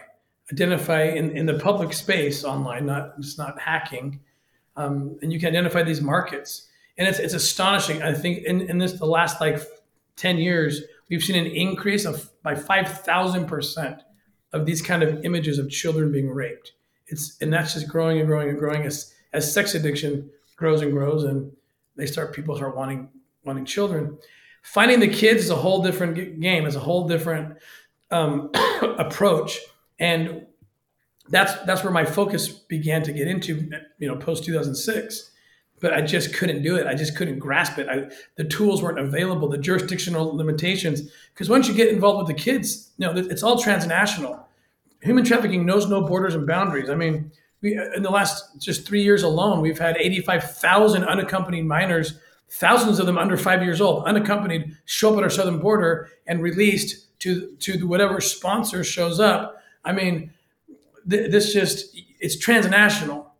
identify 0.52 1.04
in, 1.04 1.36
in 1.36 1.45
the 1.45 1.58
public 1.60 1.93
space 1.93 2.43
online, 2.43 2.86
not 2.86 3.13
it's 3.17 3.38
not 3.38 3.60
hacking, 3.60 4.19
um, 4.76 5.17
and 5.21 5.32
you 5.32 5.39
can 5.39 5.50
identify 5.50 5.84
these 5.84 6.02
markets. 6.02 6.67
And 6.97 7.08
it's, 7.08 7.19
it's 7.19 7.34
astonishing. 7.34 8.04
I 8.04 8.13
think 8.13 8.43
in, 8.43 8.62
in 8.62 8.78
this 8.78 8.93
the 8.93 9.06
last 9.06 9.41
like 9.41 9.62
ten 10.15 10.38
years, 10.38 10.82
we've 11.10 11.24
seen 11.24 11.36
an 11.38 11.52
increase 11.52 12.06
of 12.06 12.30
by 12.43 12.56
five 12.56 13.02
thousand 13.02 13.47
percent 13.47 14.02
of 14.54 14.65
these 14.65 14.82
kind 14.82 15.02
of 15.02 15.24
images 15.24 15.58
of 15.58 15.69
children 15.69 16.12
being 16.12 16.30
raped. 16.30 16.74
It's 17.08 17.38
and 17.41 17.52
that's 17.52 17.74
just 17.74 17.88
growing 17.88 18.19
and 18.19 18.28
growing 18.28 18.50
and 18.50 18.60
growing 18.60 18.84
as 18.84 19.13
as 19.34 19.54
sex 19.54 19.76
addiction 19.76 20.30
grows 20.56 20.82
and 20.82 20.91
grows, 20.91 21.24
and 21.24 21.52
they 21.96 22.06
start 22.06 22.34
people 22.34 22.56
start 22.56 22.76
wanting 22.76 23.10
wanting 23.44 23.65
children 23.65 24.17
finding 24.62 25.00
the 25.00 25.08
kids 25.08 25.44
is 25.44 25.50
a 25.50 25.56
whole 25.56 25.82
different 25.82 26.39
game. 26.39 26.65
It's 26.65 26.76
a 26.76 26.80
whole 26.80 27.08
different 27.08 27.58
um, 28.10 28.52
approach, 28.82 29.60
and 30.00 30.46
that's 31.30 31.54
that's 31.65 31.84
where 31.84 31.94
my 31.94 32.06
focus 32.06 32.48
began 32.48 33.04
to 33.04 33.13
get 33.13 33.28
into. 33.28 33.70
You 34.00 34.08
know, 34.08 34.15
post 34.15 34.44
two 34.44 34.54
thousand 34.54 34.76
six. 34.76 35.30
But 35.80 35.94
I 35.94 36.02
just 36.02 36.36
couldn't 36.36 36.62
do 36.62 36.76
it. 36.76 36.86
I 36.86 36.94
just 36.94 37.17
couldn't 37.17 37.39
grasp 37.39 37.80
it. 37.80 37.88
I, 37.89 38.12
the 38.36 38.44
tools 38.44 38.84
weren't 38.84 39.00
available. 39.00 39.50
The 39.50 39.58
jurisdictional 39.58 40.36
limitations. 40.38 41.12
Because 41.34 41.50
once 41.50 41.67
you 41.67 41.74
get 41.74 41.88
involved 41.88 42.20
with 42.20 42.38
the 42.38 42.39
kids, 42.39 42.91
you 43.00 43.08
know, 43.08 43.17
it's 43.17 43.41
all 43.41 43.58
transnational. 43.58 44.48
Human 45.02 45.24
trafficking 45.24 45.65
knows 45.65 45.89
no 45.89 46.02
borders 46.02 46.36
and 46.36 46.46
boundaries. 46.46 46.88
I 46.88 46.94
mean, 46.94 47.32
we 47.62 47.80
in 47.95 48.04
the 48.04 48.10
last 48.10 48.60
just 48.60 48.88
three 48.88 49.04
years 49.04 49.24
alone, 49.24 49.62
we've 49.62 49.80
had 49.80 49.97
85,000 49.97 51.04
unaccompanied 51.04 51.65
minors, 51.65 52.19
thousands 52.50 53.00
of 53.00 53.06
them 53.06 53.17
under 53.17 53.38
five 53.38 53.63
years 53.63 53.82
old, 53.82 54.06
unaccompanied, 54.06 54.76
show 54.86 55.12
up 55.12 55.17
at 55.17 55.24
our 55.24 55.30
southern 55.30 55.60
border 55.60 56.10
and 56.28 56.41
released 56.41 57.19
to 57.19 57.56
to 57.58 57.88
whatever 57.88 58.19
sponsor 58.19 58.84
shows 58.84 59.19
up. 59.19 59.62
I 59.86 59.93
mean, 59.93 60.34
th- 61.10 61.32
this 61.32 61.54
just 61.54 61.95
it's 62.19 62.38
transnational. 62.38 63.34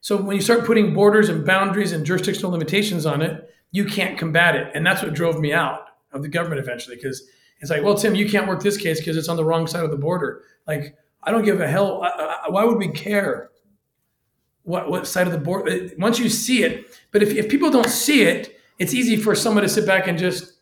So 0.00 0.16
when 0.16 0.36
you 0.36 0.42
start 0.42 0.64
putting 0.64 0.94
borders 0.94 1.28
and 1.28 1.44
boundaries 1.44 1.92
and 1.92 2.06
jurisdictional 2.06 2.52
limitations 2.52 3.06
on 3.06 3.22
it, 3.22 3.50
you 3.72 3.84
can't 3.84 4.16
combat 4.18 4.54
it, 4.54 4.70
and 4.74 4.86
that's 4.86 5.02
what 5.02 5.14
drove 5.14 5.40
me 5.40 5.52
out 5.52 5.86
of 6.12 6.22
the 6.22 6.28
government 6.28 6.60
eventually 6.60 6.96
because 6.96 7.28
it's 7.60 7.70
like, 7.70 7.82
well, 7.82 7.94
Tim, 7.94 8.14
you 8.14 8.28
can't 8.28 8.46
work 8.46 8.62
this 8.62 8.76
case 8.76 8.98
because 9.00 9.16
it's 9.16 9.28
on 9.28 9.36
the 9.36 9.44
wrong 9.44 9.66
side 9.66 9.84
of 9.84 9.90
the 9.90 9.96
border. 9.96 10.42
Like, 10.66 10.96
I 11.22 11.30
don't 11.30 11.44
give 11.44 11.60
a 11.60 11.66
hell. 11.66 12.00
Why 12.48 12.64
would 12.64 12.78
we 12.78 12.88
care? 12.88 13.50
What 14.66 14.90
what 14.90 15.06
side 15.06 15.28
of 15.28 15.32
the 15.32 15.38
board. 15.38 15.68
Uh, 15.68 15.94
once 15.96 16.18
you 16.18 16.28
see 16.28 16.64
it, 16.64 16.98
but 17.12 17.22
if, 17.22 17.30
if 17.30 17.48
people 17.48 17.70
don't 17.70 17.88
see 17.88 18.22
it, 18.22 18.58
it's 18.80 18.92
easy 18.92 19.16
for 19.16 19.36
someone 19.36 19.62
to 19.62 19.68
sit 19.68 19.86
back 19.86 20.08
and 20.08 20.18
just 20.18 20.54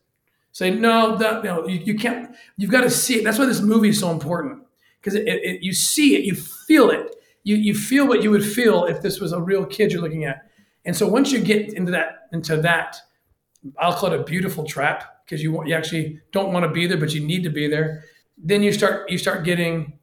say, 0.53 0.71
no, 0.71 1.17
that, 1.17 1.43
no, 1.43 1.67
you, 1.67 1.81
you 1.81 1.95
can't. 1.95 2.37
You've 2.59 2.71
got 2.71 2.83
to 2.83 2.91
see 2.91 3.17
it. 3.17 3.25
That's 3.25 3.39
why 3.39 3.47
this 3.47 3.63
movie 3.63 3.89
is 3.89 3.99
so 3.99 4.11
important 4.11 4.63
because 5.01 5.19
you 5.63 5.73
see 5.73 6.17
it, 6.17 6.25
you 6.27 6.35
feel 6.35 6.91
it, 6.91 7.17
you 7.45 7.57
you 7.57 7.75
feel 7.75 8.07
what 8.07 8.23
you 8.23 8.31
would 8.31 8.45
feel 8.45 8.85
if 8.85 9.01
this 9.01 9.21
was 9.21 9.33
a 9.33 9.41
real 9.41 9.65
kid 9.65 9.91
you're 9.91 10.03
looking 10.03 10.25
at. 10.25 10.51
And 10.85 10.95
so 10.95 11.09
once 11.09 11.33
you 11.33 11.41
get 11.41 11.73
into 11.73 11.93
that 11.93 12.29
into 12.33 12.59
that, 12.59 12.97
I'll 13.79 13.95
call 13.95 14.13
it 14.13 14.21
a 14.21 14.25
beautiful 14.25 14.65
trap 14.65 15.25
because 15.25 15.43
you 15.43 15.65
you 15.67 15.75
actually 15.75 16.21
don't 16.31 16.53
want 16.53 16.65
to 16.65 16.71
be 16.71 16.87
there, 16.87 16.99
but 16.99 17.15
you 17.15 17.25
need 17.25 17.43
to 17.45 17.51
be 17.51 17.69
there. 17.69 18.05
Then 18.37 18.63
you 18.63 18.71
start 18.71 19.11
you 19.11 19.17
start 19.17 19.45
getting 19.45 19.99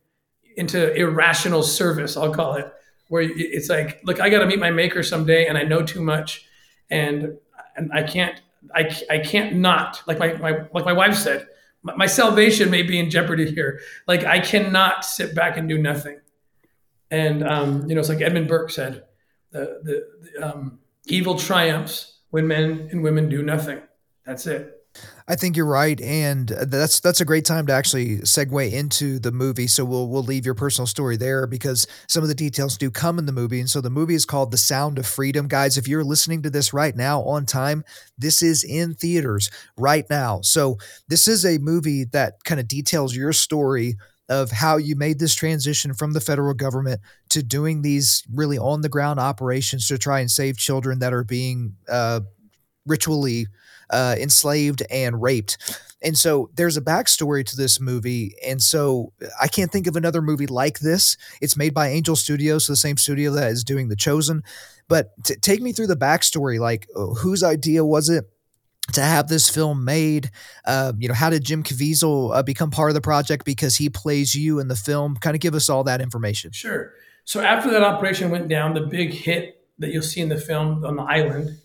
into 0.58 0.92
irrational 0.96 1.64
service. 1.64 2.18
I'll 2.18 2.34
call 2.34 2.56
it 2.56 2.72
where 3.12 3.24
it's 3.24 3.68
like, 3.68 4.00
look, 4.06 4.22
I 4.22 4.30
got 4.30 4.40
to 4.40 4.46
meet 4.46 4.58
my 4.58 4.72
maker 4.72 5.04
someday, 5.04 5.48
and 5.48 5.58
I 5.58 5.64
know 5.64 5.84
too 5.84 6.02
much, 6.02 6.46
and 6.90 7.38
and 7.76 7.92
I 7.92 8.04
can't 8.04 8.42
I, 8.74 8.90
I 9.10 9.18
can't 9.20 9.58
not 9.58 10.02
like 10.08 10.18
my, 10.18 10.34
my 10.38 10.52
like 10.74 10.86
my 10.86 10.94
wife 10.94 11.16
said 11.16 11.46
my, 11.84 11.94
my 11.96 12.06
salvation 12.06 12.72
may 12.72 12.84
be 12.84 12.98
in 12.98 13.10
jeopardy 13.10 13.54
here. 13.54 13.82
Like 14.08 14.24
I 14.24 14.40
cannot 14.40 15.04
sit 15.04 15.36
back 15.36 15.58
and 15.58 15.68
do 15.68 15.78
nothing. 15.78 16.22
And 17.10 17.46
um, 17.46 17.90
you 17.90 17.96
know 17.96 18.00
it's 18.00 18.08
like 18.08 18.22
Edmund 18.22 18.48
Burke 18.48 18.72
said 18.72 19.04
the 19.52 19.82
the, 19.84 20.08
the 20.22 20.48
um, 20.48 20.80
evil 21.06 21.36
triumphs 21.38 22.20
when 22.30 22.48
men 22.48 22.88
and 22.92 23.04
women 23.04 23.28
do 23.28 23.44
nothing. 23.44 23.82
That's 24.26 24.48
it 24.48 24.81
I 25.28 25.36
think 25.36 25.56
you're 25.56 25.66
right, 25.66 26.00
and 26.02 26.50
that's 26.50 27.00
that's 27.00 27.22
a 27.22 27.26
great 27.26 27.46
time 27.46 27.66
to 27.68 27.74
actually 27.74 28.18
segue 28.18 28.72
into 28.72 29.20
the 29.20 29.32
movie. 29.32 29.68
So 29.68 29.86
we'll 29.86 30.10
we'll 30.10 30.24
leave 30.24 30.46
your 30.46 30.56
personal 30.56 30.88
story 30.88 31.16
there 31.16 31.48
because 31.48 31.88
some 32.08 32.24
of 32.24 32.30
the 32.30 32.36
details 32.36 32.78
do 32.78 32.92
come 32.92 33.18
in 33.18 33.26
the 33.26 33.32
movie, 33.32 33.60
and 33.60 33.70
so 33.70 33.80
the 33.80 33.90
movie 33.90 34.16
is 34.16 34.26
called 34.26 34.52
The 34.52 34.58
Sound 34.58 35.00
of 35.00 35.08
Freedom, 35.08 35.48
guys. 35.48 35.78
If 35.78 35.88
you're 35.88 36.04
listening 36.04 36.42
to 36.42 36.50
this 36.50 36.74
right 36.74 36.96
now 36.96 37.22
on 37.22 37.46
time, 37.46 37.86
this 38.18 38.44
is 38.44 38.64
in 38.64 38.94
theaters 38.94 39.50
right 39.78 40.06
now. 40.10 40.42
So 40.42 40.78
this 41.08 41.28
is 41.28 41.46
a 41.46 41.58
movie 41.60 42.04
that 42.12 42.44
kind 42.44 42.60
of 42.60 42.68
details 42.68 43.16
your 43.16 43.32
story 43.32 43.96
of 44.28 44.52
how 44.52 44.78
you 44.78 44.96
made 44.96 45.20
this 45.20 45.36
transition 45.36 45.94
from 45.94 46.14
the 46.14 46.22
federal 46.22 46.54
government 46.54 47.02
to 47.30 47.44
doing 47.44 47.82
these 47.82 48.24
really 48.34 48.58
on 48.58 48.82
the 48.82 48.90
ground 48.90 49.20
operations 49.20 49.88
to 49.88 49.98
try 49.98 50.20
and 50.20 50.32
save 50.32 50.58
children 50.58 51.00
that 51.00 51.14
are 51.14 51.26
being 51.26 51.76
uh, 51.90 52.22
ritually 52.86 53.48
uh, 53.92 54.16
enslaved 54.18 54.84
and 54.90 55.22
raped. 55.22 55.58
And 56.04 56.18
so 56.18 56.50
there's 56.56 56.78
a 56.78 56.82
backstory 56.82 57.46
to 57.46 57.56
this 57.56 57.80
movie. 57.80 58.36
And 58.46 58.62
so 58.62 59.14
I 59.40 59.48
can't 59.48 59.72
think 59.72 59.88
of 59.88 59.96
another 59.96 60.22
movie 60.22 60.48
like 60.48 60.80
this. 60.80 61.16
It's 61.42 61.56
made 61.56 61.74
by 61.74 61.90
Angel 61.90 62.16
Studios, 62.16 62.66
so 62.66 62.74
the 62.74 62.78
same 62.78 62.98
studio 62.98 63.32
that 63.34 63.52
is 63.52 63.64
doing 63.64 63.90
The 63.90 63.96
Chosen. 63.96 64.44
But 64.88 65.12
t- 65.24 65.36
take 65.36 65.62
me 65.62 65.74
through 65.74 65.88
the 65.88 65.96
backstory. 65.96 66.60
Like, 66.60 66.88
uh, 66.96 67.08
whose 67.08 67.44
idea 67.44 67.86
was 67.86 68.10
it? 68.10 68.26
to 68.94 69.02
have 69.02 69.28
this 69.28 69.50
film 69.50 69.86
made. 69.86 70.32
Uh, 70.66 70.92
you 70.98 71.08
know, 71.08 71.14
how 71.14 71.30
did 71.30 71.46
Jim 71.46 71.64
Caviezel 71.64 72.36
uh, 72.36 72.44
become 72.44 72.72
part 72.72 72.90
of 72.90 72.96
the 72.96 73.00
project 73.00 73.46
because 73.46 73.78
he 73.78 73.90
plays 73.90 74.36
you 74.36 74.60
in 74.60 74.68
the 74.68 74.76
film? 74.76 75.16
Kind 75.16 75.36
of 75.36 75.40
give 75.40 75.56
us 75.56 75.70
all 75.70 75.84
that 75.86 76.02
information. 76.02 76.52
Sure. 76.52 76.92
So 77.24 77.42
after 77.42 77.70
that 77.72 77.84
operation 77.84 78.32
went 78.32 78.50
down, 78.50 78.74
the 78.74 78.82
big 78.82 79.12
hit 79.12 79.64
that 79.78 79.92
you'll 79.92 80.02
see 80.02 80.20
in 80.20 80.30
the 80.30 80.38
film 80.38 80.84
on 80.84 80.96
the 80.96 81.04
island 81.04 81.58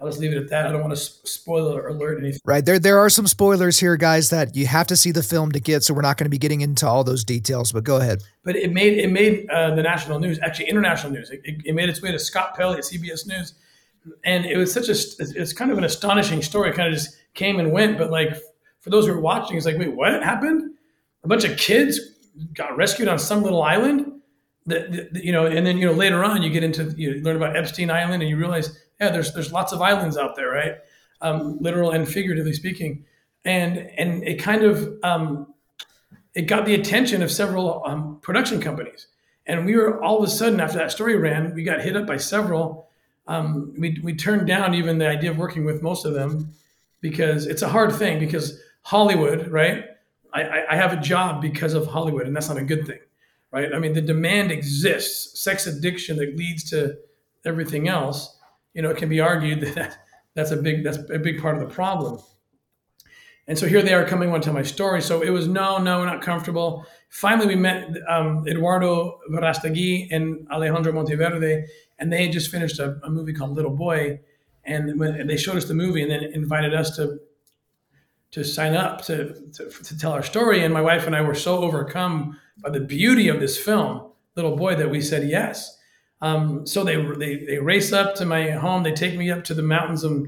I'll 0.00 0.08
just 0.08 0.18
leave 0.18 0.32
it 0.32 0.38
at 0.38 0.48
that. 0.48 0.66
I 0.66 0.72
don't 0.72 0.80
want 0.80 0.94
to 0.94 0.98
spoil 0.98 1.76
or 1.76 1.88
alert 1.88 2.20
anything. 2.20 2.40
Right 2.46 2.64
there, 2.64 2.78
there 2.78 2.98
are 2.98 3.10
some 3.10 3.26
spoilers 3.26 3.78
here, 3.78 3.98
guys, 3.98 4.30
that 4.30 4.56
you 4.56 4.66
have 4.66 4.86
to 4.86 4.96
see 4.96 5.10
the 5.10 5.22
film 5.22 5.52
to 5.52 5.60
get. 5.60 5.84
So 5.84 5.92
we're 5.92 6.00
not 6.00 6.16
going 6.16 6.24
to 6.24 6.30
be 6.30 6.38
getting 6.38 6.62
into 6.62 6.86
all 6.86 7.04
those 7.04 7.22
details. 7.22 7.70
But 7.70 7.84
go 7.84 7.98
ahead. 7.98 8.22
But 8.42 8.56
it 8.56 8.72
made 8.72 8.96
it 8.96 9.12
made 9.12 9.48
uh, 9.50 9.74
the 9.74 9.82
national 9.82 10.18
news, 10.18 10.38
actually 10.40 10.70
international 10.70 11.12
news. 11.12 11.28
It, 11.30 11.42
it, 11.44 11.74
made 11.74 11.90
its 11.90 12.00
way 12.00 12.12
to 12.12 12.18
Scott 12.18 12.56
Pelley 12.56 12.78
at 12.78 12.84
CBS 12.84 13.26
News, 13.26 13.54
and 14.24 14.46
it 14.46 14.56
was 14.56 14.72
such 14.72 14.88
a 14.88 14.92
it's 14.92 15.52
kind 15.52 15.70
of 15.70 15.76
an 15.76 15.84
astonishing 15.84 16.40
story. 16.40 16.70
It 16.70 16.76
kind 16.76 16.88
of 16.88 16.94
just 16.94 17.16
came 17.34 17.60
and 17.60 17.70
went. 17.70 17.98
But 17.98 18.10
like 18.10 18.40
for 18.80 18.88
those 18.88 19.06
who 19.06 19.12
are 19.12 19.20
watching, 19.20 19.58
it's 19.58 19.66
like, 19.66 19.76
wait, 19.76 19.94
what 19.94 20.22
happened? 20.22 20.76
A 21.24 21.28
bunch 21.28 21.44
of 21.44 21.58
kids 21.58 22.00
got 22.54 22.74
rescued 22.74 23.08
on 23.08 23.18
some 23.18 23.42
little 23.42 23.62
island. 23.62 24.12
That, 24.64 25.10
you 25.14 25.32
know, 25.32 25.44
and 25.44 25.66
then 25.66 25.76
you 25.76 25.84
know 25.84 25.92
later 25.92 26.24
on 26.24 26.42
you 26.42 26.48
get 26.48 26.64
into 26.64 26.94
you 26.96 27.20
learn 27.20 27.36
about 27.36 27.54
Epstein 27.54 27.90
Island 27.90 28.22
and 28.22 28.30
you 28.30 28.38
realize 28.38 28.78
yeah, 29.00 29.10
there's 29.10 29.32
there's 29.32 29.52
lots 29.52 29.72
of 29.72 29.80
islands 29.80 30.16
out 30.16 30.36
there, 30.36 30.50
right? 30.50 30.76
Um, 31.22 31.58
literal 31.60 31.90
and 31.90 32.08
figuratively 32.08 32.52
speaking, 32.52 33.04
and 33.44 33.78
and 33.78 34.22
it 34.24 34.36
kind 34.36 34.62
of 34.62 34.94
um, 35.02 35.54
it 36.34 36.42
got 36.42 36.66
the 36.66 36.74
attention 36.74 37.22
of 37.22 37.30
several 37.30 37.82
um, 37.86 38.18
production 38.20 38.60
companies, 38.60 39.06
and 39.46 39.64
we 39.64 39.76
were 39.76 40.02
all 40.02 40.18
of 40.18 40.24
a 40.24 40.30
sudden 40.30 40.60
after 40.60 40.78
that 40.78 40.92
story 40.92 41.16
ran, 41.16 41.54
we 41.54 41.62
got 41.62 41.80
hit 41.80 41.96
up 41.96 42.06
by 42.06 42.18
several. 42.18 42.88
Um, 43.26 43.74
we 43.78 43.98
we 44.02 44.14
turned 44.14 44.46
down 44.46 44.74
even 44.74 44.98
the 44.98 45.08
idea 45.08 45.30
of 45.30 45.38
working 45.38 45.64
with 45.64 45.82
most 45.82 46.04
of 46.04 46.12
them 46.12 46.52
because 47.00 47.46
it's 47.46 47.62
a 47.62 47.68
hard 47.68 47.92
thing 47.94 48.18
because 48.18 48.60
Hollywood, 48.82 49.48
right? 49.48 49.84
I, 50.32 50.64
I 50.70 50.76
have 50.76 50.92
a 50.92 51.00
job 51.00 51.42
because 51.42 51.74
of 51.74 51.86
Hollywood, 51.86 52.26
and 52.26 52.36
that's 52.36 52.48
not 52.48 52.58
a 52.58 52.62
good 52.62 52.86
thing, 52.86 53.00
right? 53.50 53.74
I 53.74 53.78
mean, 53.78 53.94
the 53.94 54.00
demand 54.00 54.52
exists, 54.52 55.40
sex 55.40 55.66
addiction 55.66 56.18
that 56.18 56.36
leads 56.36 56.70
to 56.70 56.98
everything 57.44 57.88
else 57.88 58.36
you 58.74 58.82
know, 58.82 58.90
it 58.90 58.96
can 58.96 59.08
be 59.08 59.20
argued 59.20 59.60
that 59.74 59.98
that's 60.34 60.50
a 60.50 60.56
big 60.56 60.84
that's 60.84 60.98
a 60.98 61.18
big 61.18 61.40
part 61.40 61.56
of 61.56 61.68
the 61.68 61.74
problem. 61.74 62.20
And 63.46 63.58
so 63.58 63.66
here 63.66 63.82
they 63.82 63.94
are 63.94 64.06
coming 64.06 64.30
on 64.30 64.40
to 64.42 64.52
my 64.52 64.62
story. 64.62 65.02
So 65.02 65.22
it 65.22 65.30
was 65.30 65.48
no, 65.48 65.78
no, 65.78 65.98
we're 65.98 66.06
not 66.06 66.22
comfortable. 66.22 66.86
Finally, 67.08 67.48
we 67.48 67.56
met 67.56 67.88
um, 68.08 68.46
Eduardo 68.46 69.18
Verastegui 69.28 70.06
and 70.12 70.46
Alejandro 70.52 70.92
Monteverde, 70.92 71.66
and 71.98 72.12
they 72.12 72.26
had 72.26 72.32
just 72.32 72.50
finished 72.50 72.78
a, 72.78 73.00
a 73.02 73.10
movie 73.10 73.32
called 73.32 73.56
Little 73.56 73.74
Boy, 73.74 74.20
and 74.62 75.00
when 75.00 75.26
they 75.26 75.36
showed 75.36 75.56
us 75.56 75.64
the 75.64 75.74
movie 75.74 76.02
and 76.02 76.10
then 76.10 76.22
invited 76.22 76.74
us 76.74 76.94
to 76.96 77.18
to 78.30 78.44
sign 78.44 78.76
up 78.76 79.02
to, 79.06 79.34
to, 79.52 79.68
to 79.68 79.98
tell 79.98 80.12
our 80.12 80.22
story. 80.22 80.62
And 80.62 80.72
my 80.72 80.80
wife 80.80 81.08
and 81.08 81.16
I 81.16 81.20
were 81.20 81.34
so 81.34 81.58
overcome 81.58 82.38
by 82.62 82.70
the 82.70 82.78
beauty 82.78 83.26
of 83.26 83.40
this 83.40 83.58
film, 83.58 84.12
Little 84.36 84.54
Boy, 84.54 84.76
that 84.76 84.90
we 84.90 85.00
said 85.00 85.28
yes. 85.28 85.76
Um, 86.22 86.66
so 86.66 86.84
they, 86.84 86.96
they 86.96 87.44
they 87.44 87.58
race 87.58 87.92
up 87.92 88.14
to 88.16 88.26
my 88.26 88.50
home. 88.50 88.82
They 88.82 88.92
take 88.92 89.16
me 89.16 89.30
up 89.30 89.44
to 89.44 89.54
the 89.54 89.62
mountains 89.62 90.04
of 90.04 90.26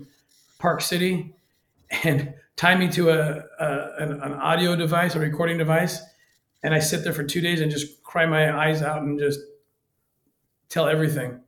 Park 0.58 0.80
City, 0.80 1.34
and 2.02 2.34
tie 2.56 2.74
me 2.76 2.88
to 2.88 3.10
a, 3.10 3.44
a 3.58 3.94
an, 3.98 4.12
an, 4.22 4.32
audio 4.34 4.76
device, 4.76 5.14
a 5.14 5.20
recording 5.20 5.58
device, 5.58 6.00
and 6.62 6.74
I 6.74 6.78
sit 6.78 7.04
there 7.04 7.12
for 7.12 7.24
two 7.24 7.40
days 7.40 7.60
and 7.60 7.70
just 7.70 8.02
cry 8.02 8.26
my 8.26 8.56
eyes 8.56 8.82
out 8.82 9.02
and 9.02 9.18
just 9.18 9.40
tell 10.68 10.88
everything. 10.88 11.40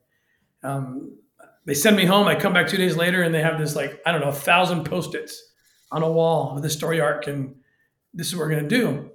Um, 0.62 1.16
they 1.64 1.74
send 1.74 1.96
me 1.96 2.04
home. 2.04 2.26
I 2.26 2.34
come 2.34 2.52
back 2.52 2.68
two 2.68 2.76
days 2.76 2.96
later, 2.96 3.22
and 3.22 3.34
they 3.34 3.42
have 3.42 3.58
this 3.58 3.74
like 3.74 4.00
I 4.04 4.12
don't 4.12 4.20
know, 4.20 4.28
a 4.28 4.32
thousand 4.32 4.84
post-its 4.84 5.52
on 5.90 6.02
a 6.02 6.10
wall 6.10 6.54
with 6.54 6.62
the 6.62 6.70
story 6.70 7.00
arc, 7.00 7.26
and 7.26 7.56
this 8.12 8.28
is 8.28 8.36
what 8.36 8.46
we're 8.46 8.54
gonna 8.54 8.68
do. 8.68 9.10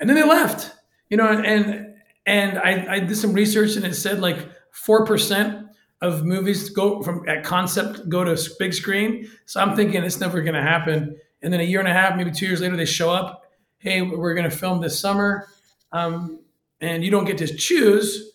And 0.00 0.08
then 0.08 0.16
they 0.16 0.24
left, 0.24 0.72
you 1.08 1.16
know, 1.16 1.28
and 1.28 1.94
and 2.26 2.58
I, 2.58 2.94
I 2.94 2.98
did 3.00 3.16
some 3.16 3.32
research, 3.32 3.76
and 3.76 3.84
it 3.84 3.94
said 3.94 4.20
like 4.20 4.38
four 4.72 5.06
percent 5.06 5.68
of 6.00 6.24
movies 6.24 6.68
go 6.70 7.00
from 7.02 7.26
at 7.28 7.44
concept 7.44 8.08
go 8.08 8.24
to 8.24 8.36
big 8.58 8.74
screen. 8.74 9.30
So 9.46 9.60
I'm 9.60 9.76
thinking 9.76 10.02
it's 10.02 10.18
never 10.18 10.42
going 10.42 10.56
to 10.56 10.62
happen. 10.62 11.16
And 11.42 11.52
then 11.52 11.60
a 11.60 11.64
year 11.64 11.78
and 11.78 11.88
a 11.88 11.92
half, 11.92 12.16
maybe 12.16 12.32
two 12.32 12.46
years 12.46 12.60
later, 12.60 12.76
they 12.76 12.84
show 12.84 13.10
up. 13.10 13.44
Hey, 13.78 14.02
we're 14.02 14.34
going 14.34 14.48
to 14.48 14.56
film 14.56 14.80
this 14.80 14.98
summer, 14.98 15.48
um, 15.90 16.40
and 16.80 17.04
you 17.04 17.10
don't 17.10 17.24
get 17.24 17.38
to 17.38 17.52
choose, 17.52 18.30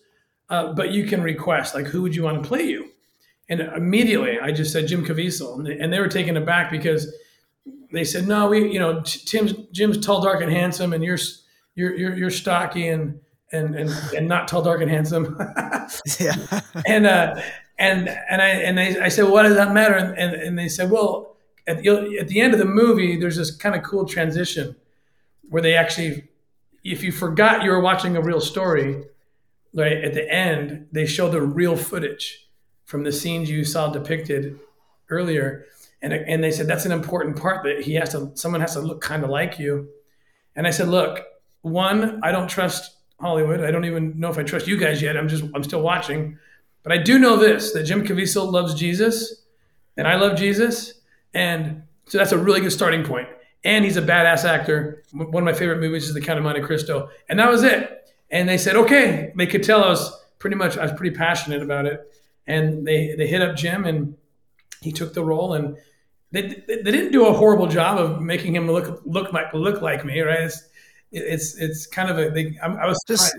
uh, 0.50 0.74
but 0.74 0.90
you 0.90 1.06
can 1.06 1.22
request 1.22 1.74
like 1.74 1.86
who 1.86 2.02
would 2.02 2.14
you 2.14 2.22
want 2.22 2.42
to 2.42 2.46
play 2.46 2.64
you. 2.64 2.90
And 3.48 3.60
immediately, 3.60 4.38
I 4.38 4.52
just 4.52 4.72
said 4.72 4.88
Jim 4.88 5.06
Caviezel, 5.06 5.56
and 5.56 5.66
they, 5.66 5.78
and 5.78 5.90
they 5.90 6.00
were 6.00 6.08
taken 6.08 6.36
aback 6.36 6.70
because 6.70 7.10
they 7.92 8.04
said, 8.04 8.28
"No, 8.28 8.48
we, 8.48 8.70
you 8.70 8.78
know, 8.78 9.00
Tim's 9.02 9.54
Jim's 9.72 10.04
tall, 10.04 10.20
dark, 10.22 10.42
and 10.42 10.52
handsome, 10.52 10.92
and 10.92 11.02
you're 11.02 11.18
you're 11.74 11.96
you're, 11.96 12.16
you're 12.16 12.30
stocky 12.30 12.88
and." 12.88 13.20
And 13.52 13.74
and, 13.74 13.90
and 14.16 14.28
not 14.28 14.48
tall, 14.48 14.62
dark, 14.62 14.80
and 14.80 14.90
handsome. 14.90 15.36
yeah. 16.20 16.34
And 16.86 17.06
uh, 17.06 17.40
and 17.78 18.08
and 18.08 18.42
I 18.42 18.48
and 18.48 18.80
I, 18.80 19.04
I 19.04 19.08
said, 19.08 19.24
well, 19.24 19.32
what 19.32 19.42
does 19.44 19.56
that 19.56 19.72
matter? 19.72 19.94
And 19.94 20.16
and, 20.18 20.34
and 20.34 20.58
they 20.58 20.68
said, 20.68 20.90
well, 20.90 21.36
at 21.66 21.82
the, 21.82 22.18
at 22.18 22.28
the 22.28 22.40
end 22.40 22.54
of 22.54 22.58
the 22.58 22.64
movie, 22.64 23.16
there's 23.18 23.36
this 23.36 23.54
kind 23.54 23.74
of 23.74 23.82
cool 23.82 24.06
transition 24.06 24.74
where 25.50 25.62
they 25.62 25.74
actually, 25.74 26.28
if 26.82 27.02
you 27.02 27.12
forgot 27.12 27.62
you 27.62 27.70
were 27.70 27.80
watching 27.80 28.16
a 28.16 28.22
real 28.22 28.40
story, 28.40 29.04
right 29.74 30.04
at 30.04 30.14
the 30.14 30.30
end, 30.32 30.88
they 30.92 31.06
show 31.06 31.28
the 31.28 31.42
real 31.42 31.76
footage 31.76 32.48
from 32.84 33.04
the 33.04 33.12
scenes 33.12 33.50
you 33.50 33.64
saw 33.64 33.90
depicted 33.90 34.58
earlier, 35.10 35.66
and 36.00 36.12
and 36.12 36.42
they 36.42 36.50
said 36.50 36.66
that's 36.66 36.86
an 36.86 36.92
important 36.92 37.36
part 37.36 37.64
that 37.64 37.82
he 37.82 37.94
has 37.94 38.10
to 38.10 38.30
someone 38.34 38.60
has 38.60 38.72
to 38.74 38.80
look 38.80 39.00
kind 39.00 39.22
of 39.22 39.30
like 39.30 39.58
you, 39.58 39.88
and 40.56 40.66
I 40.66 40.70
said, 40.70 40.88
look, 40.88 41.22
one, 41.62 42.20
I 42.22 42.32
don't 42.32 42.48
trust 42.48 42.96
Hollywood. 43.20 43.60
I 43.60 43.70
don't 43.70 43.84
even 43.84 44.18
know 44.18 44.30
if 44.30 44.38
I 44.38 44.42
trust 44.42 44.66
you 44.66 44.76
guys 44.76 45.02
yet. 45.02 45.16
I'm 45.16 45.28
just 45.28 45.44
I'm 45.54 45.64
still 45.64 45.82
watching, 45.82 46.38
but 46.82 46.92
I 46.92 46.98
do 46.98 47.18
know 47.18 47.36
this 47.36 47.72
that 47.72 47.84
Jim 47.84 48.04
Caviezel 48.06 48.50
loves 48.50 48.74
Jesus, 48.74 49.42
and 49.96 50.06
I 50.06 50.16
love 50.16 50.38
Jesus, 50.38 50.94
and 51.34 51.82
so 52.06 52.18
that's 52.18 52.32
a 52.32 52.38
really 52.38 52.60
good 52.60 52.72
starting 52.72 53.04
point. 53.04 53.28
And 53.64 53.84
he's 53.84 53.96
a 53.96 54.02
badass 54.02 54.44
actor. 54.44 55.02
One 55.12 55.42
of 55.42 55.44
my 55.44 55.52
favorite 55.52 55.80
movies 55.80 56.08
is 56.08 56.14
The 56.14 56.20
Count 56.20 56.38
of 56.38 56.44
Monte 56.44 56.60
Cristo, 56.62 57.10
and 57.28 57.38
that 57.40 57.50
was 57.50 57.64
it. 57.64 58.08
And 58.30 58.48
they 58.48 58.56
said, 58.56 58.76
okay, 58.76 59.32
they 59.36 59.46
could 59.46 59.62
tell 59.64 59.82
I 59.82 59.88
was 59.88 60.12
pretty 60.38 60.56
much 60.56 60.78
I 60.78 60.82
was 60.82 60.92
pretty 60.92 61.16
passionate 61.16 61.62
about 61.62 61.86
it, 61.86 62.00
and 62.46 62.86
they 62.86 63.14
they 63.16 63.26
hit 63.26 63.42
up 63.42 63.56
Jim, 63.56 63.84
and 63.84 64.16
he 64.80 64.92
took 64.92 65.12
the 65.12 65.24
role, 65.24 65.54
and 65.54 65.76
they, 66.30 66.62
they 66.66 66.82
didn't 66.82 67.12
do 67.12 67.26
a 67.26 67.32
horrible 67.32 67.66
job 67.66 67.98
of 67.98 68.20
making 68.20 68.54
him 68.54 68.70
look 68.70 69.02
look 69.04 69.32
like 69.32 69.52
look 69.54 69.82
like 69.82 70.04
me, 70.04 70.20
right? 70.20 70.42
It's 70.42 70.68
it's 71.10 71.56
it's 71.56 71.86
kind 71.86 72.10
of 72.10 72.18
a 72.18 72.30
they, 72.30 72.58
I, 72.62 72.66
I 72.66 72.86
was 72.86 73.02
just 73.06 73.34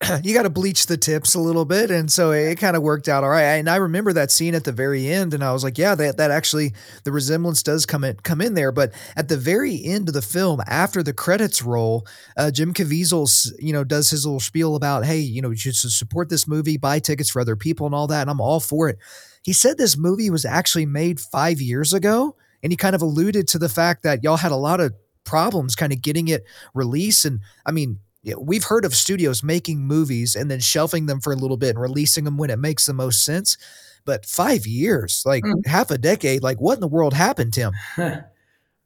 you 0.22 0.32
got 0.32 0.42
to 0.42 0.50
bleach 0.50 0.86
the 0.86 0.96
tips 0.96 1.34
a 1.34 1.40
little 1.40 1.64
bit, 1.64 1.90
and 1.90 2.10
so 2.10 2.30
it 2.30 2.56
kind 2.56 2.76
of 2.76 2.82
worked 2.82 3.08
out 3.08 3.24
all 3.24 3.30
right. 3.30 3.42
And 3.42 3.68
I 3.68 3.76
remember 3.76 4.12
that 4.12 4.30
scene 4.30 4.54
at 4.54 4.64
the 4.64 4.72
very 4.72 5.08
end, 5.08 5.34
and 5.34 5.42
I 5.42 5.52
was 5.52 5.64
like, 5.64 5.76
yeah, 5.76 5.94
that 5.96 6.18
that 6.18 6.30
actually 6.30 6.74
the 7.04 7.12
resemblance 7.12 7.62
does 7.62 7.84
come 7.84 8.04
in 8.04 8.16
come 8.16 8.40
in 8.40 8.54
there. 8.54 8.70
But 8.70 8.92
at 9.16 9.28
the 9.28 9.36
very 9.36 9.82
end 9.84 10.08
of 10.08 10.14
the 10.14 10.22
film, 10.22 10.60
after 10.66 11.02
the 11.02 11.12
credits 11.12 11.62
roll, 11.62 12.06
uh, 12.36 12.50
Jim 12.50 12.72
Caviezel, 12.72 13.28
you 13.58 13.72
know, 13.72 13.84
does 13.84 14.10
his 14.10 14.24
little 14.24 14.40
spiel 14.40 14.76
about, 14.76 15.04
hey, 15.04 15.18
you 15.18 15.42
know, 15.42 15.50
you 15.50 15.56
should 15.56 15.74
support 15.74 16.28
this 16.28 16.46
movie, 16.46 16.76
buy 16.76 17.00
tickets 17.00 17.30
for 17.30 17.40
other 17.40 17.56
people, 17.56 17.86
and 17.86 17.94
all 17.94 18.06
that, 18.06 18.22
and 18.22 18.30
I'm 18.30 18.40
all 18.40 18.60
for 18.60 18.88
it. 18.88 18.98
He 19.42 19.52
said 19.52 19.78
this 19.78 19.96
movie 19.96 20.30
was 20.30 20.44
actually 20.44 20.86
made 20.86 21.20
five 21.20 21.60
years 21.60 21.92
ago, 21.92 22.36
and 22.62 22.72
he 22.72 22.76
kind 22.76 22.94
of 22.94 23.02
alluded 23.02 23.48
to 23.48 23.58
the 23.58 23.68
fact 23.68 24.04
that 24.04 24.22
y'all 24.22 24.36
had 24.36 24.52
a 24.52 24.56
lot 24.56 24.80
of 24.80 24.92
problems 25.28 25.76
kind 25.76 25.92
of 25.92 26.02
getting 26.02 26.28
it 26.28 26.44
released. 26.74 27.24
And 27.24 27.40
I 27.64 27.70
mean, 27.70 28.00
we've 28.38 28.64
heard 28.64 28.84
of 28.84 28.94
studios 28.94 29.42
making 29.42 29.80
movies 29.80 30.34
and 30.34 30.50
then 30.50 30.60
shelving 30.60 31.06
them 31.06 31.20
for 31.20 31.32
a 31.32 31.36
little 31.36 31.56
bit 31.56 31.70
and 31.70 31.80
releasing 31.80 32.24
them 32.24 32.36
when 32.36 32.50
it 32.50 32.58
makes 32.58 32.86
the 32.86 32.92
most 32.92 33.24
sense. 33.24 33.56
But 34.04 34.24
five 34.24 34.66
years, 34.66 35.22
like 35.26 35.44
mm. 35.44 35.66
half 35.66 35.90
a 35.90 35.98
decade, 35.98 36.42
like 36.42 36.60
what 36.60 36.74
in 36.74 36.80
the 36.80 36.88
world 36.88 37.12
happened, 37.12 37.52
Tim? 37.52 37.72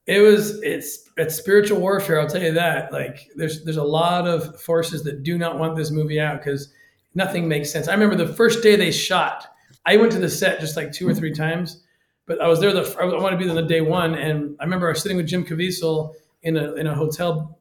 it 0.07 0.21
was 0.21 0.61
it's 0.63 1.09
it's 1.17 1.37
spiritual 1.37 1.81
warfare. 1.81 2.21
I'll 2.21 2.29
tell 2.29 2.43
you 2.43 2.53
that. 2.55 2.93
Like 2.93 3.29
there's 3.37 3.65
there's 3.65 3.77
a 3.77 3.85
lot 3.85 4.27
of 4.27 4.61
forces 4.61 5.05
that 5.05 5.23
do 5.23 5.39
not 5.39 5.59
want 5.59 5.77
this 5.77 5.91
movie 5.91 6.19
out 6.19 6.43
because 6.43 6.73
nothing 7.15 7.47
makes 7.47 7.71
sense. 7.71 7.89
I 7.89 7.93
remember 7.93 8.17
the 8.17 8.33
first 8.35 8.63
day 8.63 8.77
they 8.77 8.91
shot. 8.91 9.47
I 9.87 9.97
went 9.97 10.13
to 10.13 10.19
the 10.19 10.29
set 10.29 10.61
just 10.61 10.77
like 10.77 10.93
two 10.93 11.09
or 11.09 11.15
three 11.15 11.33
times, 11.33 11.83
but 12.27 12.41
I 12.41 12.49
was 12.49 12.61
there. 12.61 12.73
The 12.73 12.97
I 13.01 13.05
wanted 13.05 13.37
to 13.37 13.37
be 13.37 13.45
there 13.45 13.55
the 13.55 13.63
day 13.63 13.81
one, 13.81 14.15
and 14.15 14.57
I 14.61 14.65
remember 14.65 14.89
I 14.89 14.93
was 14.93 15.03
sitting 15.03 15.17
with 15.17 15.27
Jim 15.27 15.45
Caviezel 15.45 16.15
in 16.43 16.57
a 16.57 16.75
in 16.75 16.87
a 16.87 16.95
hotel 16.95 17.59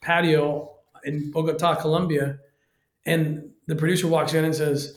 patio 0.00 0.72
in 1.04 1.30
Bogota, 1.30 1.74
Colombia, 1.76 2.38
and 3.04 3.50
the 3.66 3.76
producer 3.76 4.06
walks 4.08 4.34
in 4.34 4.44
and 4.44 4.54
says, 4.54 4.96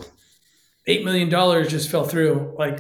eight 0.88 1.04
million 1.06 1.30
dollars 1.30 1.70
just 1.70 1.90
fell 1.90 2.04
through. 2.04 2.56
Like, 2.58 2.80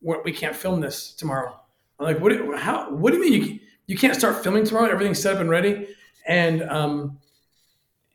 we 0.00 0.32
can't 0.32 0.56
film 0.56 0.80
this 0.80 1.12
tomorrow." 1.12 1.58
I'm 1.98 2.06
like, 2.06 2.20
"What? 2.20 2.30
Do, 2.30 2.52
how? 2.56 2.90
What 2.90 3.12
do 3.12 3.18
you 3.18 3.22
mean 3.22 3.42
you 3.42 3.60
you 3.86 3.96
can't 3.96 4.14
start 4.16 4.42
filming 4.42 4.64
tomorrow? 4.64 4.90
Everything's 4.90 5.20
set 5.20 5.34
up 5.34 5.40
and 5.40 5.50
ready?" 5.50 5.88
And 6.26 6.62
um, 6.62 7.18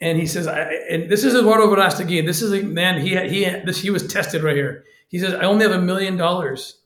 and 0.04 0.20
he 0.20 0.28
says, 0.28 0.48
I, 0.48 0.70
and 0.90 1.10
this 1.10 1.24
is 1.24 1.34
Eduardo 1.34 1.66
Verástegui. 1.68 2.26
This 2.26 2.42
is 2.42 2.52
a 2.52 2.62
man. 2.62 3.00
He 3.00 3.18
he 3.30 3.46
this 3.66 3.80
he 3.80 3.90
was 3.90 4.06
tested 4.06 4.44
right 4.44 4.56
here. 4.56 4.84
He 5.08 5.18
says, 5.18 5.34
"I 5.34 5.44
only 5.44 5.64
have 5.64 5.72
a 5.72 5.82
million 5.82 6.18
dollars, 6.18 6.82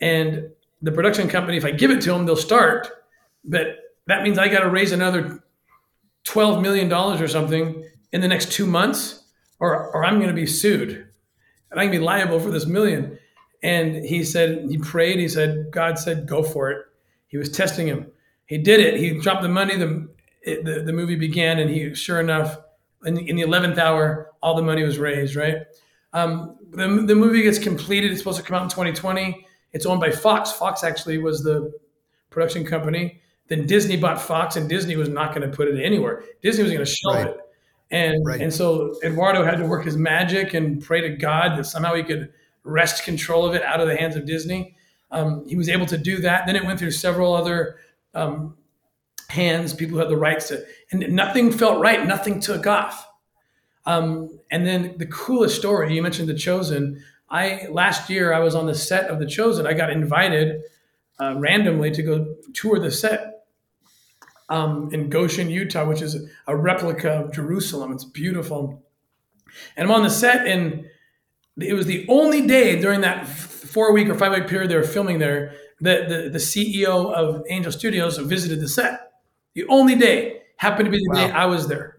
and 0.00 0.50
the 0.82 0.90
production 0.92 1.28
company, 1.28 1.56
if 1.56 1.64
I 1.64 1.70
give 1.70 1.90
it 1.90 2.00
to 2.02 2.10
them, 2.12 2.26
they'll 2.26 2.36
start, 2.36 2.88
but 3.44 3.76
that 4.06 4.22
means 4.22 4.38
I 4.38 4.48
got 4.48 4.60
to 4.60 4.70
raise 4.70 4.92
another 4.92 5.42
$12 6.24 6.62
million 6.62 6.92
or 6.92 7.28
something 7.28 7.84
in 8.12 8.20
the 8.20 8.28
next 8.28 8.52
two 8.52 8.66
months, 8.66 9.24
or, 9.58 9.94
or 9.94 10.04
I'm 10.04 10.16
going 10.16 10.28
to 10.28 10.34
be 10.34 10.46
sued 10.46 10.90
and 11.70 11.78
going 11.78 11.92
to 11.92 11.98
be 11.98 12.04
liable 12.04 12.40
for 12.40 12.50
this 12.50 12.66
million. 12.66 13.18
And 13.62 14.04
he 14.04 14.24
said, 14.24 14.66
he 14.68 14.78
prayed. 14.78 15.18
He 15.18 15.28
said, 15.28 15.70
God 15.70 15.98
said, 15.98 16.26
go 16.26 16.42
for 16.42 16.70
it. 16.70 16.86
He 17.28 17.36
was 17.36 17.50
testing 17.50 17.86
him. 17.86 18.10
He 18.46 18.58
did 18.58 18.80
it. 18.80 18.98
He 18.98 19.20
dropped 19.20 19.42
the 19.42 19.48
money. 19.48 19.76
The, 19.76 20.08
the, 20.44 20.82
the 20.86 20.92
movie 20.92 21.16
began, 21.16 21.58
and 21.58 21.70
he, 21.70 21.94
sure 21.94 22.20
enough, 22.20 22.58
in, 23.04 23.18
in, 23.18 23.36
the 23.36 23.42
11th 23.42 23.78
hour, 23.78 24.30
all 24.42 24.56
the 24.56 24.62
money 24.62 24.82
was 24.82 24.98
raised, 24.98 25.36
right? 25.36 25.58
Um, 26.12 26.56
the, 26.70 26.88
the 27.06 27.14
movie 27.14 27.42
gets 27.42 27.58
completed. 27.58 28.10
It's 28.10 28.20
supposed 28.20 28.38
to 28.38 28.44
come 28.44 28.56
out 28.56 28.62
in 28.62 28.68
2020. 28.68 29.46
It's 29.72 29.86
owned 29.86 30.00
by 30.00 30.10
Fox. 30.10 30.50
Fox 30.50 30.82
actually 30.82 31.18
was 31.18 31.42
the 31.42 31.72
production 32.30 32.64
company. 32.64 33.20
Then 33.50 33.66
Disney 33.66 33.96
bought 33.96 34.22
Fox, 34.22 34.54
and 34.54 34.68
Disney 34.68 34.94
was 34.94 35.08
not 35.08 35.34
going 35.34 35.48
to 35.48 35.54
put 35.54 35.66
it 35.66 35.84
anywhere. 35.84 36.22
Disney 36.40 36.62
was 36.62 36.72
going 36.72 36.84
to 36.84 36.90
shelve 36.90 37.16
right. 37.16 37.26
it, 37.26 37.40
and 37.90 38.24
right. 38.24 38.40
and 38.40 38.54
so 38.54 38.96
Eduardo 39.02 39.44
had 39.44 39.58
to 39.58 39.66
work 39.66 39.84
his 39.84 39.96
magic 39.96 40.54
and 40.54 40.80
pray 40.80 41.00
to 41.00 41.10
God 41.10 41.58
that 41.58 41.64
somehow 41.64 41.94
he 41.94 42.04
could 42.04 42.32
wrest 42.62 43.02
control 43.04 43.44
of 43.44 43.56
it 43.56 43.62
out 43.62 43.80
of 43.80 43.88
the 43.88 43.96
hands 43.96 44.14
of 44.14 44.24
Disney. 44.24 44.76
Um, 45.10 45.44
he 45.48 45.56
was 45.56 45.68
able 45.68 45.86
to 45.86 45.98
do 45.98 46.18
that. 46.18 46.46
Then 46.46 46.54
it 46.54 46.64
went 46.64 46.78
through 46.78 46.92
several 46.92 47.34
other 47.34 47.78
um, 48.14 48.56
hands, 49.28 49.74
people 49.74 49.94
who 49.94 49.98
had 49.98 50.08
the 50.08 50.16
rights 50.16 50.46
to, 50.48 50.64
and 50.92 51.12
nothing 51.12 51.50
felt 51.50 51.80
right. 51.80 52.06
Nothing 52.06 52.38
took 52.38 52.68
off. 52.68 53.04
Um, 53.84 54.38
and 54.52 54.64
then 54.64 54.96
the 54.98 55.06
coolest 55.06 55.56
story 55.56 55.92
you 55.92 56.02
mentioned, 56.02 56.28
The 56.28 56.34
Chosen. 56.34 57.02
I 57.28 57.66
last 57.68 58.10
year 58.10 58.32
I 58.32 58.38
was 58.38 58.54
on 58.54 58.66
the 58.66 58.76
set 58.76 59.10
of 59.10 59.18
The 59.18 59.26
Chosen. 59.26 59.66
I 59.66 59.72
got 59.72 59.90
invited 59.90 60.62
uh, 61.20 61.34
randomly 61.36 61.90
to 61.90 62.02
go 62.04 62.36
tour 62.54 62.78
the 62.78 62.92
set 62.92 63.29
um, 64.50 64.90
in 64.92 65.08
Goshen, 65.08 65.48
Utah, 65.48 65.86
which 65.86 66.02
is 66.02 66.28
a 66.46 66.56
replica 66.56 67.10
of 67.10 67.32
Jerusalem. 67.32 67.92
It's 67.92 68.04
beautiful. 68.04 68.82
And 69.76 69.88
I'm 69.88 69.94
on 69.94 70.02
the 70.02 70.10
set, 70.10 70.46
and 70.46 70.84
it 71.58 71.72
was 71.72 71.86
the 71.86 72.04
only 72.08 72.46
day 72.46 72.80
during 72.80 73.00
that 73.00 73.26
four 73.26 73.92
week 73.92 74.08
or 74.08 74.14
five 74.14 74.32
week 74.32 74.48
period 74.48 74.70
they 74.70 74.76
were 74.76 74.82
filming 74.82 75.18
there 75.18 75.54
that 75.80 76.08
the, 76.08 76.28
the 76.28 76.38
CEO 76.38 77.12
of 77.12 77.42
Angel 77.48 77.72
Studios 77.72 78.18
visited 78.18 78.60
the 78.60 78.68
set. 78.68 79.12
The 79.54 79.66
only 79.68 79.94
day 79.94 80.42
happened 80.56 80.86
to 80.86 80.90
be 80.90 80.98
the 80.98 81.10
wow. 81.10 81.26
day 81.26 81.32
I 81.32 81.46
was 81.46 81.68
there. 81.68 81.98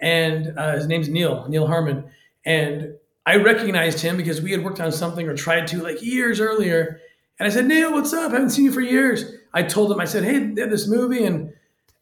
And 0.00 0.58
uh, 0.58 0.76
his 0.76 0.86
name's 0.86 1.08
Neal, 1.08 1.46
Neal 1.48 1.66
Harmon. 1.66 2.04
And 2.44 2.94
I 3.24 3.36
recognized 3.36 4.00
him 4.00 4.16
because 4.16 4.40
we 4.40 4.50
had 4.50 4.64
worked 4.64 4.80
on 4.80 4.92
something 4.92 5.28
or 5.28 5.36
tried 5.36 5.66
to 5.68 5.82
like 5.82 6.02
years 6.02 6.40
earlier. 6.40 7.00
And 7.38 7.46
I 7.46 7.50
said, 7.50 7.66
Neal, 7.66 7.92
what's 7.92 8.12
up? 8.12 8.30
I 8.30 8.34
haven't 8.34 8.50
seen 8.50 8.66
you 8.66 8.72
for 8.72 8.80
years. 8.80 9.32
I 9.52 9.62
told 9.62 9.90
him, 9.90 10.00
I 10.00 10.04
said, 10.04 10.24
hey, 10.24 10.38
they 10.38 10.60
have 10.60 10.70
this 10.70 10.88
movie 10.88 11.24
and 11.24 11.52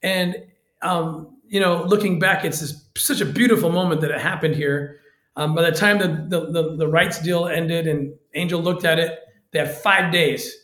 and 0.02 0.37
um, 0.82 1.38
you 1.48 1.61
know, 1.61 1.82
looking 1.84 2.18
back, 2.18 2.44
it's 2.44 2.61
this, 2.61 2.84
such 2.96 3.20
a 3.20 3.24
beautiful 3.24 3.70
moment 3.70 4.00
that 4.02 4.11
it 4.11 4.20
happened 4.20 4.54
here. 4.54 5.00
Um, 5.37 5.54
by 5.54 5.62
the 5.62 5.72
time 5.72 5.98
the, 5.98 6.08
the, 6.28 6.52
the, 6.52 6.76
the 6.76 6.88
rights 6.88 7.20
deal 7.22 7.46
ended 7.46 7.87
and 7.87 8.14
Angel 8.34 8.61
looked 8.61 8.84
at 8.84 8.98
it, 8.98 9.18
they 9.52 9.61
had 9.61 9.74
five 9.74 10.12
days 10.12 10.54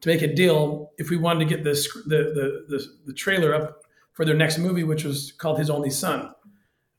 to 0.00 0.08
make 0.08 0.22
a 0.22 0.32
deal 0.32 0.92
if 0.98 1.10
we 1.10 1.16
wanted 1.16 1.48
to 1.48 1.56
get 1.56 1.64
the, 1.64 1.72
the, 2.06 2.64
the, 2.68 2.86
the 3.06 3.12
trailer 3.12 3.54
up 3.54 3.82
for 4.12 4.24
their 4.24 4.36
next 4.36 4.58
movie, 4.58 4.84
which 4.84 5.04
was 5.04 5.32
called 5.32 5.58
His 5.58 5.70
Only 5.70 5.90
Son, 5.90 6.32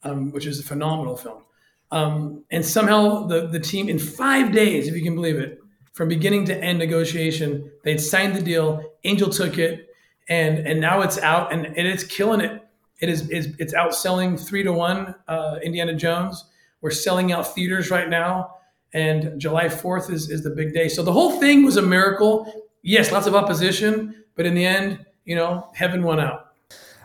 um, 0.04 0.32
which 0.32 0.46
is 0.46 0.60
a 0.60 0.64
phenomenal 0.64 1.16
film. 1.16 1.44
Um, 1.92 2.44
and 2.52 2.66
somehow 2.66 3.26
the, 3.28 3.48
the 3.48 3.60
team, 3.60 3.90
in 3.90 4.00
five 4.00 4.52
days, 4.52 4.88
if 4.88 4.96
you 4.96 5.04
can 5.04 5.16
believe 5.16 5.38
it, 5.38 5.60
from 5.94 6.08
beginning 6.08 6.46
to 6.46 6.58
end 6.58 6.80
negotiation, 6.80 7.72
they'd 7.84 8.00
signed 8.00 8.36
the 8.36 8.42
deal. 8.42 8.84
Angel 9.04 9.30
took 9.30 9.58
it 9.58 9.89
and 10.30 10.60
and 10.60 10.80
now 10.80 11.02
it's 11.02 11.18
out 11.18 11.52
and, 11.52 11.66
and 11.66 11.88
it's 11.88 12.04
killing 12.04 12.40
it. 12.42 12.64
It 13.00 13.10
is 13.10 13.30
it's, 13.30 13.48
it's 13.60 13.74
outselling 13.74 14.40
three 14.40 14.64
to 14.64 14.72
one 14.72 15.16
uh, 15.28 15.58
Indiana 15.64 15.96
Jones. 15.96 16.46
We're 16.82 16.92
selling 16.92 17.32
out 17.32 17.54
theaters 17.54 17.92
right 17.92 18.08
now, 18.08 18.56
and 18.94 19.40
July 19.40 19.68
fourth 19.70 20.10
is 20.10 20.30
is 20.30 20.44
the 20.44 20.52
big 20.52 20.74
day. 20.74 20.88
So 20.88 21.04
the 21.04 21.12
whole 21.12 21.40
thing 21.40 21.66
was 21.66 21.78
a 21.78 21.82
miracle. 21.82 22.66
Yes, 22.82 23.12
lots 23.12 23.28
of 23.28 23.36
opposition, 23.36 24.24
but 24.36 24.46
in 24.46 24.54
the 24.54 24.66
end, 24.66 25.06
you 25.26 25.36
know, 25.36 25.70
heaven 25.74 26.04
won 26.04 26.20
out. 26.20 26.49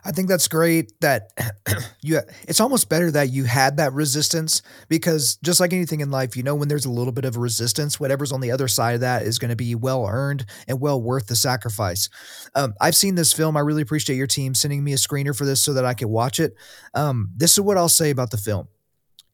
I 0.05 0.13
think 0.13 0.29
that's 0.29 0.49
great 0.49 0.93
that 1.01 1.31
you 2.03 2.21
it's 2.47 2.61
almost 2.61 2.89
better 2.89 3.11
that 3.13 3.31
you 3.31 3.45
had 3.45 3.79
that 3.79 3.93
resistance 3.95 4.61
because 4.89 5.39
just 5.43 5.61
like 5.61 5.73
anything 5.73 6.01
in 6.01 6.11
life, 6.11 6.37
you 6.37 6.43
know 6.43 6.55
when 6.55 6.69
there's 6.69 6.85
a 6.85 6.91
little 6.91 7.13
bit 7.13 7.25
of 7.25 7.37
resistance, 7.37 7.99
whatever's 7.99 8.33
on 8.33 8.41
the 8.41 8.51
other 8.51 8.69
side 8.69 8.95
of 8.95 9.01
that 9.01 9.23
is 9.23 9.39
going 9.39 9.49
to 9.49 9.57
be 9.57 9.75
well 9.75 10.07
earned 10.07 10.45
and 10.69 10.81
well 10.81 11.01
worth 11.01 11.27
the 11.27 11.37
sacrifice. 11.37 12.11
Um, 12.55 12.75
I've 12.81 12.97
seen 12.97 13.15
this 13.15 13.33
film. 13.33 13.57
I 13.57 13.61
really 13.61 13.83
appreciate 13.83 14.17
your 14.17 14.27
team 14.27 14.55
sending 14.55 14.85
me 14.85 14.93
a 14.93 14.97
screener 14.97 15.37
for 15.37 15.47
this 15.47 15.63
so 15.63 15.73
that 15.73 15.85
I 15.85 15.95
could 15.95 16.09
watch 16.09 16.39
it. 16.39 16.55
Um, 16.95 17.31
this 17.35 17.53
is 17.53 17.61
what 17.61 17.79
I'll 17.79 17.89
say 17.89 18.11
about 18.11 18.31
the 18.31 18.37
film. 18.37 18.69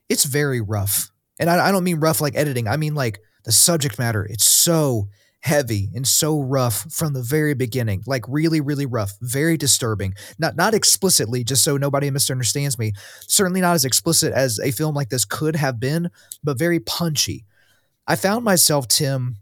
It's 0.08 0.24
very 0.24 0.60
rough. 0.60 1.10
And 1.40 1.50
I, 1.50 1.68
I 1.68 1.72
don't 1.72 1.84
mean 1.84 2.00
rough 2.00 2.20
like 2.20 2.36
editing. 2.36 2.68
I 2.68 2.76
mean 2.76 2.94
like 2.94 3.20
the 3.44 3.52
subject 3.52 3.98
matter. 3.98 4.24
It's 4.24 4.46
so 4.46 5.08
heavy 5.42 5.88
and 5.94 6.06
so 6.06 6.38
rough 6.38 6.86
from 6.92 7.14
the 7.14 7.22
very 7.22 7.54
beginning 7.54 8.02
like 8.06 8.24
really 8.28 8.60
really 8.60 8.86
rough 8.86 9.16
very 9.20 9.56
disturbing. 9.56 10.14
Not 10.38 10.56
not 10.56 10.74
explicitly 10.74 11.44
just 11.44 11.64
so 11.64 11.76
nobody 11.76 12.10
misunderstands 12.10 12.78
me 12.78 12.92
certainly 13.22 13.60
not 13.60 13.74
as 13.74 13.84
explicit 13.84 14.32
as 14.32 14.58
a 14.58 14.70
film 14.70 14.94
like 14.94 15.08
this 15.08 15.24
could 15.24 15.56
have 15.56 15.80
been 15.80 16.10
but 16.44 16.58
very 16.58 16.80
punchy. 16.80 17.44
I 18.06 18.16
found 18.16 18.44
myself 18.44 18.86
tim 18.88 19.36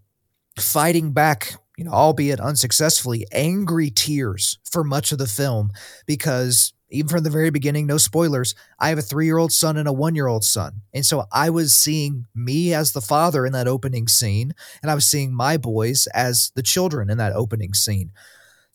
fighting 0.58 1.12
back 1.12 1.54
you 1.76 1.84
know 1.84 1.92
albeit 1.92 2.40
unsuccessfully 2.40 3.26
angry 3.32 3.90
tears 3.90 4.58
for 4.70 4.84
much 4.84 5.11
of 5.11 5.18
the 5.18 5.26
film 5.26 5.70
because 6.06 6.72
even 6.90 7.09
from 7.09 7.22
the 7.22 7.31
very 7.31 7.51
beginning, 7.51 7.87
no 7.87 7.98
spoilers, 7.98 8.55
I 8.79 8.88
have 8.88 8.98
a 8.98 9.03
three 9.03 9.27
year 9.27 9.38
old 9.38 9.53
son 9.53 9.77
and 9.77 9.88
a 9.88 9.92
one 9.92 10.14
year 10.14 10.27
old 10.27 10.44
son. 10.44 10.83
And 10.94 11.05
so 11.05 11.27
I 11.33 11.51
was 11.51 11.74
seeing 11.74 12.27
me 12.35 12.72
as 12.72 12.92
the 12.92 13.01
father 13.01 13.44
in 13.44 13.53
that 13.53 13.68
opening 13.68 14.09
scene, 14.09 14.55
and 14.83 14.90
I 14.90 14.94
was 14.94 15.05
seeing 15.05 15.35
my 15.35 15.57
boys 15.57 16.07
as 16.14 16.53
the 16.55 16.62
children 16.62 17.11
in 17.11 17.18
that 17.18 17.33
opening 17.33 17.74
scene 17.74 18.12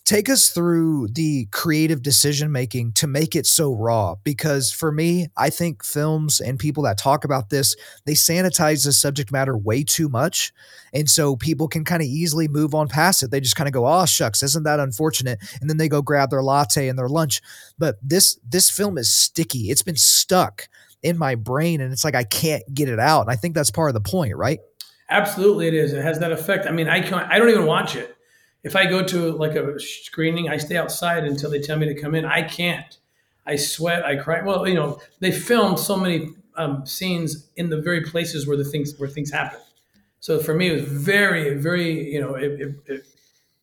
take 0.05 0.29
us 0.29 0.49
through 0.49 1.07
the 1.13 1.45
creative 1.51 2.01
decision 2.01 2.51
making 2.51 2.91
to 2.91 3.07
make 3.07 3.35
it 3.35 3.45
so 3.45 3.73
raw 3.73 4.15
because 4.23 4.71
for 4.71 4.91
me 4.91 5.27
i 5.37 5.49
think 5.49 5.83
films 5.83 6.41
and 6.41 6.59
people 6.59 6.83
that 6.83 6.97
talk 6.97 7.23
about 7.23 7.49
this 7.49 7.75
they 8.05 8.13
sanitize 8.13 8.83
the 8.83 8.91
subject 8.91 9.31
matter 9.31 9.57
way 9.57 9.81
too 9.81 10.09
much 10.09 10.51
and 10.93 11.09
so 11.09 11.35
people 11.35 11.67
can 11.67 11.83
kind 11.83 12.01
of 12.01 12.07
easily 12.07 12.47
move 12.47 12.75
on 12.75 12.87
past 12.87 13.23
it. 13.23 13.31
They 13.31 13.39
just 13.39 13.55
kind 13.55 13.67
of 13.67 13.73
go 13.73 13.87
oh 13.87 14.05
shucks 14.05 14.43
isn't 14.43 14.63
that 14.63 14.79
unfortunate? 14.79 15.39
And 15.59 15.69
then 15.69 15.77
they 15.77 15.89
go 15.89 16.01
grab 16.01 16.29
their 16.29 16.43
latte 16.43 16.87
and 16.87 16.97
their 16.97 17.09
lunch. 17.09 17.41
But 17.77 17.97
this 18.01 18.39
this 18.47 18.69
film 18.69 18.97
is 18.97 19.09
sticky. 19.09 19.69
It's 19.69 19.81
been 19.81 19.95
stuck 19.95 20.67
in 21.01 21.17
my 21.17 21.35
brain 21.35 21.81
and 21.81 21.91
it's 21.91 22.05
like 22.05 22.15
i 22.15 22.23
can't 22.23 22.63
get 22.73 22.87
it 22.87 22.97
out 22.97 23.19
and 23.19 23.29
i 23.29 23.35
think 23.35 23.53
that's 23.53 23.69
part 23.69 23.89
of 23.89 23.93
the 23.93 24.09
point 24.09 24.37
right? 24.37 24.59
Absolutely 25.09 25.67
it 25.67 25.73
is. 25.73 25.91
It 25.91 26.01
has 26.01 26.19
that 26.19 26.31
effect. 26.31 26.65
I 26.65 26.71
mean 26.71 26.87
i 26.87 27.01
can't 27.01 27.29
i 27.31 27.39
don't 27.39 27.49
even 27.49 27.65
watch 27.65 27.95
it 27.95 28.15
if 28.63 28.75
I 28.75 28.85
go 28.85 29.03
to 29.03 29.31
like 29.33 29.55
a 29.55 29.79
screening, 29.79 30.49
I 30.49 30.57
stay 30.57 30.77
outside 30.77 31.25
until 31.25 31.49
they 31.49 31.59
tell 31.59 31.77
me 31.77 31.85
to 31.87 31.99
come 31.99 32.15
in. 32.15 32.25
I 32.25 32.41
can't. 32.43 32.97
I 33.45 33.57
sweat. 33.57 34.05
I 34.05 34.15
cry. 34.15 34.41
Well, 34.41 34.67
you 34.67 34.75
know, 34.75 34.99
they 35.19 35.31
filmed 35.31 35.79
so 35.79 35.97
many 35.97 36.29
um, 36.55 36.85
scenes 36.85 37.49
in 37.57 37.69
the 37.69 37.81
very 37.81 38.01
places 38.01 38.47
where 38.47 38.55
the 38.55 38.63
things 38.63 38.97
where 38.97 39.09
things 39.09 39.31
happen. 39.31 39.59
So 40.21 40.39
for 40.39 40.53
me, 40.53 40.69
it 40.69 40.73
was 40.73 40.83
very, 40.83 41.57
very, 41.57 42.13
you 42.13 42.21
know, 42.21 42.35
it, 42.35 42.61
it, 42.61 42.75
it, 42.85 43.07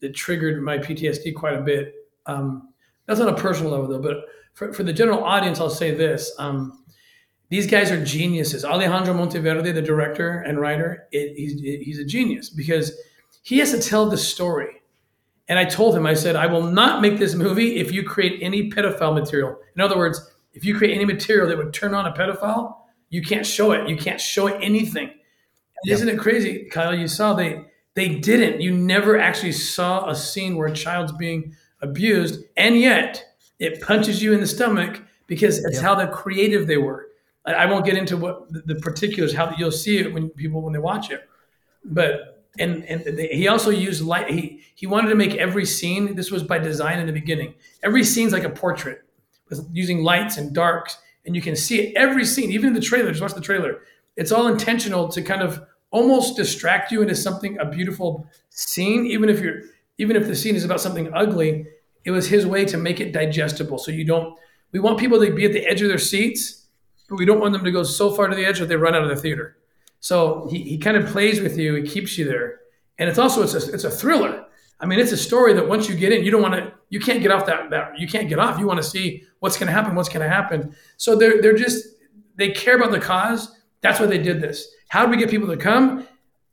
it 0.02 0.14
triggered 0.14 0.62
my 0.62 0.76
PTSD 0.76 1.34
quite 1.34 1.54
a 1.54 1.62
bit. 1.62 1.94
Um, 2.26 2.68
that's 3.06 3.20
on 3.20 3.28
a 3.28 3.34
personal 3.34 3.72
level, 3.72 3.88
though. 3.88 4.02
But 4.02 4.26
for, 4.52 4.72
for 4.74 4.82
the 4.82 4.92
general 4.92 5.24
audience, 5.24 5.58
I'll 5.58 5.70
say 5.70 5.92
this: 5.92 6.30
um, 6.38 6.84
these 7.48 7.66
guys 7.66 7.90
are 7.90 8.04
geniuses. 8.04 8.66
Alejandro 8.66 9.14
Monteverde, 9.14 9.72
the 9.72 9.80
director 9.80 10.40
and 10.40 10.60
writer, 10.60 11.08
it, 11.10 11.36
he's, 11.36 11.58
he's 11.60 11.98
a 11.98 12.04
genius 12.04 12.50
because 12.50 12.92
he 13.42 13.58
has 13.58 13.70
to 13.72 13.80
tell 13.80 14.10
the 14.10 14.18
story 14.18 14.79
and 15.50 15.58
I 15.58 15.64
told 15.64 15.96
him, 15.96 16.06
I 16.06 16.14
said, 16.14 16.36
I 16.36 16.46
will 16.46 16.62
not 16.62 17.02
make 17.02 17.18
this 17.18 17.34
movie 17.34 17.78
if 17.78 17.90
you 17.90 18.04
create 18.04 18.38
any 18.40 18.70
pedophile 18.70 19.12
material. 19.12 19.58
In 19.74 19.82
other 19.82 19.98
words, 19.98 20.30
if 20.52 20.64
you 20.64 20.78
create 20.78 20.94
any 20.94 21.04
material 21.04 21.48
that 21.48 21.58
would 21.58 21.74
turn 21.74 21.92
on 21.92 22.06
a 22.06 22.12
pedophile, 22.12 22.76
you 23.08 23.20
can't 23.20 23.44
show 23.44 23.72
it. 23.72 23.88
You 23.88 23.96
can't 23.96 24.20
show 24.20 24.46
it 24.46 24.56
anything. 24.62 25.10
Yep. 25.84 25.94
Isn't 25.94 26.08
it 26.08 26.20
crazy, 26.20 26.68
Kyle? 26.70 26.94
You 26.94 27.08
saw 27.08 27.34
they 27.34 27.64
they 27.94 28.10
didn't. 28.10 28.60
You 28.60 28.76
never 28.76 29.18
actually 29.18 29.50
saw 29.50 30.08
a 30.08 30.14
scene 30.14 30.54
where 30.54 30.68
a 30.68 30.72
child's 30.72 31.10
being 31.10 31.56
abused, 31.82 32.44
and 32.56 32.78
yet 32.78 33.24
it 33.58 33.82
punches 33.82 34.22
you 34.22 34.32
in 34.32 34.40
the 34.40 34.46
stomach 34.46 35.02
because 35.26 35.64
it's 35.64 35.76
yep. 35.76 35.82
how 35.82 35.94
the 35.96 36.06
creative 36.06 36.68
they 36.68 36.76
were. 36.76 37.08
I, 37.44 37.54
I 37.54 37.66
won't 37.66 37.84
get 37.84 37.96
into 37.96 38.16
what 38.16 38.52
the, 38.52 38.60
the 38.66 38.74
particulars. 38.76 39.34
How 39.34 39.52
you'll 39.58 39.72
see 39.72 39.98
it 39.98 40.14
when 40.14 40.30
people 40.30 40.62
when 40.62 40.72
they 40.72 40.78
watch 40.78 41.10
it, 41.10 41.28
but 41.84 42.39
and 42.58 42.84
and 42.84 43.18
he 43.18 43.48
also 43.48 43.70
used 43.70 44.02
light. 44.02 44.30
He 44.30 44.62
he 44.74 44.86
wanted 44.86 45.08
to 45.10 45.14
make 45.14 45.34
every 45.34 45.64
scene. 45.64 46.14
This 46.14 46.30
was 46.30 46.42
by 46.42 46.58
design 46.58 46.98
in 46.98 47.06
the 47.06 47.12
beginning. 47.12 47.54
Every 47.82 48.04
scene's 48.04 48.32
like 48.32 48.44
a 48.44 48.50
portrait, 48.50 49.02
with 49.48 49.68
using 49.72 50.02
lights 50.02 50.36
and 50.36 50.52
darks, 50.52 50.98
and 51.24 51.36
you 51.36 51.42
can 51.42 51.56
see 51.56 51.80
it 51.80 51.96
every 51.96 52.24
scene, 52.24 52.50
even 52.50 52.68
in 52.68 52.74
the 52.74 52.80
trailer. 52.80 53.10
Just 53.10 53.22
watch 53.22 53.34
the 53.34 53.40
trailer. 53.40 53.82
It's 54.16 54.32
all 54.32 54.48
intentional 54.48 55.08
to 55.08 55.22
kind 55.22 55.42
of 55.42 55.62
almost 55.90 56.36
distract 56.36 56.92
you 56.92 57.02
into 57.02 57.14
something 57.14 57.58
a 57.58 57.64
beautiful 57.64 58.26
scene, 58.50 59.06
even 59.06 59.28
if 59.28 59.40
you're 59.40 59.60
even 59.98 60.16
if 60.16 60.26
the 60.26 60.34
scene 60.34 60.56
is 60.56 60.64
about 60.64 60.80
something 60.80 61.12
ugly. 61.14 61.66
It 62.04 62.10
was 62.10 62.28
his 62.28 62.46
way 62.46 62.64
to 62.64 62.78
make 62.78 63.00
it 63.00 63.12
digestible, 63.12 63.78
so 63.78 63.90
you 63.92 64.04
don't. 64.04 64.36
We 64.72 64.80
want 64.80 64.98
people 64.98 65.20
to 65.20 65.32
be 65.32 65.44
at 65.44 65.52
the 65.52 65.66
edge 65.66 65.82
of 65.82 65.88
their 65.88 65.98
seats, 65.98 66.66
but 67.08 67.18
we 67.18 67.26
don't 67.26 67.40
want 67.40 67.52
them 67.52 67.64
to 67.64 67.70
go 67.70 67.82
so 67.82 68.10
far 68.10 68.28
to 68.28 68.36
the 68.36 68.46
edge 68.46 68.58
that 68.60 68.66
they 68.66 68.76
run 68.76 68.94
out 68.94 69.02
of 69.02 69.08
the 69.08 69.16
theater. 69.16 69.56
So 70.00 70.48
he, 70.50 70.62
he 70.62 70.78
kind 70.78 70.96
of 70.96 71.06
plays 71.06 71.40
with 71.40 71.56
you, 71.58 71.74
he 71.74 71.88
keeps 71.88 72.18
you 72.18 72.24
there. 72.24 72.60
And 72.98 73.08
it's 73.08 73.18
also 73.18 73.42
it's 73.42 73.54
a, 73.54 73.72
it's 73.72 73.84
a 73.84 73.90
thriller. 73.90 74.46
I 74.80 74.86
mean, 74.86 74.98
it's 74.98 75.12
a 75.12 75.16
story 75.16 75.52
that 75.54 75.68
once 75.68 75.88
you 75.88 75.94
get 75.94 76.12
in, 76.12 76.24
you 76.24 76.30
don't 76.30 76.42
want 76.42 76.54
to, 76.54 76.72
you 76.88 77.00
can't 77.00 77.22
get 77.22 77.30
off 77.30 77.46
that, 77.46 77.70
that 77.70 77.98
you 77.98 78.08
can't 78.08 78.28
get 78.28 78.38
off. 78.38 78.58
You 78.58 78.66
want 78.66 78.78
to 78.78 78.88
see 78.88 79.24
what's 79.40 79.58
going 79.58 79.66
to 79.66 79.72
happen, 79.72 79.94
what's 79.94 80.08
going 80.08 80.22
to 80.22 80.28
happen. 80.28 80.74
So 80.96 81.16
they're, 81.16 81.40
they're 81.42 81.56
just, 81.56 81.86
they 82.36 82.50
care 82.50 82.76
about 82.76 82.90
the 82.90 83.00
cause. 83.00 83.54
That's 83.82 84.00
why 84.00 84.06
they 84.06 84.18
did 84.18 84.40
this. 84.40 84.68
How 84.88 85.04
do 85.04 85.10
we 85.10 85.18
get 85.18 85.30
people 85.30 85.48
to 85.48 85.56
come 85.56 86.06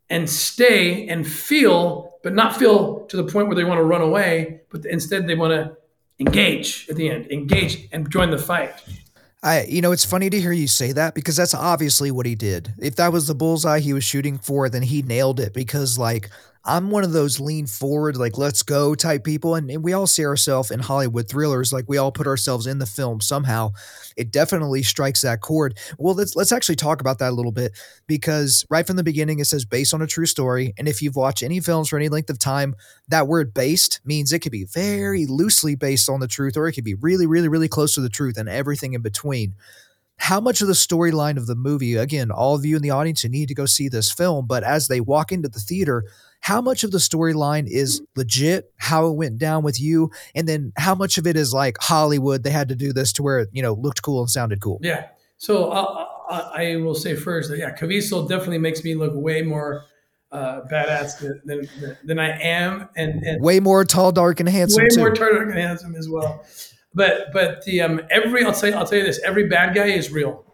and 0.10 0.30
stay 0.30 1.08
and 1.08 1.28
feel, 1.28 2.18
but 2.24 2.34
not 2.34 2.56
feel 2.56 3.06
to 3.06 3.18
the 3.18 3.24
point 3.24 3.48
where 3.48 3.56
they 3.56 3.64
want 3.64 3.80
to 3.80 3.84
run 3.84 4.02
away, 4.02 4.62
but 4.70 4.86
instead 4.86 5.28
they 5.28 5.36
want 5.36 5.52
to 5.52 5.78
engage 6.20 6.88
at 6.90 6.96
the 6.96 7.10
end, 7.10 7.32
engage 7.32 7.88
and 7.92 8.10
join 8.10 8.30
the 8.30 8.38
fight. 8.38 8.74
I, 9.44 9.64
you 9.64 9.82
know, 9.82 9.92
it's 9.92 10.06
funny 10.06 10.30
to 10.30 10.40
hear 10.42 10.52
you 10.52 10.68
say 10.68 10.92
that 10.94 11.14
because 11.14 11.36
that's 11.36 11.54
obviously 11.54 12.10
what 12.10 12.26
he 12.26 12.36
did. 12.36 12.74
If 12.80 12.96
that 12.96 13.14
was 13.14 13.28
the 13.28 13.36
bullseye 13.36 13.80
he 13.80 13.94
was 13.94 14.04
shooting 14.04 14.38
for, 14.38 14.68
then 14.68 14.82
he 14.82 15.04
nailed 15.04 15.40
it 15.40 15.54
because, 15.54 15.98
like, 15.98 16.30
I'm 16.68 16.92
one 16.92 17.06
of 17.06 17.14
those 17.14 17.40
lean 17.40 17.66
forward, 17.66 18.18
like, 18.18 18.38
let's 18.38 18.62
go 18.62 18.94
type 18.94 19.24
people. 19.24 19.56
And, 19.56 19.72
and 19.72 19.84
we 19.84 19.94
all 19.94 20.06
see 20.06 20.26
ourselves 20.26 20.70
in 20.70 20.82
Hollywood 20.82 21.30
thrillers, 21.30 21.72
like, 21.72 21.86
we 21.88 21.98
all 21.98 22.12
put 22.12 22.28
ourselves 22.28 22.68
in 22.68 22.80
the 22.80 22.86
film 22.86 23.22
somehow. 23.22 23.72
It 24.18 24.32
definitely 24.32 24.84
strikes 24.84 25.22
that 25.22 25.40
chord. 25.40 25.78
Well, 25.98 26.14
let's, 26.14 26.36
let's 26.36 26.52
actually 26.52 26.76
talk 26.76 27.00
about 27.00 27.20
that 27.20 27.30
a 27.30 27.36
little 27.36 27.54
bit 27.54 27.72
because 28.06 28.66
right 28.70 28.86
from 28.86 28.98
the 28.98 29.04
beginning, 29.04 29.40
it 29.40 29.46
says 29.46 29.64
based 29.64 29.94
on 29.94 30.02
a 30.02 30.08
true 30.08 30.26
story. 30.26 30.74
And 30.78 30.90
if 30.90 31.02
you've 31.02 31.16
watched 31.16 31.42
any 31.42 31.62
films 31.62 31.88
for 31.88 31.96
any 31.96 32.10
length 32.10 32.30
of 32.30 32.38
time, 32.38 32.76
that 33.08 33.28
word 33.28 33.54
based 33.54 34.02
means 34.04 34.34
it 34.34 34.40
could 34.40 34.52
be 34.52 34.66
very 34.66 35.26
loosely 35.26 35.76
based 35.76 36.10
on 36.10 36.20
the 36.20 36.28
truth 36.28 36.58
or 36.58 36.68
it 36.68 36.74
could 36.74 36.84
be 36.84 36.96
really, 36.96 37.28
really, 37.28 37.48
really 37.48 37.70
close 37.70 37.96
to 37.96 38.02
the 38.02 38.10
truth 38.10 38.38
and 38.38 38.50
everything 38.50 38.94
in 38.94 39.02
between 39.02 39.56
how 40.20 40.40
much 40.40 40.62
of 40.62 40.68
the 40.68 40.74
storyline 40.74 41.38
of 41.38 41.46
the 41.46 41.56
movie 41.56 41.96
again 41.96 42.32
all 42.32 42.56
of 42.56 42.66
you 42.66 42.76
in 42.76 42.82
the 42.82 42.90
audience 42.90 43.24
you 43.24 43.30
need 43.30 43.48
to 43.48 43.54
go 43.54 43.66
see 43.66 43.88
this 43.88 44.12
film 44.12 44.48
but 44.48 44.64
as 44.64 44.88
they 44.88 45.00
walk 45.00 45.32
into 45.32 45.48
the 45.48 45.60
theater 45.60 46.04
how 46.40 46.62
much 46.62 46.84
of 46.84 46.92
the 46.92 46.98
storyline 46.98 47.66
is 47.68 48.02
legit, 48.16 48.72
how 48.78 49.08
it 49.08 49.14
went 49.14 49.38
down 49.38 49.64
with 49.64 49.82
you, 49.82 50.12
and 50.34 50.48
then 50.48 50.72
how 50.78 50.96
much 50.96 51.18
of 51.18 51.28
it 51.28 51.36
is 51.36 51.54
like 51.54 51.78
Hollywood? 51.80 52.44
They 52.44 52.52
had 52.52 52.70
to 52.70 52.76
do 52.76 52.94
this 52.94 53.12
to 53.14 53.24
where 53.24 53.40
it, 53.40 53.50
you 53.52 53.62
know, 53.62 53.74
looked 53.74 54.02
cool 54.02 54.22
and 54.22 54.30
sounded 54.30 54.62
cool. 54.62 54.80
Yeah. 54.82 55.08
So 55.38 55.72
uh, 55.72 56.06
uh 56.30 56.52
I 56.54 56.78
will 56.78 56.96
say 56.96 57.16
first 57.16 57.50
that, 57.50 57.58
yeah, 57.58 57.76
Caviezel 57.76 58.28
definitely 58.28 58.60
makes 58.60 58.84
me 58.84 58.96
look 58.96 59.12
way 59.14 59.42
more 59.42 59.86
uh, 60.32 60.62
badass 60.72 61.20
than, 61.20 61.42
than, 61.46 61.98
than, 62.04 62.20
I 62.20 62.40
am. 62.40 62.90
And, 62.96 63.24
and, 63.24 63.42
way 63.42 63.60
more 63.60 63.86
tall, 63.86 64.12
dark, 64.12 64.40
and 64.40 64.50
handsome. 64.50 64.84
Way 64.84 64.90
too. 64.90 65.00
more 65.00 65.14
tall, 65.14 65.34
dark, 65.34 65.50
and 65.50 65.60
handsome 65.60 65.96
as 65.96 66.10
well. 66.10 66.46
But, 66.94 67.32
but 67.32 67.64
the, 67.66 67.82
um, 67.82 68.02
every, 68.10 68.44
I'll 68.44 68.54
tell 68.54 68.70
you, 68.70 68.76
I'll 68.76 68.86
tell 68.86 68.98
you 68.98 69.06
this, 69.06 69.22
every 69.24 69.48
bad 69.48 69.76
guy 69.76 69.88
is 69.88 70.12
real. 70.12 70.46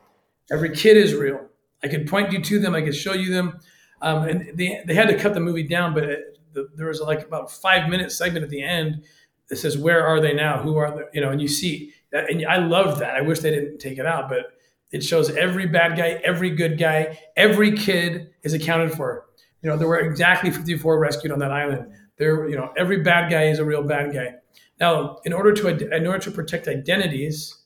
Every 0.52 0.76
kid 0.76 0.98
is 0.98 1.14
real. 1.14 1.48
I 1.84 1.88
could 1.88 2.08
point 2.08 2.32
you 2.32 2.42
to 2.42 2.60
them. 2.60 2.76
I 2.76 2.82
could 2.82 2.96
show 2.96 3.14
you 3.14 3.34
them. 3.34 3.60
Um, 4.04 4.28
and 4.28 4.58
they, 4.58 4.84
they 4.86 4.94
had 4.94 5.08
to 5.08 5.18
cut 5.18 5.34
the 5.34 5.40
movie 5.40 5.64
down, 5.64 5.94
but 5.94 6.04
it, 6.04 6.38
the, 6.52 6.70
there 6.76 6.88
was 6.88 7.00
like 7.00 7.26
about 7.26 7.46
a 7.46 7.48
five 7.48 7.90
minute 7.90 8.12
segment 8.12 8.44
at 8.44 8.50
the 8.50 8.62
end 8.62 9.06
that 9.48 9.56
says, 9.56 9.78
"Where 9.78 10.06
are 10.06 10.20
they 10.20 10.34
now? 10.34 10.62
Who 10.62 10.76
are 10.76 10.92
they?" 10.92 11.04
You 11.14 11.22
know, 11.22 11.32
and 11.32 11.42
you 11.42 11.48
see 11.48 11.94
that, 12.12 12.30
and 12.30 12.46
I 12.46 12.58
love 12.58 13.00
that. 13.00 13.16
I 13.16 13.22
wish 13.22 13.40
they 13.40 13.50
didn't 13.50 13.80
take 13.80 13.98
it 13.98 14.06
out, 14.06 14.28
but 14.28 14.58
it 14.92 15.04
shows 15.04 15.30
every 15.36 15.68
bad 15.68 15.98
guy, 15.98 16.22
every 16.24 16.50
good 16.50 16.78
guy, 16.78 17.18
every 17.38 17.72
kid 17.78 18.32
is 18.44 18.54
accounted 18.54 18.92
for. 18.92 19.26
You 19.62 19.70
know, 19.70 19.78
there 19.78 19.88
were 19.88 20.00
exactly 20.00 20.52
54 20.52 21.00
rescued 21.00 21.32
on 21.32 21.40
that 21.40 21.52
island. 21.52 21.94
There, 22.18 22.50
you 22.50 22.58
know, 22.58 22.74
every 22.78 23.02
bad 23.02 23.32
guy 23.32 23.44
is 23.44 23.60
a 23.60 23.66
real 23.66 23.84
bad 23.84 24.14
guy. 24.14 24.36
Now, 24.82 25.20
in 25.24 25.32
order 25.32 25.54
to 25.54 25.96
in 25.96 26.06
order 26.06 26.20
to 26.20 26.32
protect 26.32 26.68
identities, 26.68 27.58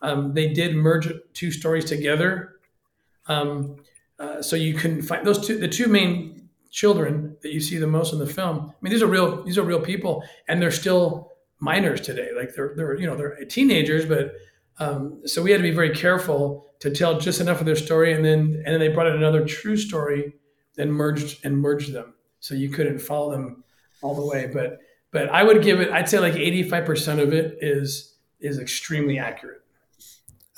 um, 0.00 0.32
they 0.32 0.54
did 0.54 0.74
merge 0.74 1.12
two 1.34 1.52
stories 1.52 1.84
together. 1.84 2.54
Um, 3.26 3.76
uh, 4.18 4.42
so 4.42 4.56
you 4.56 4.74
can 4.74 5.02
find 5.02 5.26
those 5.26 5.46
two, 5.46 5.58
the 5.58 5.68
two 5.68 5.88
main 5.88 6.48
children 6.70 7.36
that 7.42 7.52
you 7.52 7.60
see 7.60 7.78
the 7.78 7.86
most 7.86 8.12
in 8.12 8.18
the 8.18 8.26
film. 8.26 8.70
I 8.70 8.74
mean, 8.80 8.92
these 8.92 9.02
are 9.02 9.06
real, 9.06 9.42
these 9.44 9.58
are 9.58 9.62
real 9.62 9.80
people, 9.80 10.22
and 10.48 10.60
they're 10.60 10.70
still 10.70 11.32
minors 11.58 12.00
today. 12.00 12.30
Like 12.36 12.54
they're, 12.54 12.74
they're, 12.76 12.98
you 12.98 13.06
know, 13.06 13.16
they're 13.16 13.44
teenagers, 13.46 14.04
but 14.04 14.34
um, 14.78 15.22
so 15.24 15.42
we 15.42 15.50
had 15.50 15.58
to 15.58 15.62
be 15.62 15.70
very 15.70 15.94
careful 15.94 16.66
to 16.80 16.90
tell 16.90 17.18
just 17.18 17.40
enough 17.40 17.60
of 17.60 17.66
their 17.66 17.76
story, 17.76 18.12
and 18.12 18.24
then, 18.24 18.62
and 18.64 18.66
then 18.66 18.78
they 18.78 18.88
brought 18.88 19.06
in 19.06 19.14
another 19.14 19.46
true 19.46 19.76
story, 19.76 20.34
then 20.74 20.90
merged 20.90 21.44
and 21.44 21.58
merged 21.58 21.92
them, 21.92 22.12
so 22.40 22.54
you 22.54 22.68
couldn't 22.68 22.98
follow 22.98 23.30
them 23.30 23.64
all 24.02 24.14
the 24.14 24.26
way. 24.26 24.50
But, 24.52 24.78
but 25.10 25.30
I 25.30 25.42
would 25.42 25.62
give 25.62 25.80
it, 25.80 25.90
I'd 25.90 26.10
say 26.10 26.18
like 26.18 26.34
eighty 26.34 26.62
five 26.62 26.84
percent 26.84 27.20
of 27.20 27.32
it 27.32 27.56
is 27.62 28.16
is 28.38 28.58
extremely 28.58 29.18
accurate. 29.18 29.62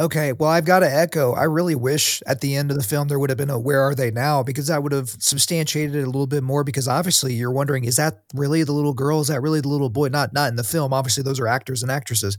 Okay, 0.01 0.33
well, 0.33 0.49
I've 0.49 0.65
got 0.65 0.81
to 0.81 0.89
echo. 0.89 1.33
I 1.33 1.43
really 1.43 1.75
wish 1.75 2.23
at 2.25 2.41
the 2.41 2.55
end 2.55 2.71
of 2.71 2.77
the 2.77 2.85
film 2.85 3.09
there 3.09 3.19
would 3.19 3.31
have 3.31 3.37
been 3.37 3.51
a 3.51 3.59
"Where 3.59 3.81
are 3.83 3.97
they 3.97 4.13
now?" 4.13 4.45
because 4.45 4.69
that 4.69 4.81
would 4.85 4.93
have 4.93 5.09
substantiated 5.09 5.97
it 5.97 6.03
a 6.03 6.07
little 6.07 6.29
bit 6.29 6.45
more. 6.45 6.63
Because 6.63 6.87
obviously, 6.87 7.35
you're 7.35 7.51
wondering, 7.51 7.83
is 7.83 7.97
that 7.97 8.23
really 8.33 8.63
the 8.63 8.71
little 8.73 8.95
girl? 8.95 9.21
Is 9.21 9.27
that 9.27 9.43
really 9.43 9.61
the 9.61 9.67
little 9.69 9.91
boy? 9.91 10.07
Not 10.07 10.33
not 10.33 10.51
in 10.51 10.57
the 10.57 10.63
film. 10.63 10.93
Obviously, 10.93 11.25
those 11.25 11.41
are 11.41 11.49
actors 11.49 11.83
and 11.83 11.91
actresses, 11.91 12.39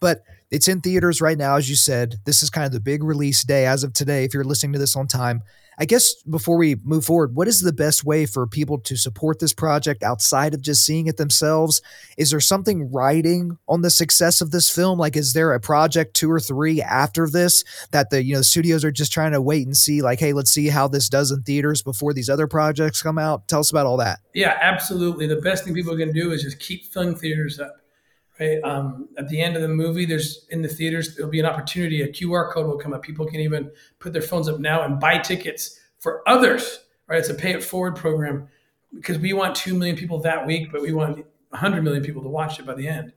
but 0.00 0.22
it's 0.50 0.66
in 0.66 0.80
theaters 0.80 1.20
right 1.20 1.38
now, 1.38 1.54
as 1.54 1.70
you 1.70 1.76
said. 1.76 2.16
This 2.24 2.42
is 2.42 2.50
kind 2.50 2.66
of 2.66 2.72
the 2.72 2.80
big 2.80 3.04
release 3.04 3.44
day 3.44 3.66
as 3.66 3.84
of 3.84 3.92
today. 3.92 4.24
If 4.24 4.34
you're 4.34 4.42
listening 4.42 4.72
to 4.72 4.80
this 4.80 4.96
on 4.96 5.06
time, 5.06 5.42
I 5.78 5.84
guess 5.84 6.14
before 6.22 6.56
we 6.56 6.76
move 6.84 7.04
forward, 7.04 7.34
what 7.34 7.48
is 7.48 7.60
the 7.60 7.72
best 7.72 8.04
way 8.04 8.24
for 8.24 8.46
people 8.46 8.78
to 8.78 8.96
support 8.96 9.40
this 9.40 9.52
project 9.52 10.02
outside 10.02 10.54
of 10.54 10.62
just 10.62 10.84
seeing 10.84 11.06
it 11.06 11.18
themselves? 11.18 11.82
Is 12.16 12.30
there 12.30 12.40
something 12.40 12.90
riding 12.90 13.58
on 13.68 13.82
the 13.82 13.90
success 13.90 14.40
of 14.40 14.50
this 14.52 14.70
film? 14.70 14.98
Like, 14.98 15.16
is 15.16 15.34
there 15.34 15.52
a 15.52 15.60
project 15.60 16.14
two 16.14 16.30
or 16.30 16.40
three 16.40 16.80
after 16.80 17.28
this 17.28 17.62
that 17.90 18.08
the 18.08 18.24
you 18.24 18.34
know 18.34 18.42
studios 18.42 18.84
are 18.84 18.90
just 18.90 19.12
trying 19.12 19.32
to 19.32 19.40
wait 19.40 19.66
and 19.66 19.76
see? 19.76 20.00
Like, 20.00 20.18
hey, 20.18 20.32
let's 20.32 20.50
see 20.50 20.68
how 20.68 20.88
this 20.88 21.08
does 21.08 21.30
in 21.30 21.42
theaters 21.42 21.82
before 21.82 22.14
these 22.14 22.30
other 22.30 22.46
projects 22.46 23.02
come 23.02 23.18
out. 23.18 23.46
Tell 23.46 23.60
us 23.60 23.70
about 23.70 23.86
all 23.86 23.98
that. 23.98 24.20
Yeah, 24.34 24.56
absolutely. 24.60 25.26
The 25.26 25.36
best 25.36 25.64
thing 25.64 25.74
people 25.74 25.96
can 25.96 26.12
do 26.12 26.32
is 26.32 26.42
just 26.42 26.58
keep 26.58 26.86
filling 26.86 27.14
theaters 27.14 27.60
up. 27.60 27.85
Right. 28.38 28.60
Um, 28.64 29.08
at 29.16 29.28
the 29.28 29.40
end 29.40 29.56
of 29.56 29.62
the 29.62 29.68
movie, 29.68 30.04
there's 30.04 30.46
in 30.50 30.60
the 30.60 30.68
theaters, 30.68 31.16
there'll 31.16 31.30
be 31.30 31.40
an 31.40 31.46
opportunity. 31.46 32.02
A 32.02 32.08
QR 32.08 32.52
code 32.52 32.66
will 32.66 32.76
come 32.76 32.92
up. 32.92 33.02
People 33.02 33.26
can 33.26 33.40
even 33.40 33.70
put 33.98 34.12
their 34.12 34.22
phones 34.22 34.48
up 34.48 34.60
now 34.60 34.82
and 34.82 35.00
buy 35.00 35.18
tickets 35.18 35.80
for 35.98 36.22
others. 36.28 36.80
Right. 37.08 37.18
It's 37.18 37.30
a 37.30 37.34
pay 37.34 37.52
it 37.52 37.64
forward 37.64 37.96
program 37.96 38.48
because 38.94 39.18
we 39.18 39.32
want 39.32 39.54
2 39.54 39.74
million 39.74 39.96
people 39.96 40.18
that 40.20 40.46
week, 40.46 40.70
but 40.70 40.82
we 40.82 40.92
want 40.92 41.24
100 41.50 41.82
million 41.82 42.02
people 42.02 42.22
to 42.22 42.28
watch 42.28 42.58
it 42.58 42.66
by 42.66 42.74
the 42.74 42.86
end. 42.86 43.12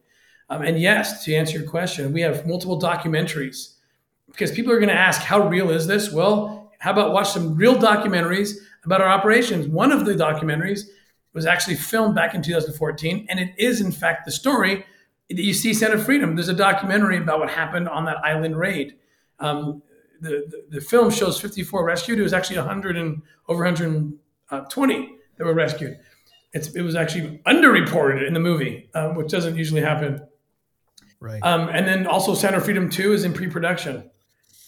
Um, 0.49 0.61
and 0.61 0.79
yes, 0.79 1.23
to 1.25 1.35
answer 1.35 1.59
your 1.59 1.69
question, 1.69 2.13
we 2.13 2.21
have 2.21 2.47
multiple 2.47 2.79
documentaries 2.79 3.73
because 4.27 4.51
people 4.51 4.71
are 4.71 4.79
going 4.79 4.89
to 4.89 4.95
ask, 4.95 5.21
how 5.21 5.47
real 5.47 5.69
is 5.69 5.85
this? 5.85 6.11
Well, 6.11 6.71
how 6.79 6.91
about 6.91 7.13
watch 7.13 7.31
some 7.31 7.55
real 7.55 7.75
documentaries 7.75 8.55
about 8.85 9.01
our 9.01 9.09
operations? 9.09 9.67
One 9.67 9.91
of 9.91 10.05
the 10.05 10.13
documentaries 10.13 10.83
was 11.33 11.45
actually 11.45 11.75
filmed 11.75 12.15
back 12.15 12.33
in 12.33 12.41
2014, 12.41 13.27
and 13.29 13.39
it 13.39 13.53
is, 13.57 13.81
in 13.81 13.91
fact, 13.91 14.25
the 14.25 14.31
story 14.31 14.85
you 15.29 15.53
see 15.53 15.73
Sound 15.73 15.93
of 15.93 16.03
Freedom. 16.03 16.35
There's 16.35 16.49
a 16.49 16.53
documentary 16.53 17.17
about 17.17 17.39
what 17.39 17.49
happened 17.49 17.87
on 17.87 18.05
that 18.05 18.17
island 18.17 18.57
raid. 18.57 18.95
Um, 19.39 19.81
the, 20.21 20.45
the, 20.49 20.79
the, 20.79 20.81
film 20.81 21.11
shows 21.11 21.39
54 21.39 21.85
rescued. 21.85 22.19
It 22.19 22.23
was 22.23 22.33
actually 22.33 22.57
100 22.57 22.97
and 22.97 23.21
over 23.47 23.63
120 23.63 25.15
that 25.37 25.45
were 25.45 25.53
rescued. 25.53 25.97
It's, 26.51 26.69
it 26.69 26.81
was 26.81 26.95
actually 26.95 27.39
underreported 27.47 28.27
in 28.27 28.33
the 28.33 28.39
movie, 28.39 28.89
uh, 28.93 29.09
which 29.09 29.29
doesn't 29.29 29.55
usually 29.55 29.81
happen. 29.81 30.21
Right. 31.19 31.41
Um, 31.43 31.69
and 31.69 31.87
then 31.87 32.07
also 32.07 32.33
Sound 32.33 32.55
of 32.55 32.65
Freedom 32.65 32.89
2 32.89 33.13
is 33.13 33.23
in 33.23 33.33
pre-production. 33.33 34.09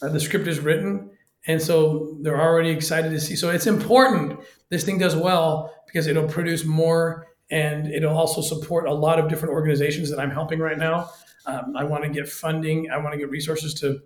Uh, 0.01 0.09
the 0.09 0.19
script 0.19 0.47
is 0.47 0.59
written, 0.59 1.09
and 1.47 1.61
so 1.61 2.17
they're 2.21 2.39
already 2.39 2.69
excited 2.69 3.09
to 3.09 3.19
see. 3.19 3.35
So 3.35 3.49
it's 3.49 3.67
important 3.67 4.39
this 4.69 4.83
thing 4.83 4.97
does 4.97 5.15
well 5.15 5.73
because 5.85 6.07
it'll 6.07 6.27
produce 6.27 6.65
more 6.65 7.27
and 7.51 7.87
it'll 7.87 8.17
also 8.17 8.41
support 8.41 8.87
a 8.87 8.93
lot 8.93 9.19
of 9.19 9.29
different 9.29 9.53
organizations 9.53 10.09
that 10.09 10.19
I'm 10.19 10.31
helping 10.31 10.59
right 10.59 10.77
now. 10.77 11.11
Um, 11.45 11.75
I 11.75 11.83
want 11.83 12.03
to 12.03 12.09
get 12.09 12.27
funding. 12.27 12.89
I 12.89 12.97
want 12.97 13.13
to 13.13 13.17
get 13.17 13.29
resources 13.29 13.73
to 13.75 14.01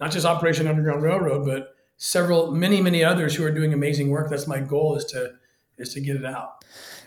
not 0.00 0.10
just 0.10 0.26
Operation 0.26 0.66
Underground 0.66 1.02
Railroad, 1.02 1.46
but 1.46 1.74
several, 1.96 2.52
many, 2.52 2.80
many 2.80 3.04
others 3.04 3.34
who 3.34 3.44
are 3.44 3.50
doing 3.50 3.72
amazing 3.72 4.10
work. 4.10 4.28
That's 4.28 4.46
my 4.46 4.60
goal 4.60 4.96
is 4.96 5.04
to 5.06 5.34
is 5.78 5.94
to 5.94 6.00
get 6.00 6.16
it 6.16 6.24
out. 6.24 6.64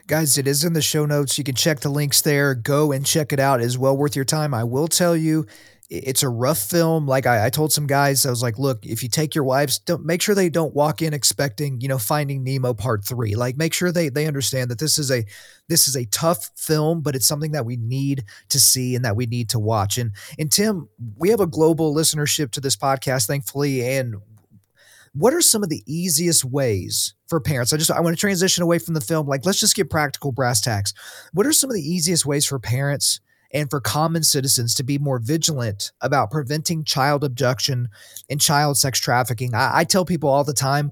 Guys, 0.07 0.37
it 0.37 0.47
is 0.47 0.63
in 0.63 0.73
the 0.73 0.81
show 0.81 1.05
notes. 1.05 1.37
You 1.37 1.43
can 1.43 1.55
check 1.55 1.81
the 1.81 1.89
links 1.89 2.21
there. 2.21 2.55
Go 2.55 2.91
and 2.91 3.05
check 3.05 3.33
it 3.33 3.39
out. 3.39 3.61
It 3.61 3.65
is 3.65 3.77
well 3.77 3.95
worth 3.95 4.15
your 4.15 4.25
time. 4.25 4.53
I 4.53 4.63
will 4.63 4.87
tell 4.87 5.15
you, 5.15 5.45
it's 5.91 6.23
a 6.23 6.29
rough 6.29 6.57
film. 6.57 7.05
Like 7.05 7.25
I, 7.25 7.47
I, 7.47 7.49
told 7.49 7.73
some 7.73 7.85
guys, 7.85 8.25
I 8.25 8.29
was 8.29 8.41
like, 8.41 8.57
look, 8.57 8.85
if 8.85 9.03
you 9.03 9.09
take 9.09 9.35
your 9.35 9.43
wives, 9.43 9.77
don't 9.77 10.05
make 10.05 10.21
sure 10.21 10.33
they 10.33 10.49
don't 10.49 10.73
walk 10.73 11.01
in 11.01 11.13
expecting, 11.13 11.81
you 11.81 11.89
know, 11.89 11.97
finding 11.97 12.45
Nemo 12.45 12.73
part 12.73 13.03
three. 13.03 13.35
Like 13.35 13.57
make 13.57 13.73
sure 13.73 13.91
they 13.91 14.07
they 14.07 14.25
understand 14.25 14.71
that 14.71 14.79
this 14.79 14.97
is 14.97 15.11
a 15.11 15.25
this 15.67 15.89
is 15.89 15.97
a 15.97 16.05
tough 16.05 16.49
film, 16.55 17.01
but 17.01 17.13
it's 17.13 17.27
something 17.27 17.51
that 17.51 17.65
we 17.65 17.75
need 17.75 18.23
to 18.49 18.59
see 18.59 18.95
and 18.95 19.03
that 19.03 19.17
we 19.17 19.25
need 19.25 19.49
to 19.49 19.59
watch. 19.59 19.97
And 19.97 20.11
and 20.39 20.49
Tim, 20.49 20.87
we 21.17 21.27
have 21.29 21.41
a 21.41 21.47
global 21.47 21.93
listenership 21.93 22.51
to 22.51 22.61
this 22.61 22.77
podcast, 22.77 23.27
thankfully. 23.27 23.85
And 23.85 24.15
what 25.13 25.33
are 25.33 25.41
some 25.41 25.61
of 25.61 25.67
the 25.67 25.83
easiest 25.85 26.45
ways 26.45 27.15
for 27.27 27.41
parents? 27.41 27.73
I 27.73 27.77
just 27.77 27.91
I 27.91 27.99
want 27.99 28.15
to 28.15 28.19
transition 28.19 28.63
away 28.63 28.79
from 28.79 28.93
the 28.93 29.01
film. 29.01 29.27
Like, 29.27 29.45
let's 29.45 29.59
just 29.59 29.75
get 29.75 29.89
practical 29.89 30.31
brass 30.31 30.61
tacks. 30.61 30.93
What 31.33 31.45
are 31.45 31.51
some 31.51 31.69
of 31.69 31.75
the 31.75 31.81
easiest 31.81 32.25
ways 32.25 32.45
for 32.45 32.59
parents? 32.59 33.19
And 33.53 33.69
for 33.69 33.81
common 33.81 34.23
citizens 34.23 34.73
to 34.75 34.83
be 34.83 34.97
more 34.97 35.19
vigilant 35.19 35.91
about 36.01 36.31
preventing 36.31 36.83
child 36.83 37.23
abduction 37.23 37.89
and 38.29 38.41
child 38.41 38.77
sex 38.77 38.99
trafficking. 38.99 39.53
I, 39.53 39.79
I 39.79 39.83
tell 39.83 40.05
people 40.05 40.29
all 40.29 40.43
the 40.43 40.53
time, 40.53 40.91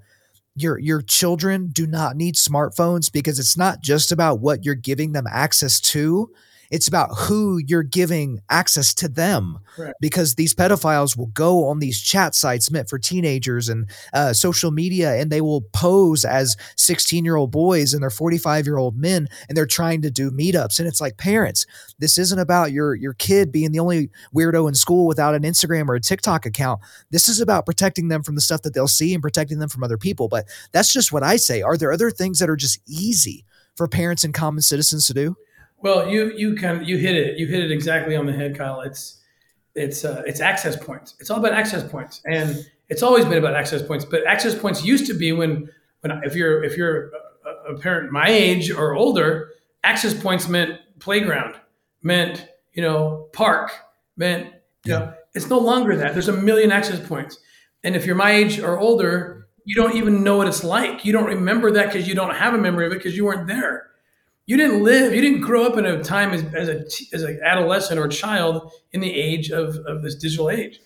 your 0.55 0.78
your 0.80 1.01
children 1.01 1.70
do 1.70 1.88
not 1.88 2.16
need 2.16 2.36
smartphones 2.36 3.12
because 3.12 3.39
it's 3.39 3.57
not 3.57 3.82
just 3.82 4.12
about 4.12 4.39
what 4.39 4.66
you're 4.66 4.76
giving 4.76 5.14
them 5.14 5.26
access 5.30 5.80
to 5.80 6.32
it's 6.72 6.88
about 6.88 7.09
who 7.17 7.59
you're 7.65 7.84
giving 7.84 8.39
access 8.49 8.93
to 8.95 9.07
them 9.07 9.59
because 9.99 10.36
these 10.36 10.53
pedophiles 10.53 11.17
will 11.17 11.28
go 11.28 11.67
on 11.67 11.80
these 11.80 12.01
chat 12.01 12.36
sites 12.36 12.70
meant 12.70 12.89
for 12.89 12.99
teenagers 12.99 13.70
and 13.70 13.89
uh, 14.13 14.34
social 14.34 14.72
media 14.72 15.15
and 15.15 15.32
they 15.32 15.41
will 15.41 15.61
pose 15.74 16.24
as 16.26 16.55
16 16.78 17.26
year 17.26 17.36
old 17.36 17.51
boys 17.51 17.93
and 17.93 18.03
they're 18.03 18.09
45 18.09 18.65
year 18.65 18.78
old 18.78 18.97
men 18.97 19.28
and 19.47 19.57
they're 19.57 19.65
trying 19.65 20.01
to 20.01 20.11
do 20.11 20.32
meetups. 20.32 20.80
And 20.80 20.88
it's 20.88 21.01
like 21.01 21.17
parents 21.17 21.65
this 21.97 22.17
isn't 22.17 22.39
about 22.39 22.72
your 22.72 22.95
your 22.95 23.13
kid 23.13 23.51
being 23.51 23.72
the 23.72 23.80
only 23.80 24.09
weirdo 24.36 24.67
in 24.67 24.76
school 24.76 25.07
without 25.07 25.36
an 25.36 25.43
instagram 25.43 25.88
or 25.88 25.95
a 25.95 26.01
tiktok 26.01 26.45
account. 26.45 26.82
This 27.09 27.28
is 27.28 27.39
about 27.39 27.65
protecting 27.65 28.09
them 28.09 28.24
from 28.24 28.36
the 28.36 28.41
stuff 28.41 28.61
that 28.61 28.74
they'll 28.74 28.88
see 28.88 29.13
and 29.13 29.22
protecting 29.22 29.59
them 29.59 29.70
from 29.70 29.84
other 29.84 29.97
people. 29.97 30.28
But 30.28 30.45
that's 30.72 30.93
just 30.93 31.11
what 31.11 31.24
i 31.24 31.36
say. 31.36 31.61
Are 31.61 31.78
there 31.78 31.91
other 31.91 32.11
things 32.11 32.39
that 32.39 32.49
are 32.49 32.55
just 32.55 32.80
easy 32.88 33.45
for 33.76 33.88
parents 33.88 34.24
and 34.24 34.34
common 34.34 34.61
citizens 34.61 35.07
to 35.07 35.13
do 35.13 35.36
well, 35.82 36.10
you 36.10 36.32
you 36.36 36.56
kind 36.56 36.82
of 36.82 36.88
you 36.88 36.98
hit 36.98 37.16
it. 37.16 37.38
You 37.38 37.48
hit 37.48 37.64
it 37.64 37.72
exactly 37.72 38.16
on 38.16 38.26
the 38.26 38.34
head, 38.34 38.58
Kyle. 38.58 38.82
It's 38.82 39.22
it's 39.76 40.04
uh, 40.04 40.24
it's 40.26 40.42
access 40.42 40.76
points. 40.76 41.16
It's 41.20 41.30
all 41.30 41.40
about 41.40 41.54
access 41.54 41.90
points, 41.90 42.22
and 42.26 42.66
it's 42.90 43.04
always 43.04 43.26
been 43.26 43.38
about 43.38 43.56
access 43.56 43.82
points. 43.82 44.06
But 44.06 44.26
access 44.26 44.56
points 44.56 44.84
used 44.84 45.08
to 45.08 45.14
be 45.14 45.32
when 45.32 45.70
when 46.02 46.24
if 46.24 46.36
you're 46.36 46.64
if 46.64 46.76
you're 46.76 47.12
a, 47.68 47.74
a 47.74 47.78
parent 47.80 48.12
my 48.12 48.28
age 48.30 48.72
or 48.72 48.94
older, 48.94 49.52
access 49.84 50.14
points 50.14 50.48
meant 50.48 50.80
playground, 51.00 51.56
meant 52.04 52.48
you 52.74 52.82
know 52.82 53.30
park, 53.32 53.72
meant 54.18 54.48
you 54.86 54.94
yeah. 54.94 55.00
know 55.00 55.14
it's 55.34 55.50
no 55.50 55.60
longer 55.60 55.96
that. 55.96 56.14
There's 56.14 56.28
a 56.28 56.34
million 56.34 56.72
access 56.72 57.06
points, 57.08 57.38
and 57.84 57.96
if 57.96 58.06
you're 58.06 58.16
my 58.16 58.32
age 58.32 58.60
or 58.60 58.78
older, 58.78 59.48
you 59.64 59.76
don't 59.76 59.96
even 59.96 60.24
know 60.24 60.38
what 60.38 60.48
it's 60.48 60.64
like. 60.64 61.06
You 61.06 61.14
don't 61.14 61.28
remember 61.28 61.72
that 61.72 61.86
because 61.86 62.08
you 62.08 62.16
don't 62.16 62.36
have 62.36 62.54
a 62.54 62.58
memory 62.58 62.86
of 62.88 62.92
it 62.92 62.98
because 62.98 63.16
you 63.16 63.24
weren't 63.24 63.48
there 63.48 63.89
you 64.50 64.58
didn't 64.58 64.84
live, 64.84 65.14
you 65.14 65.22
didn't 65.22 65.41
grow 65.41 65.64
up 65.64 65.78
in 65.78 65.86
a 65.86 66.04
time 66.04 66.32
as, 66.34 66.43
as 66.56 66.70
a 66.70 66.84
as 67.14 67.22
an 67.22 67.39
adolescent 67.45 68.00
or 68.00 68.06
a 68.06 68.10
child 68.10 68.74
in 68.91 69.00
the 69.00 69.14
age 69.14 69.52
of, 69.52 69.76
of 69.86 70.02
this 70.02 70.16
digital 70.16 70.50
age. 70.50 70.80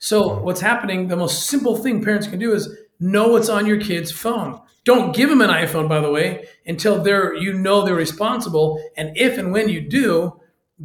So 0.00 0.30
mm-hmm. 0.30 0.44
what's 0.44 0.60
happening? 0.60 1.06
The 1.06 1.14
most 1.16 1.46
simple 1.46 1.76
thing 1.76 2.02
parents 2.02 2.26
can 2.26 2.40
do 2.40 2.52
is 2.52 2.76
know 2.98 3.28
what's 3.28 3.48
on 3.48 3.66
your 3.66 3.80
kid's 3.80 4.10
phone. 4.10 4.60
Don't 4.82 5.14
give 5.14 5.28
them 5.28 5.40
an 5.42 5.48
iPhone, 5.48 5.88
by 5.88 6.00
the 6.00 6.10
way, 6.10 6.48
until 6.66 7.00
they're 7.00 7.32
you 7.36 7.52
know 7.52 7.84
they're 7.84 7.94
responsible. 7.94 8.82
And 8.96 9.16
if 9.16 9.38
and 9.38 9.52
when 9.52 9.68
you 9.68 9.80
do, 9.80 10.40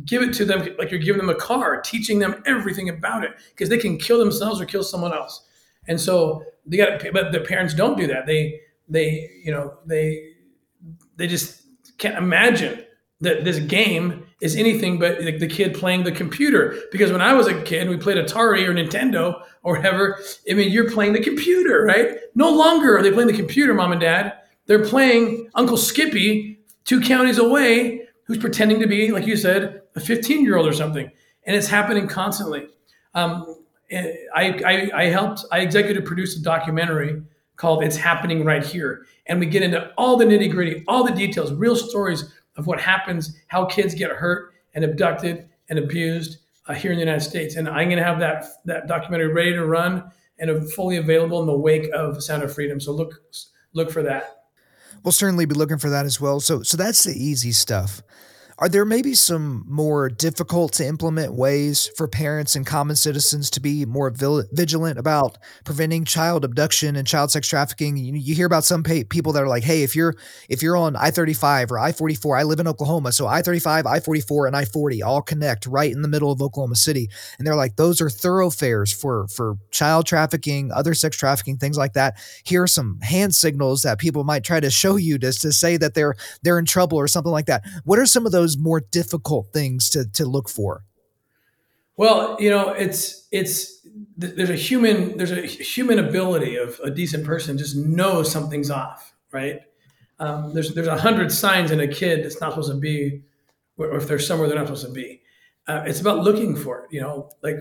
give 0.05 0.21
it 0.21 0.31
to 0.33 0.45
them 0.45 0.67
like 0.77 0.91
you're 0.91 0.99
giving 0.99 1.21
them 1.21 1.31
a 1.31 1.35
car, 1.35 1.81
teaching 1.81 2.19
them 2.19 2.43
everything 2.45 2.89
about 2.89 3.23
it 3.23 3.31
because 3.49 3.69
they 3.69 3.79
can 3.79 3.97
kill 3.97 4.19
themselves 4.19 4.61
or 4.61 4.65
kill 4.65 4.83
someone 4.83 5.13
else. 5.13 5.47
And 5.87 5.99
so 5.99 6.43
they 6.67 6.77
got, 6.77 7.03
but 7.11 7.31
the 7.31 7.39
parents 7.39 7.73
don't 7.73 7.97
do 7.97 8.05
that. 8.05 8.27
They 8.27 8.59
they 8.87 9.31
you 9.43 9.51
know 9.51 9.79
they 9.87 10.35
they 11.15 11.25
just 11.25 11.59
can't 11.99 12.17
imagine 12.17 12.83
that 13.21 13.43
this 13.43 13.59
game 13.59 14.25
is 14.41 14.55
anything 14.55 14.97
but 14.97 15.19
the 15.19 15.47
kid 15.47 15.73
playing 15.73 16.03
the 16.03 16.11
computer. 16.11 16.77
Because 16.91 17.11
when 17.11 17.21
I 17.21 17.33
was 17.33 17.47
a 17.47 17.61
kid, 17.63 17.89
we 17.89 17.97
played 17.97 18.17
Atari 18.17 18.65
or 18.65 18.73
Nintendo 18.73 19.41
or 19.63 19.75
whatever. 19.75 20.19
I 20.49 20.53
mean, 20.53 20.71
you're 20.71 20.89
playing 20.89 21.13
the 21.13 21.21
computer, 21.21 21.83
right? 21.83 22.17
No 22.35 22.49
longer 22.49 22.97
are 22.97 23.03
they 23.03 23.11
playing 23.11 23.27
the 23.27 23.33
computer, 23.33 23.73
mom 23.73 23.91
and 23.91 24.01
dad. 24.01 24.33
They're 24.65 24.85
playing 24.85 25.49
Uncle 25.55 25.77
Skippy 25.77 26.59
two 26.85 27.01
counties 27.01 27.37
away, 27.37 28.07
who's 28.23 28.37
pretending 28.37 28.79
to 28.79 28.87
be, 28.87 29.11
like 29.11 29.27
you 29.27 29.35
said, 29.35 29.81
a 29.95 29.99
15 29.99 30.43
year 30.43 30.55
old 30.55 30.67
or 30.67 30.73
something. 30.73 31.11
And 31.43 31.55
it's 31.55 31.67
happening 31.67 32.07
constantly. 32.07 32.67
Um, 33.13 33.55
I, 33.91 34.21
I, 34.35 34.91
I 34.93 35.03
helped, 35.05 35.45
I 35.51 35.59
executive 35.59 36.05
produced 36.05 36.37
a 36.37 36.41
documentary 36.41 37.21
called 37.59 37.83
It's 37.83 37.97
Happening 37.97 38.45
Right 38.45 38.65
Here. 38.65 39.05
And 39.27 39.37
we 39.37 39.45
get 39.45 39.63
into 39.63 39.91
all 39.97 40.15
the 40.15 40.23
nitty 40.23 40.49
gritty, 40.49 40.83
all 40.87 41.03
the 41.03 41.11
details, 41.11 41.53
real 41.53 41.75
stories 41.75 42.33
of 42.55 42.67
what 42.67 42.79
happens, 42.79 43.37
how 43.47 43.65
kids 43.65 43.93
get 43.93 44.11
hurt 44.11 44.53
and 44.73 44.85
abducted 44.85 45.49
and 45.69 45.77
abused 45.77 46.37
uh, 46.67 46.73
here 46.73 46.91
in 46.91 46.97
the 46.97 47.03
United 47.03 47.21
States. 47.23 47.57
And 47.57 47.67
I'm 47.67 47.89
going 47.89 47.97
to 47.97 48.03
have 48.03 48.17
that, 48.21 48.45
that 48.63 48.87
documentary 48.87 49.33
ready 49.33 49.51
to 49.51 49.65
run 49.65 50.09
and 50.39 50.71
fully 50.71 50.95
available 50.95 51.41
in 51.41 51.47
the 51.47 51.57
wake 51.57 51.89
of 51.93 52.23
Sound 52.23 52.43
of 52.43 52.53
Freedom. 52.53 52.79
So 52.79 52.93
look, 52.93 53.21
look 53.73 53.91
for 53.91 54.03
that. 54.03 54.43
We'll 55.03 55.11
certainly 55.11 55.45
be 55.45 55.53
looking 55.55 55.79
for 55.79 55.89
that 55.89 56.05
as 56.05 56.19
well. 56.21 56.39
So, 56.39 56.63
so 56.63 56.77
that's 56.77 57.03
the 57.03 57.11
easy 57.13 57.51
stuff. 57.51 58.01
Are 58.61 58.67
there 58.67 58.83
maybe 58.83 59.13
some 59.13 59.63
more 59.69 60.09
difficult 60.09 60.73
to 60.73 60.85
implement 60.85 61.33
ways 61.33 61.89
for 61.95 62.09
parents 62.09 62.57
and 62.57 62.65
common 62.65 62.97
citizens 62.97 63.49
to 63.51 63.61
be 63.61 63.85
more 63.85 64.09
vigilant 64.09 64.99
about 64.99 65.37
preventing 65.63 66.03
child 66.03 66.43
abduction 66.43 66.97
and 66.97 67.07
child 67.07 67.31
sex 67.31 67.47
trafficking? 67.47 67.95
You, 67.95 68.15
you 68.15 68.35
hear 68.35 68.45
about 68.45 68.65
some 68.65 68.83
people 68.83 69.31
that 69.31 69.43
are 69.43 69.47
like, 69.47 69.63
"Hey, 69.63 69.83
if 69.83 69.95
you're 69.95 70.13
if 70.49 70.61
you're 70.61 70.75
on 70.75 70.97
I-35 70.97 71.71
or 71.71 71.79
I-44, 71.79 72.37
I 72.37 72.43
live 72.43 72.59
in 72.59 72.67
Oklahoma, 72.67 73.13
so 73.13 73.27
I-35, 73.27 73.85
I-44, 73.85 74.47
and 74.47 74.55
I-40 74.57 75.05
all 75.05 75.21
connect 75.21 75.65
right 75.65 75.91
in 75.91 76.01
the 76.01 76.09
middle 76.09 76.29
of 76.29 76.41
Oklahoma 76.41 76.75
City," 76.75 77.09
and 77.37 77.47
they're 77.47 77.55
like, 77.55 77.77
"Those 77.77 78.01
are 78.01 78.09
thoroughfares 78.09 78.91
for 78.91 79.29
for 79.29 79.55
child 79.71 80.05
trafficking, 80.05 80.69
other 80.73 80.93
sex 80.93 81.15
trafficking, 81.15 81.57
things 81.57 81.77
like 81.77 81.93
that." 81.93 82.17
Here 82.43 82.63
are 82.63 82.67
some 82.67 82.99
hand 83.03 83.33
signals 83.35 83.83
that 83.83 83.99
people 83.99 84.25
might 84.25 84.43
try 84.43 84.59
to 84.59 84.69
show 84.69 84.97
you 84.97 85.17
to, 85.19 85.31
to 85.31 85.53
say 85.53 85.77
that 85.77 85.93
they're 85.93 86.15
they're 86.43 86.59
in 86.59 86.65
trouble 86.65 86.97
or 86.97 87.07
something 87.07 87.31
like 87.31 87.45
that. 87.45 87.63
What 87.85 87.99
are 87.99 88.05
some 88.05 88.25
of 88.25 88.33
those 88.33 88.48
those 88.49 88.57
more 88.61 88.79
difficult 88.79 89.47
things 89.53 89.89
to 89.91 90.05
to 90.13 90.25
look 90.25 90.49
for? 90.49 90.83
Well, 91.97 92.37
you 92.39 92.49
know, 92.49 92.69
it's 92.69 93.27
it's 93.31 93.85
there's 94.17 94.49
a 94.49 94.55
human 94.55 95.17
there's 95.17 95.31
a 95.31 95.45
human 95.45 95.99
ability 95.99 96.55
of 96.55 96.79
a 96.83 96.89
decent 96.89 97.25
person 97.25 97.57
just 97.57 97.75
knows 97.75 98.31
something's 98.31 98.71
off, 98.71 99.13
right? 99.31 99.61
Um, 100.19 100.53
there's 100.53 100.73
there's 100.73 100.87
a 100.87 100.97
hundred 100.97 101.31
signs 101.31 101.71
in 101.71 101.79
a 101.79 101.87
kid 101.87 102.23
that's 102.23 102.41
not 102.41 102.51
supposed 102.51 102.71
to 102.71 102.77
be, 102.77 103.21
or 103.77 103.97
if 103.97 104.07
they're 104.07 104.19
somewhere 104.19 104.47
they're 104.47 104.57
not 104.57 104.67
supposed 104.67 104.85
to 104.85 104.91
be. 104.91 105.21
Uh, 105.67 105.83
it's 105.85 106.01
about 106.01 106.23
looking 106.23 106.55
for 106.55 106.85
it. 106.85 106.93
You 106.93 107.01
know, 107.01 107.29
like 107.43 107.57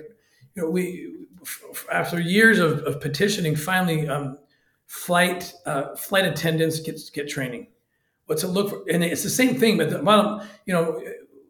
you 0.55 0.63
know 0.63 0.71
we 0.71 1.27
after 1.93 2.21
years 2.21 2.59
of, 2.59 2.83
of 2.85 3.01
petitioning, 3.01 3.57
finally 3.57 4.09
um, 4.09 4.39
flight 4.87 5.53
uh, 5.67 5.97
flight 5.97 6.25
attendants 6.25 6.81
get 6.81 6.99
get 7.13 7.29
training 7.29 7.67
what 8.29 8.39
to 8.39 8.47
look 8.47 8.69
for. 8.69 8.85
And 8.91 9.03
it's 9.03 9.23
the 9.23 9.31
same 9.31 9.59
thing, 9.59 9.79
but 9.79 9.91
the 9.91 9.99
bottom, 9.99 10.47
you 10.67 10.75
know, 10.75 11.03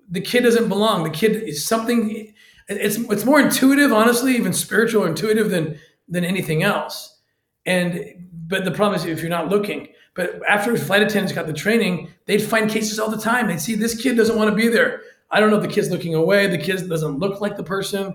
the 0.09 0.21
kid 0.21 0.45
doesn't 0.45 0.69
belong. 0.69 1.03
The 1.03 1.11
kid 1.11 1.43
is 1.43 1.65
something. 1.65 2.33
It's 2.69 2.97
it's 2.97 3.25
more 3.25 3.41
intuitive, 3.41 3.93
honestly, 3.93 4.37
even 4.37 4.53
spiritual, 4.53 5.05
intuitive 5.05 5.51
than 5.51 5.79
than 6.09 6.25
anything 6.25 6.63
else. 6.63 7.19
And 7.67 8.29
but 8.47 8.65
the 8.65 8.71
problem 8.71 8.99
is 8.99 9.05
if 9.05 9.21
you're 9.21 9.29
not 9.29 9.49
looking. 9.49 9.89
But 10.15 10.41
after 10.49 10.77
flight 10.77 11.03
attendants 11.03 11.33
got 11.33 11.47
the 11.47 11.53
training, 11.53 12.09
they'd 12.27 12.43
find 12.43 12.71
cases 12.71 12.99
all 12.99 13.11
the 13.11 13.21
time. 13.21 13.47
They'd 13.47 13.61
see 13.61 13.75
this 13.75 14.01
kid 14.01 14.17
doesn't 14.17 14.37
want 14.37 14.51
to 14.51 14.57
be 14.57 14.69
there. 14.69 15.03
I 15.31 15.39
don't 15.39 15.51
know 15.51 15.57
if 15.57 15.63
the 15.63 15.69
kid's 15.69 15.91
looking 15.91 16.15
away. 16.15 16.47
The 16.47 16.59
kid 16.59 16.89
doesn't 16.89 17.19
look 17.19 17.41
like 17.41 17.57
the 17.57 17.63
person. 17.63 18.15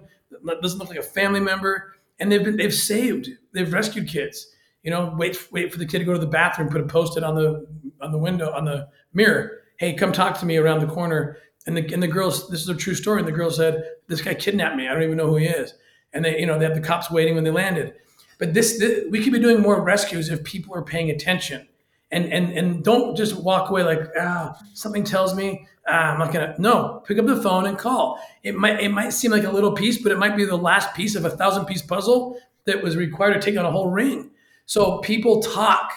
Doesn't 0.61 0.79
look 0.79 0.89
like 0.89 0.97
a 0.97 1.03
family 1.03 1.39
member. 1.39 1.93
And 2.19 2.31
they've 2.31 2.43
been 2.43 2.57
they've 2.57 2.73
saved. 2.73 3.29
They've 3.51 3.71
rescued 3.71 4.07
kids 4.07 4.53
you 4.83 4.91
know, 4.91 5.13
wait 5.17 5.47
wait 5.51 5.71
for 5.71 5.79
the 5.79 5.85
kid 5.85 5.99
to 5.99 6.05
go 6.05 6.13
to 6.13 6.19
the 6.19 6.27
bathroom, 6.27 6.69
put 6.69 6.81
a 6.81 6.85
post-it 6.85 7.23
on 7.23 7.35
the 7.35 7.65
on 8.01 8.11
the 8.11 8.17
window 8.17 8.51
on 8.51 8.65
the 8.65 8.87
mirror. 9.13 9.59
Hey, 9.77 9.93
come 9.93 10.11
talk 10.11 10.39
to 10.39 10.45
me 10.45 10.57
around 10.57 10.81
the 10.81 10.93
corner. 10.93 11.37
And 11.65 11.77
the 11.77 11.93
and 11.93 12.03
the 12.03 12.07
girls, 12.07 12.49
this 12.49 12.61
is 12.61 12.69
a 12.69 12.75
true 12.75 12.93
story. 12.93 13.19
And 13.19 13.27
the 13.27 13.31
girl 13.31 13.49
said, 13.49 13.83
"This 14.07 14.21
guy 14.21 14.33
kidnapped 14.33 14.75
me. 14.75 14.87
I 14.87 14.93
don't 14.93 15.03
even 15.03 15.17
know 15.17 15.27
who 15.27 15.37
he 15.37 15.45
is." 15.45 15.73
And 16.11 16.25
they, 16.25 16.39
you 16.39 16.45
know, 16.45 16.59
they 16.59 16.65
have 16.65 16.75
the 16.75 16.81
cops 16.81 17.09
waiting 17.09 17.35
when 17.35 17.45
they 17.45 17.51
landed. 17.51 17.93
But 18.37 18.53
this, 18.53 18.77
this 18.77 19.05
we 19.09 19.23
could 19.23 19.31
be 19.31 19.39
doing 19.39 19.61
more 19.61 19.81
rescues 19.81 20.29
if 20.29 20.43
people 20.43 20.75
are 20.75 20.83
paying 20.83 21.09
attention. 21.09 21.67
And 22.11 22.31
and 22.31 22.51
and 22.51 22.83
don't 22.83 23.15
just 23.15 23.35
walk 23.35 23.69
away 23.69 23.83
like 23.83 24.01
ah 24.19 24.59
something 24.73 25.05
tells 25.05 25.33
me 25.35 25.65
ah, 25.87 26.11
I'm 26.11 26.19
not 26.19 26.33
gonna 26.33 26.53
no 26.57 27.01
pick 27.07 27.17
up 27.17 27.25
the 27.25 27.41
phone 27.41 27.65
and 27.65 27.77
call. 27.77 28.19
It 28.43 28.55
might 28.55 28.81
it 28.81 28.89
might 28.89 29.13
seem 29.13 29.31
like 29.31 29.45
a 29.45 29.51
little 29.51 29.71
piece, 29.71 29.97
but 29.97 30.11
it 30.11 30.19
might 30.19 30.35
be 30.35 30.43
the 30.43 30.57
last 30.57 30.93
piece 30.93 31.15
of 31.15 31.23
a 31.23 31.29
thousand 31.29 31.65
piece 31.65 31.81
puzzle 31.81 32.37
that 32.65 32.83
was 32.83 32.97
required 32.97 33.33
to 33.35 33.39
take 33.39 33.57
on 33.57 33.65
a 33.65 33.71
whole 33.71 33.89
ring. 33.89 34.31
So 34.65 34.99
people 34.99 35.41
talk. 35.41 35.91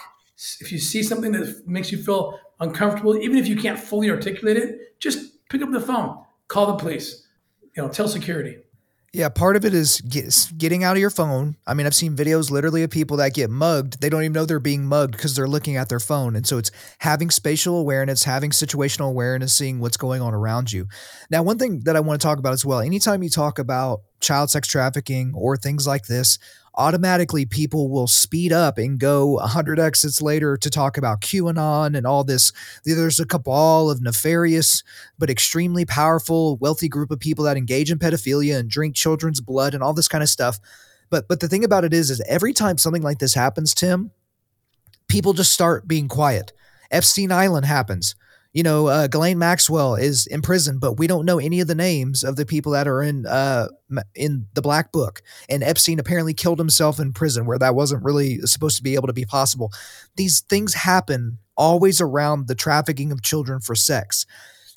If 0.59 0.71
you 0.71 0.77
see 0.77 1.01
something 1.03 1.31
that 1.31 1.67
makes 1.67 1.91
you 1.91 1.97
feel 1.97 2.39
uncomfortable, 2.59 3.17
even 3.17 3.37
if 3.37 3.47
you 3.47 3.55
can't 3.55 3.79
fully 3.79 4.09
articulate 4.09 4.57
it, 4.57 4.99
just 4.99 5.47
pick 5.49 5.61
up 5.61 5.71
the 5.71 5.81
phone, 5.81 6.23
call 6.47 6.67
the 6.67 6.75
police, 6.75 7.27
you 7.75 7.81
know, 7.81 7.89
tell 7.89 8.07
security. 8.07 8.57
Yeah, 9.13 9.29
part 9.29 9.55
of 9.55 9.65
it 9.65 9.73
is 9.73 10.01
get, 10.01 10.51
getting 10.57 10.83
out 10.83 10.95
of 10.95 10.99
your 10.99 11.09
phone. 11.09 11.55
I 11.65 11.73
mean, 11.73 11.87
I've 11.87 11.95
seen 11.95 12.15
videos 12.15 12.51
literally 12.51 12.83
of 12.83 12.91
people 12.91 13.17
that 13.17 13.33
get 13.33 13.49
mugged. 13.49 14.01
They 14.01 14.09
don't 14.09 14.21
even 14.21 14.33
know 14.33 14.45
they're 14.45 14.59
being 14.59 14.85
mugged 14.85 15.13
because 15.13 15.35
they're 15.35 15.47
looking 15.47 15.77
at 15.77 15.89
their 15.89 15.99
phone. 15.99 16.35
And 16.35 16.45
so 16.45 16.57
it's 16.57 16.69
having 16.99 17.31
spatial 17.31 17.77
awareness, 17.79 18.25
having 18.25 18.51
situational 18.51 19.09
awareness, 19.09 19.55
seeing 19.55 19.79
what's 19.79 19.97
going 19.97 20.21
on 20.21 20.33
around 20.33 20.71
you. 20.71 20.87
Now, 21.31 21.41
one 21.41 21.57
thing 21.57 21.79
that 21.85 21.95
I 21.95 21.99
want 22.01 22.21
to 22.21 22.27
talk 22.27 22.37
about 22.37 22.53
as 22.53 22.65
well 22.65 22.79
anytime 22.79 23.23
you 23.23 23.29
talk 23.29 23.59
about 23.59 24.01
child 24.19 24.51
sex 24.51 24.67
trafficking 24.67 25.33
or 25.35 25.57
things 25.57 25.87
like 25.87 26.05
this, 26.05 26.37
automatically 26.77 27.45
people 27.45 27.89
will 27.89 28.07
speed 28.07 28.53
up 28.53 28.77
and 28.77 28.99
go 28.99 29.33
100 29.33 29.79
exits 29.79 30.21
later 30.21 30.55
to 30.57 30.69
talk 30.69 30.97
about 30.97 31.21
QAnon 31.21 31.97
and 31.97 32.05
all 32.05 32.23
this. 32.23 32.53
There's 32.85 33.19
a 33.19 33.25
cabal 33.25 33.89
of 33.89 34.01
nefarious 34.01 34.83
but 35.17 35.29
extremely 35.29 35.85
powerful, 35.85 36.57
wealthy 36.57 36.87
group 36.87 37.11
of 37.11 37.19
people 37.19 37.45
that 37.45 37.57
engage 37.57 37.91
in 37.91 37.99
pedophilia 37.99 38.57
and 38.57 38.69
drink 38.69 38.95
children's 38.95 39.41
blood 39.41 39.73
and 39.73 39.83
all 39.83 39.93
this 39.93 40.07
kind 40.07 40.23
of 40.23 40.29
stuff. 40.29 40.59
But 41.09 41.27
but 41.27 41.39
the 41.39 41.47
thing 41.47 41.63
about 41.63 41.83
it 41.83 41.93
is, 41.93 42.09
is 42.09 42.21
every 42.27 42.53
time 42.53 42.77
something 42.77 43.01
like 43.01 43.19
this 43.19 43.33
happens, 43.33 43.73
Tim, 43.73 44.11
people 45.07 45.33
just 45.33 45.51
start 45.51 45.87
being 45.87 46.07
quiet. 46.07 46.53
Epstein 46.91 47.31
Island 47.31 47.65
happens 47.65 48.15
you 48.57 48.63
know, 48.63 48.87
uh, 48.87 49.05
Ghislaine 49.05 49.37
Maxwell 49.37 49.93
is 49.93 50.25
in 50.25 50.41
prison, 50.41 50.79
but 50.79 50.93
we 50.93 51.05
don't 51.05 51.25
know 51.25 51.37
any 51.37 51.59
of 51.59 51.67
the 51.67 51.75
names 51.75 52.23
of 52.23 52.37
the 52.37 52.45
people 52.45 52.71
that 52.71 52.87
are 52.87 53.03
in 53.03 53.27
uh, 53.27 53.67
in 54.15 54.47
the 54.55 54.63
Black 54.63 54.91
Book. 54.91 55.21
And 55.47 55.61
Epstein 55.61 55.99
apparently 55.99 56.33
killed 56.33 56.57
himself 56.57 56.99
in 56.99 57.13
prison, 57.13 57.45
where 57.45 57.59
that 57.59 57.75
wasn't 57.75 58.03
really 58.03 58.39
supposed 58.47 58.75
to 58.77 58.81
be 58.81 58.95
able 58.95 59.05
to 59.05 59.13
be 59.13 59.25
possible. 59.25 59.71
These 60.15 60.39
things 60.39 60.73
happen 60.73 61.37
always 61.55 62.01
around 62.01 62.47
the 62.47 62.55
trafficking 62.55 63.11
of 63.11 63.21
children 63.21 63.59
for 63.59 63.75
sex, 63.75 64.25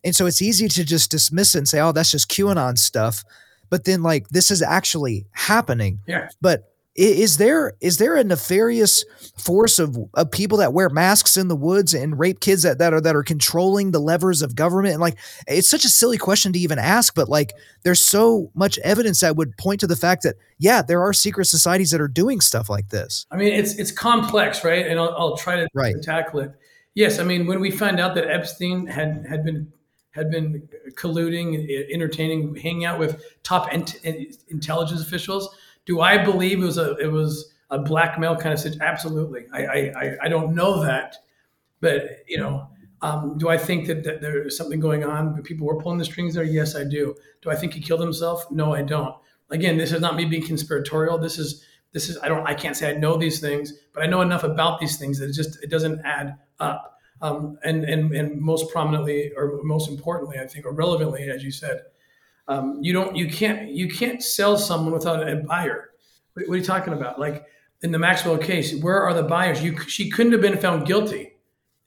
and 0.04 0.14
so 0.14 0.26
it's 0.26 0.42
easy 0.42 0.68
to 0.68 0.84
just 0.84 1.10
dismiss 1.10 1.54
it 1.54 1.58
and 1.58 1.68
say, 1.68 1.80
"Oh, 1.80 1.92
that's 1.92 2.10
just 2.10 2.30
QAnon 2.30 2.76
stuff." 2.76 3.24
But 3.70 3.84
then, 3.84 4.02
like, 4.02 4.28
this 4.28 4.50
is 4.50 4.60
actually 4.60 5.26
happening. 5.32 6.00
Yeah. 6.06 6.28
But 6.42 6.69
is 6.96 7.36
there 7.36 7.74
is 7.80 7.98
there 7.98 8.16
a 8.16 8.24
nefarious 8.24 9.04
force 9.38 9.78
of, 9.78 9.96
of 10.14 10.30
people 10.30 10.58
that 10.58 10.72
wear 10.72 10.88
masks 10.90 11.36
in 11.36 11.46
the 11.48 11.56
woods 11.56 11.94
and 11.94 12.18
rape 12.18 12.40
kids 12.40 12.64
that, 12.64 12.78
that 12.78 12.92
are 12.92 13.00
that 13.00 13.14
are 13.14 13.22
controlling 13.22 13.92
the 13.92 14.00
levers 14.00 14.42
of 14.42 14.56
government? 14.56 14.94
And 14.94 15.00
like 15.00 15.16
it's 15.46 15.70
such 15.70 15.84
a 15.84 15.88
silly 15.88 16.18
question 16.18 16.52
to 16.52 16.58
even 16.58 16.78
ask 16.78 17.14
but 17.14 17.28
like 17.28 17.52
there's 17.84 18.04
so 18.04 18.50
much 18.54 18.78
evidence 18.80 19.20
that 19.20 19.36
would 19.36 19.56
point 19.56 19.80
to 19.80 19.86
the 19.86 19.96
fact 19.96 20.24
that 20.24 20.34
yeah 20.58 20.82
there 20.82 21.00
are 21.00 21.12
secret 21.12 21.44
societies 21.44 21.90
that 21.92 22.00
are 22.00 22.08
doing 22.08 22.40
stuff 22.40 22.68
like 22.68 22.88
this. 22.88 23.24
I 23.30 23.36
mean 23.36 23.52
it's 23.52 23.74
it's 23.76 23.92
complex 23.92 24.64
right? 24.64 24.86
And 24.86 24.98
i'll, 24.98 25.14
I'll 25.16 25.36
try 25.36 25.56
to 25.56 25.68
right. 25.74 25.94
tackle 26.02 26.40
it. 26.40 26.52
Yes 26.94 27.20
i 27.20 27.24
mean 27.24 27.46
when 27.46 27.60
we 27.60 27.70
find 27.70 28.00
out 28.00 28.16
that 28.16 28.28
epstein 28.28 28.86
had 28.86 29.24
had 29.28 29.44
been 29.44 29.72
had 30.10 30.28
been 30.28 30.68
colluding 30.94 31.88
entertaining 31.92 32.56
hanging 32.56 32.84
out 32.84 32.98
with 32.98 33.22
top 33.44 33.72
ent- 33.72 34.00
intelligence 34.48 35.00
officials 35.00 35.54
do 35.86 36.00
I 36.00 36.22
believe 36.22 36.62
it 36.62 36.66
was 36.66 36.78
a 36.78 36.96
it 36.96 37.10
was 37.10 37.52
a 37.70 37.78
blackmail 37.78 38.36
kind 38.36 38.52
of 38.52 38.58
situation? 38.60 38.82
Absolutely. 38.82 39.46
I 39.52 39.62
I, 39.62 40.16
I 40.22 40.28
don't 40.28 40.54
know 40.54 40.82
that, 40.82 41.16
but 41.80 42.20
you 42.28 42.38
know, 42.38 42.68
um, 43.02 43.38
do 43.38 43.48
I 43.48 43.56
think 43.56 43.86
that, 43.86 44.04
that 44.04 44.20
there's 44.20 44.56
something 44.56 44.80
going 44.80 45.04
on? 45.04 45.42
People 45.42 45.66
were 45.66 45.80
pulling 45.80 45.98
the 45.98 46.04
strings 46.04 46.34
there. 46.34 46.44
Yes, 46.44 46.76
I 46.76 46.84
do. 46.84 47.14
Do 47.42 47.50
I 47.50 47.56
think 47.56 47.72
he 47.72 47.80
killed 47.80 48.00
himself? 48.00 48.50
No, 48.50 48.74
I 48.74 48.82
don't. 48.82 49.14
Again, 49.50 49.78
this 49.78 49.92
is 49.92 50.00
not 50.00 50.16
me 50.16 50.26
being 50.26 50.44
conspiratorial. 50.44 51.18
This 51.18 51.38
is 51.38 51.64
this 51.92 52.08
is 52.08 52.18
I 52.22 52.28
don't 52.28 52.46
I 52.46 52.54
can't 52.54 52.76
say 52.76 52.90
I 52.90 52.96
know 52.96 53.16
these 53.16 53.40
things, 53.40 53.72
but 53.94 54.02
I 54.02 54.06
know 54.06 54.20
enough 54.20 54.44
about 54.44 54.80
these 54.80 54.96
things 54.98 55.18
that 55.18 55.30
it 55.30 55.32
just 55.32 55.62
it 55.62 55.70
doesn't 55.70 56.00
add 56.04 56.36
up. 56.58 56.98
Um, 57.22 57.58
and 57.64 57.84
and 57.84 58.14
and 58.14 58.40
most 58.40 58.70
prominently 58.70 59.32
or 59.36 59.60
most 59.62 59.90
importantly, 59.90 60.38
I 60.38 60.46
think, 60.46 60.64
or 60.64 60.72
relevantly, 60.72 61.28
as 61.30 61.42
you 61.42 61.50
said, 61.50 61.82
um, 62.50 62.78
you 62.82 62.92
don't, 62.92 63.14
you 63.14 63.30
can't, 63.30 63.70
you 63.70 63.88
can't 63.88 64.20
sell 64.20 64.58
someone 64.58 64.92
without 64.92 65.26
a 65.26 65.36
buyer. 65.36 65.90
What, 66.34 66.48
are 66.48 66.56
you 66.56 66.64
talking 66.64 66.92
about? 66.92 67.20
Like 67.20 67.46
in 67.82 67.92
the 67.92 67.98
Maxwell 67.98 68.36
case, 68.36 68.74
where 68.82 69.00
are 69.02 69.14
the 69.14 69.22
buyers? 69.22 69.62
You, 69.62 69.78
she 69.82 70.10
couldn't 70.10 70.32
have 70.32 70.40
been 70.40 70.58
found 70.58 70.84
guilty 70.84 71.34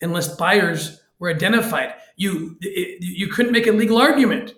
unless 0.02 0.38
buyers 0.38 1.02
were 1.20 1.30
identified. 1.30 1.96
You, 2.16 2.58
it, 2.62 3.04
you 3.04 3.28
couldn't 3.28 3.52
make 3.52 3.68
a 3.68 3.74
legal 3.74 3.98
argument. 3.98 4.54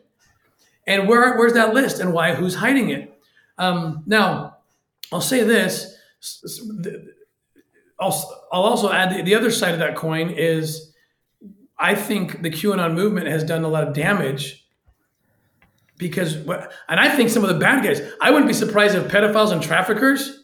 And 0.86 1.08
where, 1.08 1.36
where's 1.40 1.54
that 1.54 1.74
list 1.74 2.00
and 2.00 2.14
why? 2.14 2.36
Who's 2.36 2.54
hiding 2.54 2.90
it? 2.90 3.20
Um, 3.58 4.04
now, 4.06 4.58
I'll 5.12 5.22
say 5.22 5.44
this. 5.44 5.92
I'll, 8.00 8.48
I'll 8.52 8.62
also 8.62 8.92
add 8.92 9.26
the 9.26 9.34
other 9.34 9.50
side 9.50 9.74
of 9.74 9.80
that 9.80 9.96
coin 9.96 10.30
is 10.30 10.94
I 11.80 11.96
think 11.96 12.44
the 12.44 12.52
QAnon 12.52 12.94
movement 12.94 13.26
has 13.26 13.44
done 13.44 13.64
a 13.64 13.68
lot 13.68 13.88
of 13.88 13.96
damage 13.96 14.65
because 15.98 16.36
and 16.36 17.00
I 17.00 17.16
think 17.16 17.30
some 17.30 17.44
of 17.44 17.50
the 17.50 17.60
bad 17.60 17.84
guys. 17.84 18.02
I 18.22 18.32
wouldn't 18.32 18.48
be 18.48 18.54
surprised 18.54 18.96
if 18.96 19.08
pedophiles 19.08 19.52
and 19.52 19.62
traffickers 19.62 20.44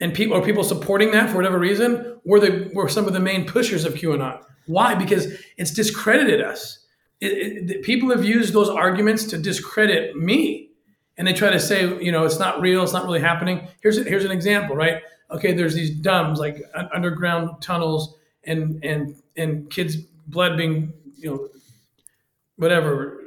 and 0.00 0.14
people 0.14 0.36
or 0.36 0.42
people 0.42 0.64
supporting 0.64 1.10
that 1.12 1.30
for 1.30 1.36
whatever 1.36 1.58
reason 1.58 2.20
were 2.24 2.40
the 2.40 2.70
were 2.74 2.88
some 2.88 3.06
of 3.06 3.12
the 3.12 3.20
main 3.20 3.46
pushers 3.46 3.84
of 3.84 3.94
QAnon. 3.94 4.42
Why? 4.66 4.94
Because 4.94 5.32
it's 5.56 5.72
discredited 5.72 6.42
us. 6.42 6.86
It, 7.20 7.70
it, 7.70 7.82
people 7.82 8.10
have 8.10 8.24
used 8.24 8.52
those 8.52 8.68
arguments 8.68 9.24
to 9.24 9.38
discredit 9.38 10.16
me, 10.16 10.70
and 11.16 11.26
they 11.26 11.32
try 11.32 11.50
to 11.50 11.58
say, 11.58 11.98
you 12.02 12.12
know, 12.12 12.24
it's 12.24 12.38
not 12.38 12.60
real, 12.60 12.84
it's 12.84 12.92
not 12.92 13.04
really 13.04 13.20
happening. 13.20 13.66
Here's 13.82 13.96
here's 14.06 14.24
an 14.24 14.30
example, 14.30 14.76
right? 14.76 15.02
Okay, 15.30 15.52
there's 15.52 15.74
these 15.74 15.98
DUMBs 16.00 16.38
like 16.38 16.62
underground 16.94 17.60
tunnels 17.60 18.14
and 18.44 18.82
and 18.84 19.16
and 19.36 19.70
kids' 19.70 19.96
blood 19.96 20.56
being 20.56 20.92
you 21.16 21.30
know 21.30 21.48
whatever 22.56 23.20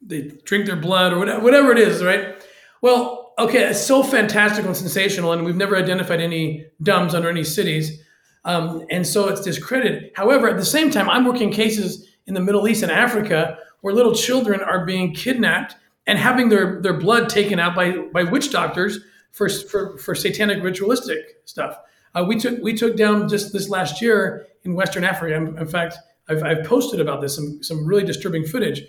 they 0.00 0.32
drink 0.44 0.66
their 0.66 0.76
blood 0.76 1.12
or 1.12 1.18
whatever, 1.18 1.40
whatever 1.42 1.72
it 1.72 1.78
is, 1.78 2.02
right? 2.02 2.42
Well, 2.80 3.34
okay, 3.38 3.64
it's 3.64 3.84
so 3.84 4.02
fantastical 4.02 4.68
and 4.68 4.76
sensational, 4.76 5.32
and 5.32 5.44
we've 5.44 5.56
never 5.56 5.76
identified 5.76 6.20
any 6.20 6.66
DUMBs 6.82 7.14
under 7.14 7.28
any 7.28 7.44
cities. 7.44 8.00
Um, 8.44 8.86
and 8.90 9.06
so 9.06 9.28
it's 9.28 9.40
discredited. 9.40 10.12
However, 10.14 10.48
at 10.48 10.56
the 10.56 10.64
same 10.64 10.90
time, 10.90 11.08
I'm 11.08 11.24
working 11.24 11.50
cases 11.50 12.08
in 12.26 12.34
the 12.34 12.40
Middle 12.40 12.68
East 12.68 12.82
and 12.82 12.92
Africa 12.92 13.58
where 13.80 13.94
little 13.94 14.14
children 14.14 14.60
are 14.60 14.84
being 14.84 15.14
kidnapped 15.14 15.76
and 16.06 16.18
having 16.18 16.48
their, 16.48 16.80
their 16.80 16.94
blood 16.94 17.28
taken 17.28 17.58
out 17.58 17.74
by, 17.74 17.92
by 18.12 18.24
witch 18.24 18.50
doctors 18.50 18.98
for, 19.32 19.48
for, 19.48 19.98
for 19.98 20.14
satanic 20.14 20.62
ritualistic 20.62 21.18
stuff. 21.44 21.78
Uh, 22.14 22.24
we 22.26 22.38
took 22.38 22.60
we 22.62 22.74
took 22.74 22.96
down 22.96 23.28
just 23.28 23.52
this 23.52 23.68
last 23.68 24.00
year 24.00 24.46
in 24.64 24.74
Western 24.74 25.04
Africa. 25.04 25.36
In, 25.36 25.66
fact, 25.66 25.96
I've, 26.28 26.42
I've 26.42 26.64
posted 26.64 27.00
about 27.00 27.20
this 27.20 27.36
some 27.36 27.62
some 27.62 27.86
really 27.86 28.04
disturbing 28.04 28.44
footage 28.44 28.82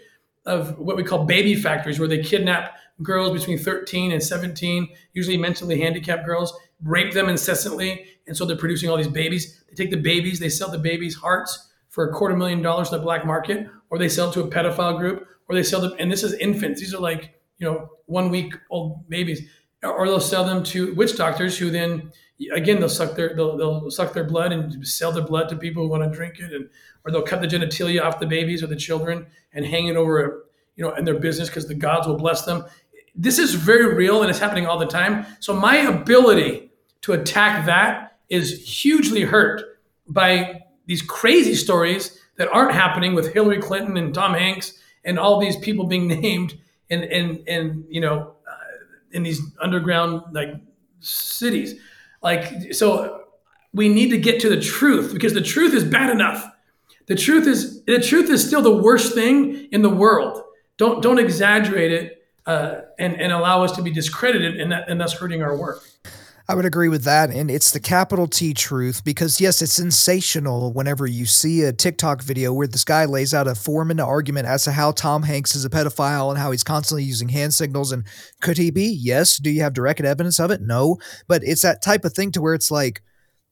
of 0.50 0.78
what 0.80 0.98
we 0.98 1.04
call 1.04 1.26
baby 1.26 1.56
factories, 1.56 2.00
where 2.00 2.08
they 2.08 2.22
kidnap 2.22 2.76
girls 3.04 3.32
between 3.38 3.58
13 3.58 4.12
and 4.12 4.22
17, 4.22 4.90
usually 5.14 5.38
mentally 5.38 5.80
handicapped 5.80 6.26
girls, 6.26 6.54
rape 6.84 7.14
them 7.14 7.30
incessantly, 7.30 8.06
and 8.28 8.36
so 8.36 8.46
they're 8.46 8.58
producing 8.58 8.90
all 8.90 8.98
these 8.98 9.08
babies. 9.08 9.64
They 9.70 9.76
take 9.76 9.92
the 9.92 10.02
babies, 10.02 10.40
they 10.40 10.50
sell 10.50 10.70
the 10.70 10.80
babies' 10.80 11.16
hearts 11.16 11.70
for 11.90 12.10
a 12.10 12.14
quarter 12.14 12.36
million 12.36 12.62
dollars 12.62 12.92
in 12.92 12.98
the 12.98 13.04
black 13.04 13.26
market, 13.26 13.68
or 13.90 13.98
they 13.98 14.10
sell 14.10 14.32
to 14.32 14.42
a 14.42 14.48
pedophile 14.48 14.98
group, 14.98 15.28
or 15.48 15.56
they 15.56 15.64
sell 15.64 15.82
them, 15.82 15.94
and 16.00 16.12
this 16.12 16.24
is 16.24 16.34
infants. 16.34 16.82
These 16.82 16.94
are 16.94 17.00
like 17.02 17.36
you 17.58 17.68
know 17.68 17.90
one 18.06 18.30
week 18.30 18.54
old 18.70 19.08
babies, 19.08 19.42
or 19.84 20.08
they'll 20.08 20.20
sell 20.20 20.46
them 20.46 20.64
to 20.66 20.94
witch 20.96 21.16
doctors 21.16 21.58
who 21.58 21.70
then 21.70 22.12
again 22.54 22.80
they'll 22.80 22.90
suck 22.90 23.16
their 23.16 23.36
they'll, 23.36 23.58
they'll 23.58 23.92
suck 23.92 24.14
their 24.14 24.24
blood 24.24 24.52
and 24.52 24.88
sell 24.88 25.12
their 25.12 25.24
blood 25.24 25.50
to 25.50 25.56
people 25.56 25.84
who 25.84 25.90
want 25.90 26.04
to 26.04 26.16
drink 26.16 26.40
it, 26.40 26.54
and 26.54 26.70
or 27.06 27.12
they'll 27.12 27.22
cut 27.22 27.42
the 27.42 27.48
genitalia 27.48 28.02
off 28.02 28.20
the 28.20 28.26
babies 28.26 28.64
or 28.64 28.68
the 28.68 28.76
children 28.76 29.28
and 29.54 29.66
hang 29.66 29.88
it 29.88 29.96
over 29.96 30.46
you 30.76 30.84
know 30.84 30.94
in 30.96 31.06
their 31.06 31.20
business 31.20 31.50
because 31.50 31.68
the 31.68 31.76
gods 31.76 32.08
will 32.08 32.18
bless 32.18 32.44
them. 32.44 32.66
This 33.16 33.38
is 33.38 33.54
very 33.54 33.94
real 33.94 34.22
and 34.22 34.30
it's 34.30 34.40
happening 34.40 34.66
all 34.66 34.80
the 34.80 34.86
time. 34.86 35.26
So 35.40 35.54
my 35.54 35.78
ability 35.78 36.72
to 37.02 37.14
attack 37.14 37.66
that 37.66 38.18
is 38.30 38.82
hugely 38.82 39.22
hurt 39.22 39.62
by 40.08 40.62
these 40.86 41.02
crazy 41.02 41.56
stories 41.56 42.20
that 42.38 42.48
aren't 42.50 42.72
happening 42.72 43.14
with 43.14 43.34
Hillary 43.34 43.60
Clinton 43.62 43.98
and 43.98 44.14
Tom 44.14 44.34
Hanks 44.34 44.74
and 45.04 45.20
all 45.20 45.40
these 45.40 45.58
people 45.58 45.86
being 45.86 46.08
named 46.22 46.58
in 46.90 47.04
in 47.04 47.44
in 47.46 47.86
you 47.90 48.02
know 48.02 48.36
uh, 48.48 48.78
in 49.12 49.24
these 49.24 49.42
underground 49.62 50.24
like 50.32 50.54
cities. 51.00 51.76
Like 52.22 52.74
so 52.74 53.24
we 53.74 53.90
need 53.90 54.10
to 54.10 54.18
get 54.18 54.40
to 54.42 54.50
the 54.50 54.60
truth 54.60 55.14
because 55.14 55.34
the 55.34 55.42
truth 55.42 55.74
is 55.74 55.84
bad 55.84 56.10
enough. 56.10 56.50
The 57.08 57.16
truth 57.16 57.48
is 57.48 57.84
the 57.86 58.00
truth 58.00 58.30
is 58.30 58.46
still 58.46 58.62
the 58.62 58.76
worst 58.76 59.14
thing 59.14 59.68
in 59.72 59.82
the 59.82 59.90
world. 59.90 60.44
Don't 60.78 61.02
don't 61.02 61.20
exaggerate 61.20 61.92
it 61.92 62.26
uh, 62.46 62.82
and 62.98 63.20
and 63.20 63.32
allow 63.32 63.64
us 63.64 63.72
to 63.74 63.82
be 63.82 63.92
discredited 63.92 64.60
and 64.60 64.72
that 64.72 64.90
and 64.90 65.00
thus 65.00 65.14
hurting 65.14 65.42
our 65.42 65.58
work. 65.58 65.84
I 66.50 66.56
would 66.56 66.66
agree 66.66 66.90
with 66.90 67.04
that. 67.04 67.30
And 67.30 67.52
it's 67.52 67.70
the 67.70 67.80
capital 67.80 68.28
T 68.28 68.56
truth 68.56 69.04
because, 69.04 69.40
yes, 69.40 69.62
it's 69.62 69.74
sensational 69.74 70.74
whenever 70.74 71.06
you 71.06 71.28
see 71.28 71.62
a 71.62 71.72
TikTok 71.72 72.24
video 72.24 72.52
where 72.52 72.66
this 72.66 72.84
guy 72.84 73.06
lays 73.06 73.36
out 73.36 73.48
a 73.48 73.54
four 73.54 73.86
minute 73.86 74.04
argument 74.04 74.48
as 74.48 74.64
to 74.64 74.72
how 74.72 74.92
Tom 74.92 75.22
Hanks 75.22 75.54
is 75.54 75.64
a 75.64 75.70
pedophile 75.70 76.32
and 76.32 76.40
how 76.40 76.50
he's 76.50 76.64
constantly 76.64 77.04
using 77.04 77.30
hand 77.30 77.54
signals. 77.54 77.92
And 77.92 78.04
could 78.42 78.58
he 78.58 78.72
be? 78.72 78.86
Yes. 79.00 79.38
Do 79.38 79.52
you 79.52 79.62
have 79.62 79.74
direct 79.74 80.02
evidence 80.02 80.40
of 80.40 80.50
it? 80.50 80.60
No. 80.60 80.98
But 81.28 81.44
it's 81.44 81.62
that 81.62 81.84
type 81.84 82.04
of 82.04 82.14
thing 82.14 82.32
to 82.32 82.42
where 82.42 82.56
it's 82.56 82.72
like, 82.72 83.04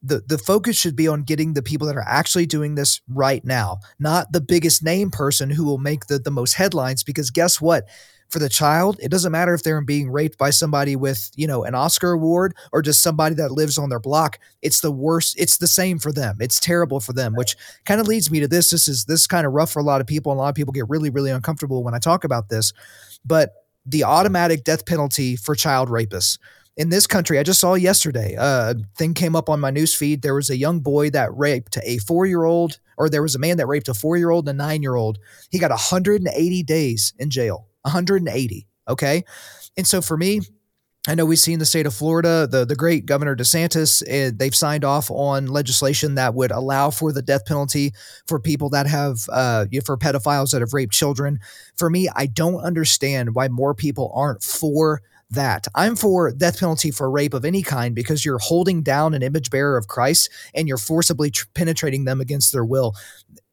the, 0.02 0.22
the 0.26 0.38
focus 0.38 0.80
should 0.80 0.96
be 0.96 1.08
on 1.08 1.24
getting 1.24 1.54
the 1.54 1.64
people 1.64 1.88
that 1.88 1.98
are 1.98 2.08
actually 2.08 2.46
doing 2.46 2.76
this 2.76 3.02
right 3.10 3.44
now, 3.44 3.80
not 4.00 4.32
the 4.32 4.42
biggest 4.42 4.84
name 4.84 5.10
person 5.12 5.50
who 5.50 5.66
will 5.66 5.80
make 5.80 6.06
the, 6.06 6.20
the 6.20 6.32
most 6.32 6.54
headlines. 6.54 7.04
Because 7.04 7.30
guess 7.32 7.60
what? 7.60 7.86
For 8.30 8.40
the 8.40 8.50
child, 8.50 9.00
it 9.02 9.10
doesn't 9.10 9.32
matter 9.32 9.54
if 9.54 9.64
they're 9.64 9.82
being 9.82 10.10
raped 10.10 10.38
by 10.38 10.50
somebody 10.50 10.96
with, 10.96 11.32
you 11.36 11.48
know, 11.48 11.64
an 11.64 11.76
Oscar 11.76 12.12
award 12.12 12.56
or 12.74 12.82
just 12.82 13.02
somebody 13.02 13.36
that 13.36 13.52
lives 13.52 13.78
on 13.78 13.90
their 13.90 14.00
block. 14.00 14.40
It's 14.62 14.82
the 14.82 14.92
worst. 14.92 15.36
It's 15.40 15.58
the 15.58 15.68
same 15.68 16.00
for 16.00 16.12
them. 16.12 16.38
It's 16.40 16.60
terrible 16.60 17.00
for 17.00 17.14
them, 17.14 17.34
which 17.36 17.56
kind 17.86 18.02
of 18.02 18.08
leads 18.08 18.30
me 18.30 18.40
to 18.40 18.48
this. 18.48 18.72
This 18.72 18.88
is 18.88 19.06
this 19.06 19.22
is 19.22 19.28
kind 19.28 19.48
of 19.48 19.54
rough 19.54 19.72
for 19.72 19.80
a 19.80 19.84
lot 19.84 20.02
of 20.02 20.08
people, 20.08 20.32
and 20.32 20.40
a 20.40 20.42
lot 20.42 20.50
of 20.50 20.56
people 20.56 20.74
get 20.74 20.90
really, 20.90 21.10
really 21.10 21.32
uncomfortable 21.32 21.84
when 21.84 21.94
I 21.94 22.00
talk 22.00 22.24
about 22.24 22.50
this. 22.50 22.74
But 23.26 23.52
the 23.86 24.04
automatic 24.04 24.64
death 24.64 24.86
penalty 24.86 25.36
for 25.36 25.56
child 25.56 25.90
rapists 25.90 26.38
in 26.78 26.90
this 26.90 27.08
country, 27.08 27.40
I 27.40 27.44
just 27.44 27.60
saw 27.60 27.74
yesterday, 27.74 28.36
a 28.36 28.42
uh, 28.42 28.74
thing 28.96 29.16
came 29.16 29.36
up 29.36 29.50
on 29.50 29.60
my 29.60 29.72
news 29.72 29.96
feed. 29.96 30.22
There 30.22 30.36
was 30.36 30.52
a 30.52 30.56
young 30.56 30.80
boy 30.80 31.10
that 31.10 31.36
raped 31.36 31.78
a 31.84 31.98
four 31.98 32.28
year 32.28 32.44
old, 32.44 32.80
or 32.98 33.10
there 33.10 33.24
was 33.24 33.36
a 33.36 33.40
man 33.40 33.58
that 33.58 33.66
raped 33.66 33.90
a 33.90 33.96
four 33.96 34.16
year 34.16 34.30
old 34.30 34.48
and 34.48 34.62
a 34.62 34.64
nine 34.64 34.84
year 34.84 34.96
old. 34.96 35.18
He 35.50 35.58
got 35.58 35.72
180 35.72 36.64
days 36.64 37.14
in 37.18 37.32
jail. 37.32 37.68
180. 37.88 38.68
Okay. 38.88 39.24
And 39.76 39.86
so 39.88 40.02
for 40.02 40.18
me, 40.18 40.42
I 41.10 41.16
know 41.16 41.26
we 41.26 41.38
see 41.38 41.54
in 41.54 41.60
the 41.60 41.66
state 41.66 41.86
of 41.86 41.94
Florida, 41.94 42.48
the, 42.48 42.66
the 42.66 42.76
great 42.76 43.06
Governor 43.06 43.34
DeSantis, 43.34 44.38
they've 44.38 44.56
signed 44.56 44.84
off 44.84 45.10
on 45.10 45.48
legislation 45.48 46.16
that 46.16 46.36
would 46.36 46.52
allow 46.52 46.90
for 46.90 47.14
the 47.14 47.22
death 47.22 47.46
penalty 47.46 47.94
for 48.26 48.42
people 48.42 48.70
that 48.72 48.88
have, 48.88 49.20
uh, 49.32 49.66
for 49.86 49.98
pedophiles 49.98 50.52
that 50.52 50.62
have 50.62 50.74
raped 50.74 50.94
children. 50.94 51.40
For 51.76 51.90
me, 51.90 52.10
I 52.14 52.26
don't 52.26 52.60
understand 52.60 53.36
why 53.36 53.48
more 53.48 53.74
people 53.74 54.12
aren't 54.14 54.44
for 54.44 55.02
that. 55.30 55.68
I'm 55.76 55.96
for 55.96 56.32
death 56.32 56.60
penalty 56.60 56.92
for 56.92 57.10
rape 57.10 57.34
of 57.34 57.46
any 57.46 57.62
kind 57.62 57.94
because 57.94 58.24
you're 58.24 58.40
holding 58.40 58.82
down 58.82 59.14
an 59.14 59.24
image 59.24 59.50
bearer 59.50 59.78
of 59.78 59.88
Christ 59.88 60.30
and 60.54 60.68
you're 60.68 60.78
forcibly 60.78 61.32
tr- 61.32 61.46
penetrating 61.54 62.06
them 62.06 62.22
against 62.22 62.52
their 62.52 62.66
will. 62.66 62.96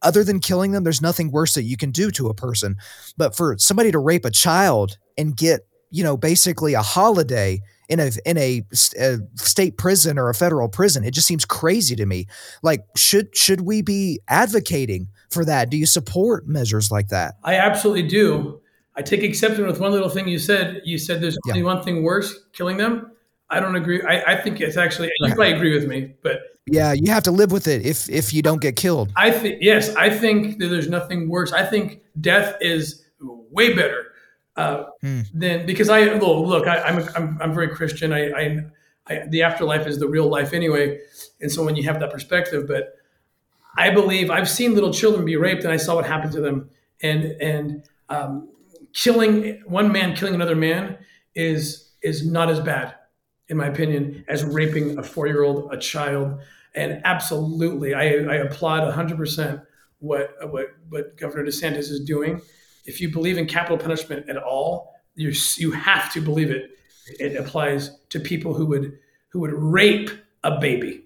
Other 0.03 0.22
than 0.22 0.41
killing 0.41 0.72
them, 0.72 0.85
there's 0.85 1.03
nothing 1.03 1.31
worse 1.31 1.55
that 1.55 1.64
you 1.64 1.77
can 1.77 1.91
do 1.91 2.11
to 2.12 2.29
a 2.29 2.35
person. 2.35 2.77
But 3.16 3.37
for 3.37 3.57
somebody 3.59 3.91
to 3.91 3.99
rape 3.99 4.25
a 4.25 4.31
child 4.31 4.99
and 5.18 5.37
get, 5.37 5.66
you 5.91 6.05
know, 6.05 6.16
basically 6.16 6.75
a 6.75 6.83
holiday 6.83 7.61
in 7.89 8.01
a 8.01 8.11
in 8.25 8.39
a, 8.39 8.62
a, 8.99 9.18
state 9.35 9.77
prison 9.77 10.18
or 10.18 10.29
a 10.29 10.35
federal 10.35 10.68
prison. 10.68 11.05
It 11.05 11.12
just 11.12 11.27
seems 11.27 11.45
crazy 11.45 11.95
to 11.97 12.07
me. 12.07 12.27
Like 12.62 12.85
should 12.97 13.37
should 13.37 13.62
we 13.62 13.83
be 13.83 14.20
advocating 14.29 15.09
for 15.31 15.45
that? 15.45 15.70
Do 15.70 15.77
you 15.77 15.87
support 15.87 16.47
measures 16.47 16.91
like 16.91 17.09
that? 17.09 17.35
I 17.43 17.57
absolutely 17.57 18.09
do. 18.09 18.61
I 18.97 19.03
take 19.03 19.22
exception 19.22 19.66
with 19.66 19.80
one 19.80 19.92
little 19.92 20.09
thing 20.09 20.28
you 20.28 20.38
said. 20.38 20.82
You 20.84 20.99
said 20.99 21.20
there's 21.20 21.38
only 21.49 21.62
one 21.62 21.82
thing 21.82 22.03
worse, 22.03 22.45
killing 22.53 22.76
them. 22.76 23.11
I 23.51 23.61
don't 23.61 23.76
agree. 23.76 24.03
I, 24.03 24.34
I 24.34 24.36
think 24.40 24.61
it's 24.61 24.76
actually 24.76 25.11
you 25.20 25.28
probably 25.28 25.53
agree 25.53 25.74
with 25.74 25.86
me, 25.86 26.14
but 26.22 26.40
yeah, 26.66 26.92
you 26.92 27.12
have 27.12 27.24
to 27.24 27.30
live 27.30 27.53
with 27.53 27.68
it 27.68 27.84
if 27.84 28.09
if 28.09 28.32
you 28.32 28.42
don't 28.42 28.61
get 28.61 28.76
killed. 28.76 29.12
I 29.16 29.30
think 29.30 29.59
yes, 29.61 29.95
I 29.97 30.11
think 30.11 30.59
that 30.59 30.68
there's 30.68 30.88
nothing 30.88 31.28
worse. 31.28 31.53
I 31.53 31.64
think 31.64 32.01
death 32.20 32.57
is 32.61 33.05
way 33.20 33.74
better 33.74 34.12
uh, 34.57 34.84
hmm. 35.01 35.20
than 35.32 35.66
because 35.66 35.88
I 35.88 36.14
look. 36.14 36.66
I, 36.66 36.88
am 36.88 36.99
I'm, 36.99 37.09
I'm 37.16 37.38
I'm 37.42 37.55
very 37.55 37.68
Christian. 37.68 38.12
I, 38.12 38.30
I, 38.30 38.64
I 39.07 39.26
the 39.28 39.42
afterlife 39.42 39.86
is 39.86 39.99
the 39.99 40.09
real 40.09 40.28
life 40.28 40.53
anyway, 40.53 41.01
and 41.40 41.53
so 41.53 41.64
when 41.64 41.76
you 41.76 41.82
have 41.84 42.01
that 42.01 42.11
perspective, 42.11 42.66
but 42.66 42.95
I 43.76 43.90
believe 43.90 44.30
I've 44.30 44.49
seen 44.49 44.74
little 44.74 44.92
children 44.92 45.24
be 45.24 45.36
raped, 45.36 45.64
and 45.64 45.72
I 45.72 45.76
saw 45.76 45.97
what 45.97 46.07
happened 46.07 46.32
to 46.32 46.40
them, 46.40 46.70
and 47.03 47.24
and 47.42 47.84
um, 48.09 48.49
killing 48.95 49.62
one 49.66 49.92
man 49.92 50.16
killing 50.16 50.34
another 50.34 50.57
man 50.57 50.97
is 51.34 51.92
is 52.03 52.26
not 52.26 52.49
as 52.49 52.61
bad 52.61 52.95
in 53.49 53.57
my 53.57 53.66
opinion 53.66 54.24
as 54.28 54.45
raping 54.45 54.99
a 54.99 55.03
four-year-old 55.03 55.72
a 55.72 55.78
child. 55.78 56.40
And 56.74 57.03
absolutely 57.05 57.95
i, 57.95 58.05
I 58.05 58.36
applaud 58.36 58.82
100% 58.92 59.62
what 59.99 60.30
what 60.51 60.68
what 60.88 61.16
governor 61.16 61.45
desantis 61.45 61.90
is 61.90 62.01
doing. 62.01 62.40
If 62.84 63.01
you 63.01 63.11
believe 63.11 63.38
in 63.38 63.47
capital 63.47 63.78
punishment 63.78 64.28
at 64.28 64.36
all 64.36 64.95
you 65.14 65.32
you 65.57 65.72
have 65.72 66.12
to 66.12 66.20
believe 66.20 66.51
it. 66.51 66.70
It 67.20 67.36
applies 67.36 67.97
to 68.11 68.20
people 68.20 68.55
who 68.55 68.66
would 68.66 68.99
who 69.28 69.40
would 69.40 69.53
rape 69.53 70.11
a 70.42 70.59
baby. 70.59 71.05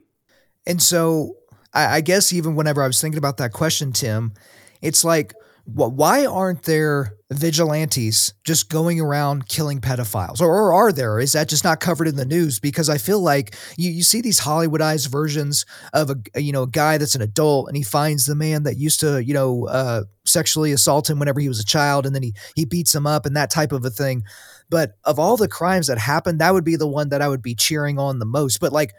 And 0.66 0.82
so 0.82 1.36
I, 1.72 1.96
I 1.96 2.00
guess 2.00 2.32
even 2.32 2.54
whenever 2.54 2.82
i 2.82 2.86
was 2.86 3.00
thinking 3.00 3.18
about 3.18 3.36
that 3.38 3.52
question 3.52 3.92
tim 3.92 4.32
it's 4.80 5.04
like 5.04 5.34
why 5.66 6.24
aren't 6.24 6.62
there 6.62 7.17
vigilantes 7.30 8.32
just 8.44 8.70
going 8.70 9.00
around 9.00 9.48
killing 9.48 9.80
pedophiles. 9.80 10.40
Or, 10.40 10.46
or, 10.46 10.72
are 10.72 10.92
there? 10.92 11.20
Is 11.20 11.32
that 11.32 11.48
just 11.48 11.62
not 11.62 11.78
covered 11.78 12.08
in 12.08 12.16
the 12.16 12.24
news? 12.24 12.58
Because 12.58 12.88
i 12.88 12.96
feel 12.96 13.20
like 13.20 13.54
you, 13.76 13.90
you 13.90 14.02
see 14.02 14.20
these 14.20 14.40
hollywoodized 14.40 15.08
versions 15.08 15.66
of 15.92 16.10
a 16.10 16.40
you 16.40 16.52
know 16.52 16.62
a 16.62 16.68
guy 16.68 16.96
that's 16.96 17.14
an 17.14 17.22
adult 17.22 17.68
and 17.68 17.76
he 17.76 17.82
finds 17.82 18.24
the 18.24 18.34
man 18.34 18.62
that 18.62 18.78
used 18.78 19.00
to 19.00 19.22
you 19.22 19.34
know 19.34 19.66
uh, 19.66 20.04
sexually 20.24 20.72
assault 20.72 21.10
him 21.10 21.18
whenever 21.18 21.40
he 21.40 21.48
was 21.48 21.60
a 21.60 21.64
child 21.64 22.06
and 22.06 22.14
then 22.14 22.22
he 22.22 22.34
he 22.54 22.64
beats 22.64 22.94
him 22.94 23.06
up 23.06 23.26
and 23.26 23.36
that 23.36 23.50
type 23.50 23.72
of 23.72 23.84
a 23.84 23.90
thing. 23.90 24.22
But 24.70 24.92
of 25.04 25.18
all 25.18 25.36
the 25.36 25.48
crimes 25.48 25.86
that 25.88 25.98
happened 25.98 26.40
that 26.40 26.54
would 26.54 26.64
be 26.64 26.76
the 26.76 26.88
one 26.88 27.10
that 27.10 27.22
i 27.22 27.28
would 27.28 27.42
be 27.42 27.54
cheering 27.54 27.98
on 27.98 28.18
the 28.18 28.26
most. 28.26 28.58
But 28.58 28.72
like 28.72 28.94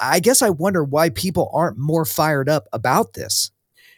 i 0.00 0.20
guess 0.20 0.42
i 0.42 0.50
wonder 0.50 0.84
why 0.84 1.10
people 1.10 1.50
aren't 1.52 1.78
more 1.78 2.04
fired 2.04 2.48
up 2.48 2.68
about 2.72 3.14
this 3.14 3.50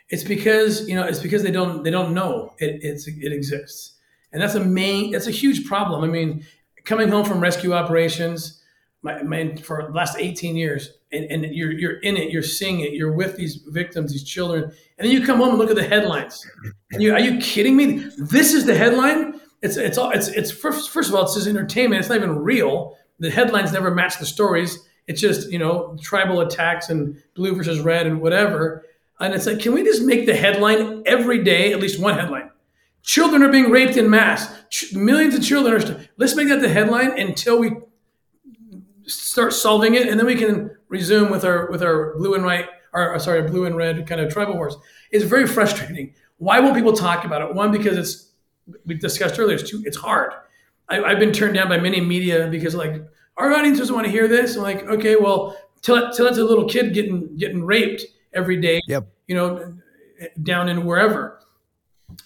it's 0.08 0.24
because 0.24 0.88
you 0.88 0.94
know 0.94 1.04
it's 1.04 1.18
because 1.18 1.42
they 1.42 1.50
don't 1.50 1.82
they 1.82 1.90
don't 1.90 2.14
know 2.14 2.54
it 2.58 2.80
it 2.82 3.32
exists, 3.32 3.94
and 4.32 4.40
that's 4.40 4.54
a 4.54 4.64
main 4.64 5.10
that's 5.10 5.26
a 5.26 5.32
huge 5.32 5.66
problem. 5.66 6.04
I 6.04 6.12
mean, 6.12 6.46
coming 6.84 7.08
home 7.08 7.24
from 7.24 7.40
rescue 7.40 7.72
operations, 7.72 8.62
my, 9.02 9.22
my 9.22 9.56
for 9.56 9.84
the 9.86 9.92
last 9.92 10.16
18 10.18 10.56
years, 10.56 10.92
and, 11.12 11.24
and 11.24 11.54
you're 11.54 11.72
you're 11.72 11.98
in 12.00 12.16
it, 12.16 12.30
you're 12.30 12.42
seeing 12.42 12.80
it, 12.80 12.92
you're 12.92 13.12
with 13.12 13.36
these 13.36 13.56
victims, 13.68 14.12
these 14.12 14.24
children, 14.24 14.64
and 14.64 15.06
then 15.06 15.10
you 15.10 15.24
come 15.24 15.38
home 15.38 15.50
and 15.50 15.58
look 15.58 15.70
at 15.70 15.76
the 15.76 15.86
headlines. 15.86 16.46
And 16.92 17.02
you 17.02 17.12
are 17.12 17.20
you 17.20 17.38
kidding 17.38 17.76
me? 17.76 18.04
This 18.18 18.54
is 18.54 18.64
the 18.64 18.76
headline. 18.76 19.40
It's 19.62 19.76
it's 19.76 19.98
all 19.98 20.10
it's 20.10 20.28
it's 20.28 20.50
first, 20.50 20.90
first 20.90 21.08
of 21.08 21.14
all, 21.14 21.24
it's 21.24 21.34
just 21.34 21.46
entertainment. 21.46 22.00
It's 22.00 22.08
not 22.08 22.18
even 22.18 22.38
real. 22.38 22.96
The 23.18 23.30
headlines 23.30 23.72
never 23.72 23.90
match 23.90 24.18
the 24.18 24.26
stories. 24.26 24.78
It's 25.06 25.20
just 25.20 25.50
you 25.50 25.58
know 25.58 25.96
tribal 26.00 26.40
attacks 26.40 26.90
and 26.90 27.20
blue 27.34 27.54
versus 27.54 27.80
red 27.80 28.06
and 28.06 28.20
whatever. 28.20 28.84
And 29.18 29.34
it's 29.34 29.46
like, 29.46 29.60
can 29.60 29.72
we 29.72 29.82
just 29.82 30.02
make 30.02 30.26
the 30.26 30.34
headline 30.34 31.02
every 31.06 31.42
day, 31.42 31.72
at 31.72 31.80
least 31.80 32.00
one 32.00 32.14
headline? 32.14 32.50
Children 33.02 33.42
are 33.42 33.48
being 33.48 33.70
raped 33.70 33.96
in 33.96 34.10
mass. 34.10 34.52
Ch- 34.68 34.94
millions 34.94 35.34
of 35.34 35.42
children 35.42 35.74
are. 35.74 35.80
St- 35.80 36.08
let's 36.16 36.34
make 36.34 36.48
that 36.48 36.60
the 36.60 36.68
headline 36.68 37.18
until 37.18 37.58
we 37.58 37.72
start 39.06 39.52
solving 39.52 39.94
it, 39.94 40.08
and 40.08 40.18
then 40.18 40.26
we 40.26 40.34
can 40.34 40.76
resume 40.88 41.30
with 41.30 41.44
our 41.44 41.70
with 41.70 41.82
our 41.82 42.14
blue 42.16 42.34
and 42.34 42.44
white, 42.44 42.66
or 42.92 43.18
sorry, 43.18 43.42
blue 43.42 43.64
and 43.64 43.76
red 43.76 44.06
kind 44.06 44.20
of 44.20 44.32
tribal 44.32 44.54
wars. 44.54 44.76
It's 45.12 45.24
very 45.24 45.46
frustrating. 45.46 46.14
Why 46.38 46.60
won't 46.60 46.74
people 46.74 46.92
talk 46.92 47.24
about 47.24 47.42
it? 47.42 47.54
One, 47.54 47.70
because 47.70 47.96
it's 47.96 48.32
we 48.84 48.94
discussed 48.94 49.38
earlier. 49.38 49.56
It's 49.56 49.70
too. 49.70 49.82
It's 49.86 49.96
hard. 49.96 50.32
I, 50.88 51.08
have 51.08 51.18
been 51.18 51.32
turned 51.32 51.54
down 51.54 51.68
by 51.68 51.78
many 51.78 52.00
media 52.00 52.48
because 52.48 52.74
like 52.74 53.02
our 53.36 53.52
audience 53.52 53.78
doesn't 53.78 53.94
want 53.94 54.06
to 54.06 54.10
hear 54.10 54.28
this. 54.28 54.56
I'm 54.56 54.62
like, 54.62 54.82
okay, 54.84 55.16
well, 55.16 55.56
tell 55.82 56.12
tell 56.12 56.26
it's 56.26 56.38
a 56.38 56.44
little 56.44 56.68
kid 56.68 56.92
getting 56.92 57.36
getting 57.36 57.64
raped 57.64 58.04
every 58.36 58.60
day. 58.60 58.80
Yep. 58.86 59.08
You 59.26 59.34
know, 59.34 59.74
down 60.42 60.68
in 60.68 60.84
wherever. 60.84 61.40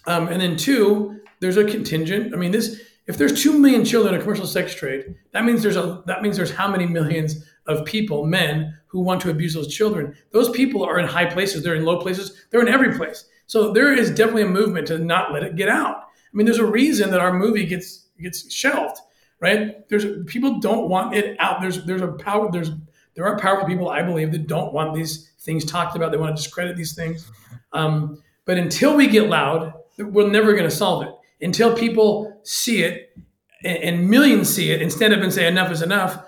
Um, 0.05 0.27
and 0.27 0.39
then 0.39 0.55
two, 0.57 1.21
there's 1.39 1.57
a 1.57 1.65
contingent. 1.65 2.33
I 2.33 2.37
mean, 2.37 2.51
this 2.51 2.81
if 3.07 3.17
there's 3.17 3.41
two 3.41 3.57
million 3.57 3.83
children 3.83 4.13
in 4.13 4.19
a 4.19 4.23
commercial 4.23 4.45
sex 4.45 4.75
trade, 4.75 5.15
that 5.31 5.43
means 5.43 5.63
there's 5.63 5.75
a 5.75 6.03
that 6.05 6.21
means 6.21 6.37
there's 6.37 6.51
how 6.51 6.69
many 6.69 6.85
millions 6.85 7.43
of 7.67 7.85
people, 7.85 8.25
men, 8.25 8.77
who 8.87 8.99
want 9.01 9.21
to 9.21 9.29
abuse 9.29 9.53
those 9.53 9.73
children. 9.73 10.15
Those 10.31 10.49
people 10.49 10.83
are 10.83 10.99
in 10.99 11.07
high 11.07 11.25
places, 11.25 11.63
they're 11.63 11.75
in 11.75 11.85
low 11.85 11.99
places, 11.99 12.45
they're 12.49 12.61
in 12.61 12.67
every 12.67 12.95
place. 12.97 13.25
So 13.47 13.71
there 13.71 13.93
is 13.93 14.11
definitely 14.11 14.43
a 14.43 14.47
movement 14.47 14.87
to 14.87 14.97
not 14.97 15.33
let 15.33 15.43
it 15.43 15.55
get 15.55 15.69
out. 15.69 15.97
I 15.97 16.37
mean, 16.37 16.45
there's 16.45 16.59
a 16.59 16.65
reason 16.65 17.09
that 17.11 17.19
our 17.19 17.33
movie 17.33 17.65
gets 17.65 18.07
gets 18.21 18.51
shelved, 18.53 18.97
right? 19.39 19.87
There's 19.89 20.05
people 20.25 20.59
don't 20.59 20.89
want 20.89 21.15
it 21.15 21.35
out. 21.39 21.61
There's 21.61 21.83
there's 21.85 22.01
a 22.01 22.13
power 22.13 22.51
there's 22.51 22.71
there 23.15 23.25
are 23.25 23.37
powerful 23.37 23.67
people 23.67 23.89
I 23.89 24.01
believe 24.01 24.31
that 24.31 24.47
don't 24.47 24.73
want 24.73 24.95
these 24.95 25.31
things 25.39 25.65
talked 25.65 25.95
about. 25.95 26.11
They 26.11 26.17
want 26.17 26.35
to 26.35 26.41
discredit 26.41 26.77
these 26.77 26.93
things. 26.93 27.29
Um, 27.73 28.21
but 28.45 28.57
until 28.57 28.95
we 28.95 29.07
get 29.07 29.29
loud, 29.29 29.73
we're 29.97 30.29
never 30.29 30.53
going 30.53 30.69
to 30.69 30.75
solve 30.75 31.03
it. 31.03 31.45
Until 31.45 31.75
people 31.75 32.39
see 32.43 32.83
it 32.83 33.15
and, 33.63 34.09
millions 34.09 34.49
see 34.49 34.71
it 34.71 34.81
and 34.81 34.91
stand 34.91 35.13
up 35.13 35.21
and 35.21 35.33
say 35.33 35.47
enough 35.47 35.71
is 35.71 35.81
enough. 35.81 36.23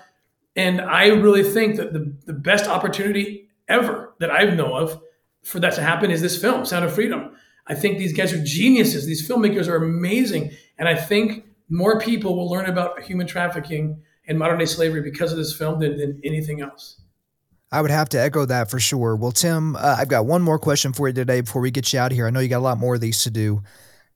And 0.56 0.80
I 0.80 1.08
really 1.08 1.42
think 1.42 1.76
that 1.76 1.92
the, 1.92 2.12
the 2.26 2.32
best 2.32 2.68
opportunity 2.68 3.48
ever 3.68 4.14
that 4.20 4.30
I 4.30 4.44
know 4.44 4.74
of 4.74 5.00
for 5.42 5.60
that 5.60 5.74
to 5.74 5.82
happen 5.82 6.10
is 6.10 6.20
this 6.20 6.40
film, 6.40 6.64
Sound 6.64 6.84
of 6.84 6.94
Freedom. 6.94 7.36
I 7.66 7.74
think 7.74 7.98
these 7.98 8.12
guys 8.12 8.32
are 8.32 8.42
geniuses. 8.44 9.06
These 9.06 9.28
filmmakers 9.28 9.68
are 9.68 9.76
amazing. 9.76 10.52
And 10.78 10.88
I 10.88 10.94
think 10.94 11.44
more 11.68 11.98
people 11.98 12.36
will 12.36 12.48
learn 12.48 12.66
about 12.66 13.02
human 13.02 13.26
trafficking 13.26 14.02
and 14.26 14.38
modern 14.38 14.58
day 14.58 14.66
slavery 14.66 15.02
because 15.02 15.32
of 15.32 15.38
this 15.38 15.56
film 15.56 15.80
than, 15.80 15.96
than 15.96 16.20
anything 16.24 16.60
else. 16.60 17.00
I 17.72 17.82
would 17.82 17.90
have 17.90 18.08
to 18.10 18.20
echo 18.20 18.46
that 18.46 18.70
for 18.70 18.78
sure. 18.78 19.16
Well, 19.16 19.32
Tim, 19.32 19.74
uh, 19.74 19.96
I've 19.98 20.08
got 20.08 20.26
one 20.26 20.42
more 20.42 20.58
question 20.58 20.92
for 20.92 21.08
you 21.08 21.14
today 21.14 21.40
before 21.40 21.60
we 21.60 21.70
get 21.70 21.92
you 21.92 21.98
out 21.98 22.12
of 22.12 22.16
here. 22.16 22.26
I 22.26 22.30
know 22.30 22.40
you 22.40 22.48
got 22.48 22.58
a 22.58 22.60
lot 22.60 22.78
more 22.78 22.94
of 22.94 23.00
these 23.00 23.22
to 23.24 23.30
do. 23.30 23.62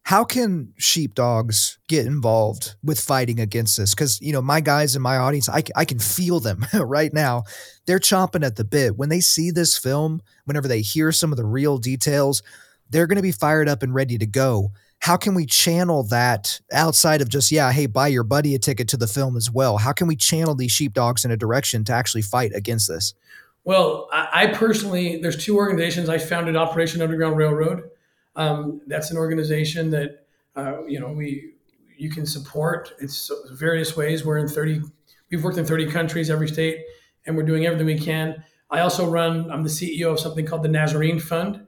How 0.05 0.25
can 0.25 0.73
sheepdogs 0.79 1.79
get 1.89 2.07
involved 2.07 2.77
with 2.85 3.01
fighting 3.01 3.41
against 3.41 3.77
this? 3.77 3.95
Because, 3.95 4.21
you 4.21 4.33
know, 4.33 4.41
my 4.41 4.61
guys 4.61 4.95
in 4.97 5.03
my 5.03 5.17
audience, 5.17 5.49
I, 5.49 5.65
I 5.77 5.85
can 5.85 5.99
feel 5.99 6.41
them 6.41 6.65
right 6.75 7.13
now. 7.13 7.43
They're 7.87 7.99
chomping 7.99 8.47
at 8.47 8.57
the 8.57 8.65
bit. 8.65 8.97
When 8.97 9.09
they 9.09 9.21
see 9.21 9.51
this 9.51 9.77
film, 9.77 10.23
whenever 10.45 10.69
they 10.69 10.81
hear 10.81 11.11
some 11.11 11.33
of 11.33 11.37
the 11.37 11.45
real 11.45 11.79
details, 11.79 12.43
they're 12.89 13.07
going 13.07 13.17
to 13.17 13.23
be 13.23 13.33
fired 13.33 13.69
up 13.69 13.83
and 13.83 13.93
ready 13.93 14.17
to 14.19 14.27
go. 14.27 14.71
How 15.01 15.17
can 15.17 15.35
we 15.35 15.47
channel 15.47 16.03
that 16.05 16.61
outside 16.73 17.21
of 17.21 17.29
just, 17.29 17.51
yeah, 17.51 17.73
hey, 17.73 17.87
buy 17.87 18.09
your 18.09 18.25
buddy 18.25 18.55
a 18.55 18.59
ticket 18.59 18.89
to 18.89 18.97
the 18.97 19.07
film 19.07 19.37
as 19.37 19.51
well? 19.51 19.79
How 19.79 19.93
can 19.93 20.07
we 20.07 20.17
channel 20.17 20.55
these 20.55 20.73
sheepdogs 20.73 21.25
in 21.25 21.31
a 21.31 21.37
direction 21.37 21.85
to 21.85 21.93
actually 21.93 22.23
fight 22.23 22.53
against 22.55 22.89
this? 22.89 23.15
Well, 23.69 24.09
I, 24.13 24.47
personally, 24.47 25.21
there's 25.21 25.45
two 25.45 25.57
organizations. 25.57 26.09
I 26.09 26.17
founded 26.17 26.57
Operation 26.57 27.03
Underground 27.03 27.37
Railroad. 27.37 27.91
Um, 28.35 28.81
that's 28.87 29.11
an 29.11 29.19
organization 29.19 29.91
that 29.91 30.25
uh, 30.57 30.85
you 30.87 30.99
know 30.99 31.09
we 31.09 31.53
you 31.99 32.09
can 32.09 32.25
support. 32.25 32.93
It's 32.99 33.31
various 33.51 33.95
ways. 33.95 34.25
We're 34.25 34.39
in 34.39 34.49
30. 34.49 34.81
We've 35.31 35.45
worked 35.45 35.59
in 35.59 35.67
30 35.67 35.91
countries, 35.91 36.31
every 36.31 36.49
state, 36.49 36.83
and 37.27 37.37
we're 37.37 37.43
doing 37.43 37.67
everything 37.67 37.87
we 37.87 37.99
can. 37.99 38.43
I 38.71 38.81
also 38.81 39.07
run. 39.07 39.51
I'm 39.51 39.63
the 39.65 39.69
CEO 39.69 40.13
of 40.13 40.21
something 40.21 40.47
called 40.47 40.63
the 40.63 40.69
Nazarene 40.69 41.21
Fund, 41.21 41.67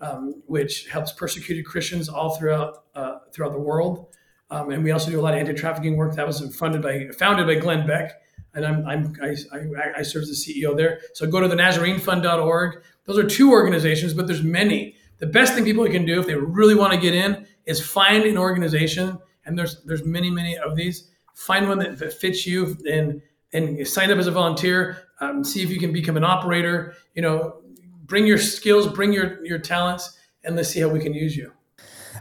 um, 0.00 0.42
which 0.46 0.86
helps 0.88 1.12
persecuted 1.12 1.66
Christians 1.66 2.08
all 2.08 2.36
throughout 2.36 2.84
uh, 2.94 3.18
throughout 3.32 3.52
the 3.52 3.60
world. 3.60 4.06
Um, 4.50 4.70
and 4.70 4.82
we 4.82 4.92
also 4.92 5.10
do 5.10 5.20
a 5.20 5.22
lot 5.22 5.34
of 5.34 5.40
anti-trafficking 5.40 5.96
work. 5.96 6.14
That 6.14 6.26
was 6.26 6.56
funded 6.56 6.82
by 6.82 7.08
founded 7.18 7.46
by 7.46 7.56
Glenn 7.56 7.86
Beck 7.86 8.12
and 8.54 8.66
I'm, 8.66 8.86
I'm 8.86 9.16
I, 9.22 9.36
I, 9.52 9.98
I, 9.98 10.02
serve 10.02 10.22
as 10.22 10.44
the 10.44 10.54
CEO 10.54 10.76
there. 10.76 11.00
So 11.14 11.26
go 11.26 11.40
to 11.40 11.48
the 11.48 11.56
NazareneFund.org. 11.56 12.82
Those 13.04 13.18
are 13.18 13.26
two 13.26 13.50
organizations, 13.50 14.14
but 14.14 14.26
there's 14.26 14.42
many. 14.42 14.96
The 15.18 15.26
best 15.26 15.54
thing 15.54 15.64
people 15.64 15.86
can 15.86 16.04
do 16.04 16.20
if 16.20 16.26
they 16.26 16.34
really 16.34 16.74
want 16.74 16.92
to 16.92 16.98
get 16.98 17.14
in 17.14 17.46
is 17.66 17.84
find 17.84 18.24
an 18.24 18.38
organization, 18.38 19.18
and 19.44 19.58
there's 19.58 19.82
there's 19.84 20.04
many 20.04 20.30
many 20.30 20.56
of 20.56 20.76
these. 20.76 21.10
Find 21.34 21.68
one 21.68 21.78
that, 21.78 21.98
that 21.98 22.12
fits 22.12 22.46
you, 22.46 22.76
and 22.90 23.22
and 23.52 23.86
sign 23.86 24.10
up 24.10 24.18
as 24.18 24.26
a 24.26 24.30
volunteer. 24.30 25.04
Um, 25.20 25.42
see 25.42 25.62
if 25.62 25.70
you 25.70 25.80
can 25.80 25.92
become 25.92 26.16
an 26.16 26.24
operator. 26.24 26.94
You 27.14 27.22
know, 27.22 27.62
bring 28.08 28.26
your 28.26 28.38
skills, 28.38 28.88
bring 28.88 29.12
your 29.12 29.44
your 29.44 29.58
talents, 29.58 30.18
and 30.42 30.56
let's 30.56 30.70
see 30.70 30.80
how 30.80 30.88
we 30.88 30.98
can 30.98 31.14
use 31.14 31.36
you. 31.36 31.52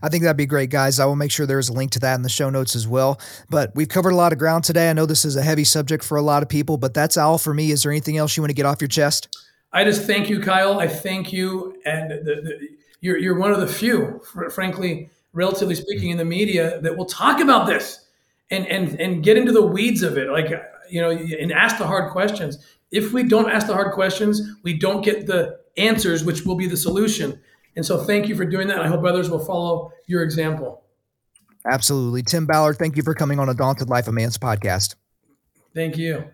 I 0.03 0.09
think 0.09 0.21
that'd 0.21 0.37
be 0.37 0.45
great, 0.45 0.69
guys. 0.69 0.99
I 0.99 1.05
will 1.05 1.15
make 1.15 1.31
sure 1.31 1.47
there's 1.47 1.69
a 1.69 1.73
link 1.73 1.89
to 1.91 1.99
that 2.01 2.13
in 2.13 2.21
the 2.21 2.29
show 2.29 2.51
notes 2.51 2.75
as 2.75 2.87
well. 2.87 3.19
But 3.49 3.71
we've 3.73 3.89
covered 3.89 4.11
a 4.11 4.15
lot 4.15 4.31
of 4.31 4.37
ground 4.37 4.63
today. 4.63 4.91
I 4.91 4.93
know 4.93 5.07
this 5.07 5.25
is 5.25 5.35
a 5.35 5.41
heavy 5.41 5.63
subject 5.63 6.03
for 6.03 6.17
a 6.17 6.21
lot 6.21 6.43
of 6.43 6.49
people, 6.49 6.77
but 6.77 6.93
that's 6.93 7.17
all 7.17 7.39
for 7.39 7.51
me. 7.51 7.71
Is 7.71 7.81
there 7.81 7.91
anything 7.91 8.15
else 8.17 8.37
you 8.37 8.43
want 8.43 8.51
to 8.51 8.55
get 8.55 8.67
off 8.67 8.79
your 8.79 8.89
chest? 8.89 9.35
I 9.73 9.83
just 9.83 10.03
thank 10.03 10.29
you, 10.29 10.39
Kyle. 10.39 10.79
I 10.79 10.87
thank 10.87 11.33
you, 11.33 11.81
and 11.85 12.11
the, 12.11 12.41
the, 12.41 12.69
you're 13.01 13.17
you're 13.17 13.39
one 13.39 13.51
of 13.51 13.59
the 13.59 13.67
few, 13.67 14.21
frankly, 14.51 15.09
relatively 15.33 15.75
speaking, 15.75 16.11
in 16.11 16.17
the 16.17 16.25
media 16.25 16.79
that 16.81 16.95
will 16.95 17.05
talk 17.05 17.39
about 17.39 17.65
this 17.65 18.05
and 18.51 18.65
and 18.67 18.99
and 18.99 19.23
get 19.23 19.37
into 19.37 19.51
the 19.51 19.65
weeds 19.65 20.03
of 20.03 20.17
it, 20.17 20.29
like 20.29 20.51
you 20.89 21.01
know, 21.01 21.09
and 21.09 21.51
ask 21.51 21.77
the 21.77 21.87
hard 21.87 22.11
questions. 22.11 22.57
If 22.91 23.11
we 23.11 23.23
don't 23.23 23.49
ask 23.49 23.67
the 23.67 23.73
hard 23.73 23.93
questions, 23.93 24.41
we 24.63 24.77
don't 24.77 25.03
get 25.03 25.27
the 25.27 25.59
answers, 25.77 26.23
which 26.23 26.45
will 26.45 26.55
be 26.55 26.67
the 26.67 26.77
solution. 26.77 27.39
And 27.75 27.85
so 27.85 28.03
thank 28.03 28.27
you 28.27 28.35
for 28.35 28.45
doing 28.45 28.67
that. 28.69 28.79
I 28.79 28.87
hope 28.87 29.03
others 29.03 29.29
will 29.29 29.43
follow 29.43 29.91
your 30.07 30.23
example. 30.23 30.83
Absolutely. 31.69 32.23
Tim 32.23 32.45
Ballard, 32.45 32.77
thank 32.77 32.95
you 32.97 33.03
for 33.03 33.13
coming 33.13 33.39
on 33.39 33.49
Undaunted 33.49 33.89
Life 33.89 34.07
of 34.07 34.13
Man's 34.13 34.37
podcast. 34.37 34.95
Thank 35.75 35.97
you. 35.97 36.25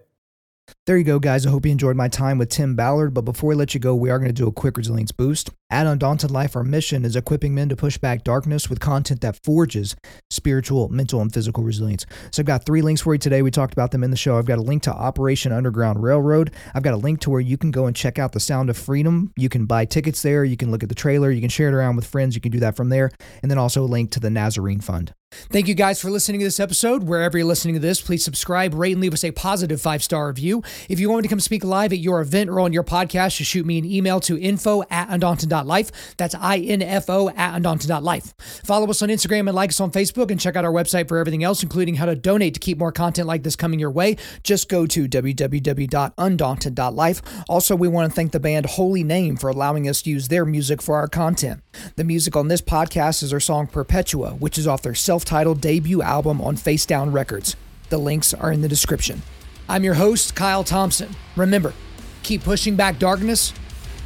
There 0.85 0.97
you 0.97 1.05
go, 1.05 1.17
guys. 1.17 1.47
I 1.47 1.49
hope 1.49 1.65
you 1.65 1.71
enjoyed 1.71 1.95
my 1.95 2.09
time 2.09 2.37
with 2.37 2.49
Tim 2.49 2.75
Ballard. 2.75 3.13
But 3.13 3.21
before 3.21 3.47
we 3.47 3.55
let 3.55 3.73
you 3.73 3.79
go, 3.79 3.95
we 3.95 4.09
are 4.09 4.19
going 4.19 4.27
to 4.27 4.33
do 4.33 4.49
a 4.49 4.51
quick 4.51 4.75
resilience 4.75 5.13
boost. 5.13 5.49
At 5.69 5.87
Undaunted 5.87 6.29
Life, 6.29 6.57
our 6.57 6.63
mission 6.65 7.05
is 7.05 7.15
equipping 7.15 7.55
men 7.55 7.69
to 7.69 7.77
push 7.77 7.97
back 7.97 8.25
darkness 8.25 8.69
with 8.69 8.81
content 8.81 9.21
that 9.21 9.39
forges 9.45 9.95
spiritual, 10.29 10.89
mental, 10.89 11.21
and 11.21 11.33
physical 11.33 11.63
resilience. 11.63 12.05
So 12.31 12.41
I've 12.41 12.47
got 12.47 12.65
three 12.65 12.81
links 12.81 13.01
for 13.01 13.13
you 13.13 13.17
today. 13.17 13.41
We 13.41 13.49
talked 13.49 13.71
about 13.71 13.91
them 13.91 14.03
in 14.03 14.11
the 14.11 14.17
show. 14.17 14.37
I've 14.37 14.45
got 14.45 14.59
a 14.59 14.61
link 14.61 14.83
to 14.83 14.91
Operation 14.91 15.53
Underground 15.53 16.03
Railroad. 16.03 16.51
I've 16.75 16.83
got 16.83 16.95
a 16.95 16.97
link 16.97 17.21
to 17.21 17.29
where 17.29 17.39
you 17.39 17.57
can 17.57 17.71
go 17.71 17.85
and 17.85 17.95
check 17.95 18.19
out 18.19 18.33
The 18.33 18.41
Sound 18.41 18.69
of 18.69 18.75
Freedom. 18.75 19.31
You 19.37 19.47
can 19.47 19.65
buy 19.65 19.85
tickets 19.85 20.21
there. 20.21 20.43
You 20.43 20.57
can 20.57 20.69
look 20.69 20.83
at 20.83 20.89
the 20.89 20.95
trailer. 20.95 21.31
You 21.31 21.39
can 21.39 21.49
share 21.49 21.69
it 21.69 21.73
around 21.73 21.95
with 21.95 22.05
friends. 22.05 22.35
You 22.35 22.41
can 22.41 22.51
do 22.51 22.59
that 22.59 22.75
from 22.75 22.89
there. 22.89 23.09
And 23.41 23.49
then 23.49 23.57
also 23.57 23.83
a 23.83 23.87
link 23.87 24.11
to 24.11 24.19
the 24.19 24.29
Nazarene 24.29 24.81
Fund. 24.81 25.13
Thank 25.49 25.67
you 25.67 25.73
guys 25.73 25.99
for 26.01 26.09
listening 26.09 26.39
to 26.39 26.45
this 26.45 26.59
episode. 26.59 27.03
Wherever 27.03 27.37
you're 27.37 27.47
listening 27.47 27.73
to 27.75 27.79
this, 27.79 28.01
please 28.01 28.23
subscribe, 28.23 28.73
rate, 28.73 28.93
and 28.93 29.01
leave 29.01 29.13
us 29.13 29.23
a 29.23 29.31
positive 29.31 29.81
five 29.81 30.03
star 30.03 30.27
review. 30.27 30.61
If 30.89 30.99
you 30.99 31.09
want 31.09 31.19
me 31.19 31.23
to 31.23 31.29
come 31.29 31.39
speak 31.39 31.63
live 31.63 31.93
at 31.93 31.99
your 31.99 32.21
event 32.21 32.49
or 32.49 32.59
on 32.59 32.73
your 32.73 32.83
podcast, 32.83 33.37
just 33.37 33.51
shoot 33.51 33.65
me 33.65 33.77
an 33.77 33.85
email 33.85 34.19
to 34.21 34.39
info 34.39 34.83
at 34.89 35.09
undaunted.life. 35.09 36.15
That's 36.17 36.35
I-N-F-O 36.35 37.29
at 37.29 37.55
undaunted.life. 37.55 38.33
Follow 38.63 38.89
us 38.89 39.01
on 39.01 39.09
Instagram 39.09 39.47
and 39.47 39.55
like 39.55 39.69
us 39.69 39.79
on 39.79 39.91
Facebook 39.91 40.31
and 40.31 40.39
check 40.39 40.55
out 40.55 40.65
our 40.65 40.71
website 40.71 41.07
for 41.07 41.17
everything 41.17 41.43
else, 41.43 41.63
including 41.63 41.95
how 41.95 42.05
to 42.05 42.15
donate 42.15 42.53
to 42.55 42.59
keep 42.59 42.77
more 42.77 42.91
content 42.91 43.27
like 43.27 43.43
this 43.43 43.55
coming 43.55 43.79
your 43.79 43.91
way. 43.91 44.17
Just 44.43 44.69
go 44.69 44.85
to 44.87 45.07
www.undaunted.life. 45.07 47.21
Also, 47.49 47.75
we 47.75 47.87
want 47.87 48.11
to 48.11 48.15
thank 48.15 48.31
the 48.31 48.39
band 48.39 48.65
Holy 48.65 49.03
Name 49.03 49.37
for 49.37 49.49
allowing 49.49 49.87
us 49.87 50.01
to 50.03 50.09
use 50.09 50.27
their 50.27 50.45
music 50.45 50.81
for 50.81 50.95
our 50.95 51.07
content. 51.07 51.61
The 51.95 52.03
music 52.03 52.35
on 52.35 52.47
this 52.47 52.61
podcast 52.61 53.23
is 53.23 53.31
their 53.31 53.39
song 53.39 53.67
Perpetua, 53.67 54.31
which 54.31 54.57
is 54.57 54.67
off 54.67 54.81
their 54.81 54.95
self 54.95 55.25
titled 55.25 55.61
debut 55.61 56.01
album 56.01 56.41
on 56.41 56.55
Face 56.55 56.85
Down 56.85 57.11
Records. 57.11 57.55
The 57.89 57.97
links 57.97 58.33
are 58.33 58.51
in 58.51 58.61
the 58.61 58.69
description. 58.69 59.21
I'm 59.69 59.83
your 59.83 59.95
host, 59.95 60.35
Kyle 60.35 60.63
Thompson. 60.63 61.15
Remember, 61.35 61.73
keep 62.21 62.43
pushing 62.43 62.75
back 62.75 62.99
darkness 62.99 63.53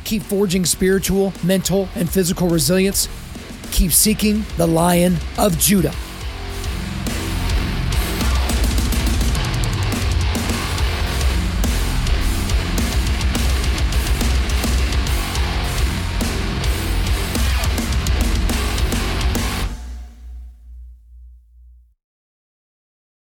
Keep 0.08 0.24
forging 0.24 0.64
spiritual, 0.64 1.34
mental, 1.44 1.90
and 1.94 2.10
physical 2.10 2.48
resilience. 2.48 3.10
Keep 3.72 3.92
seeking 3.92 4.46
the 4.56 4.66
Lion 4.66 5.18
of 5.38 5.60
Judah. 5.60 5.94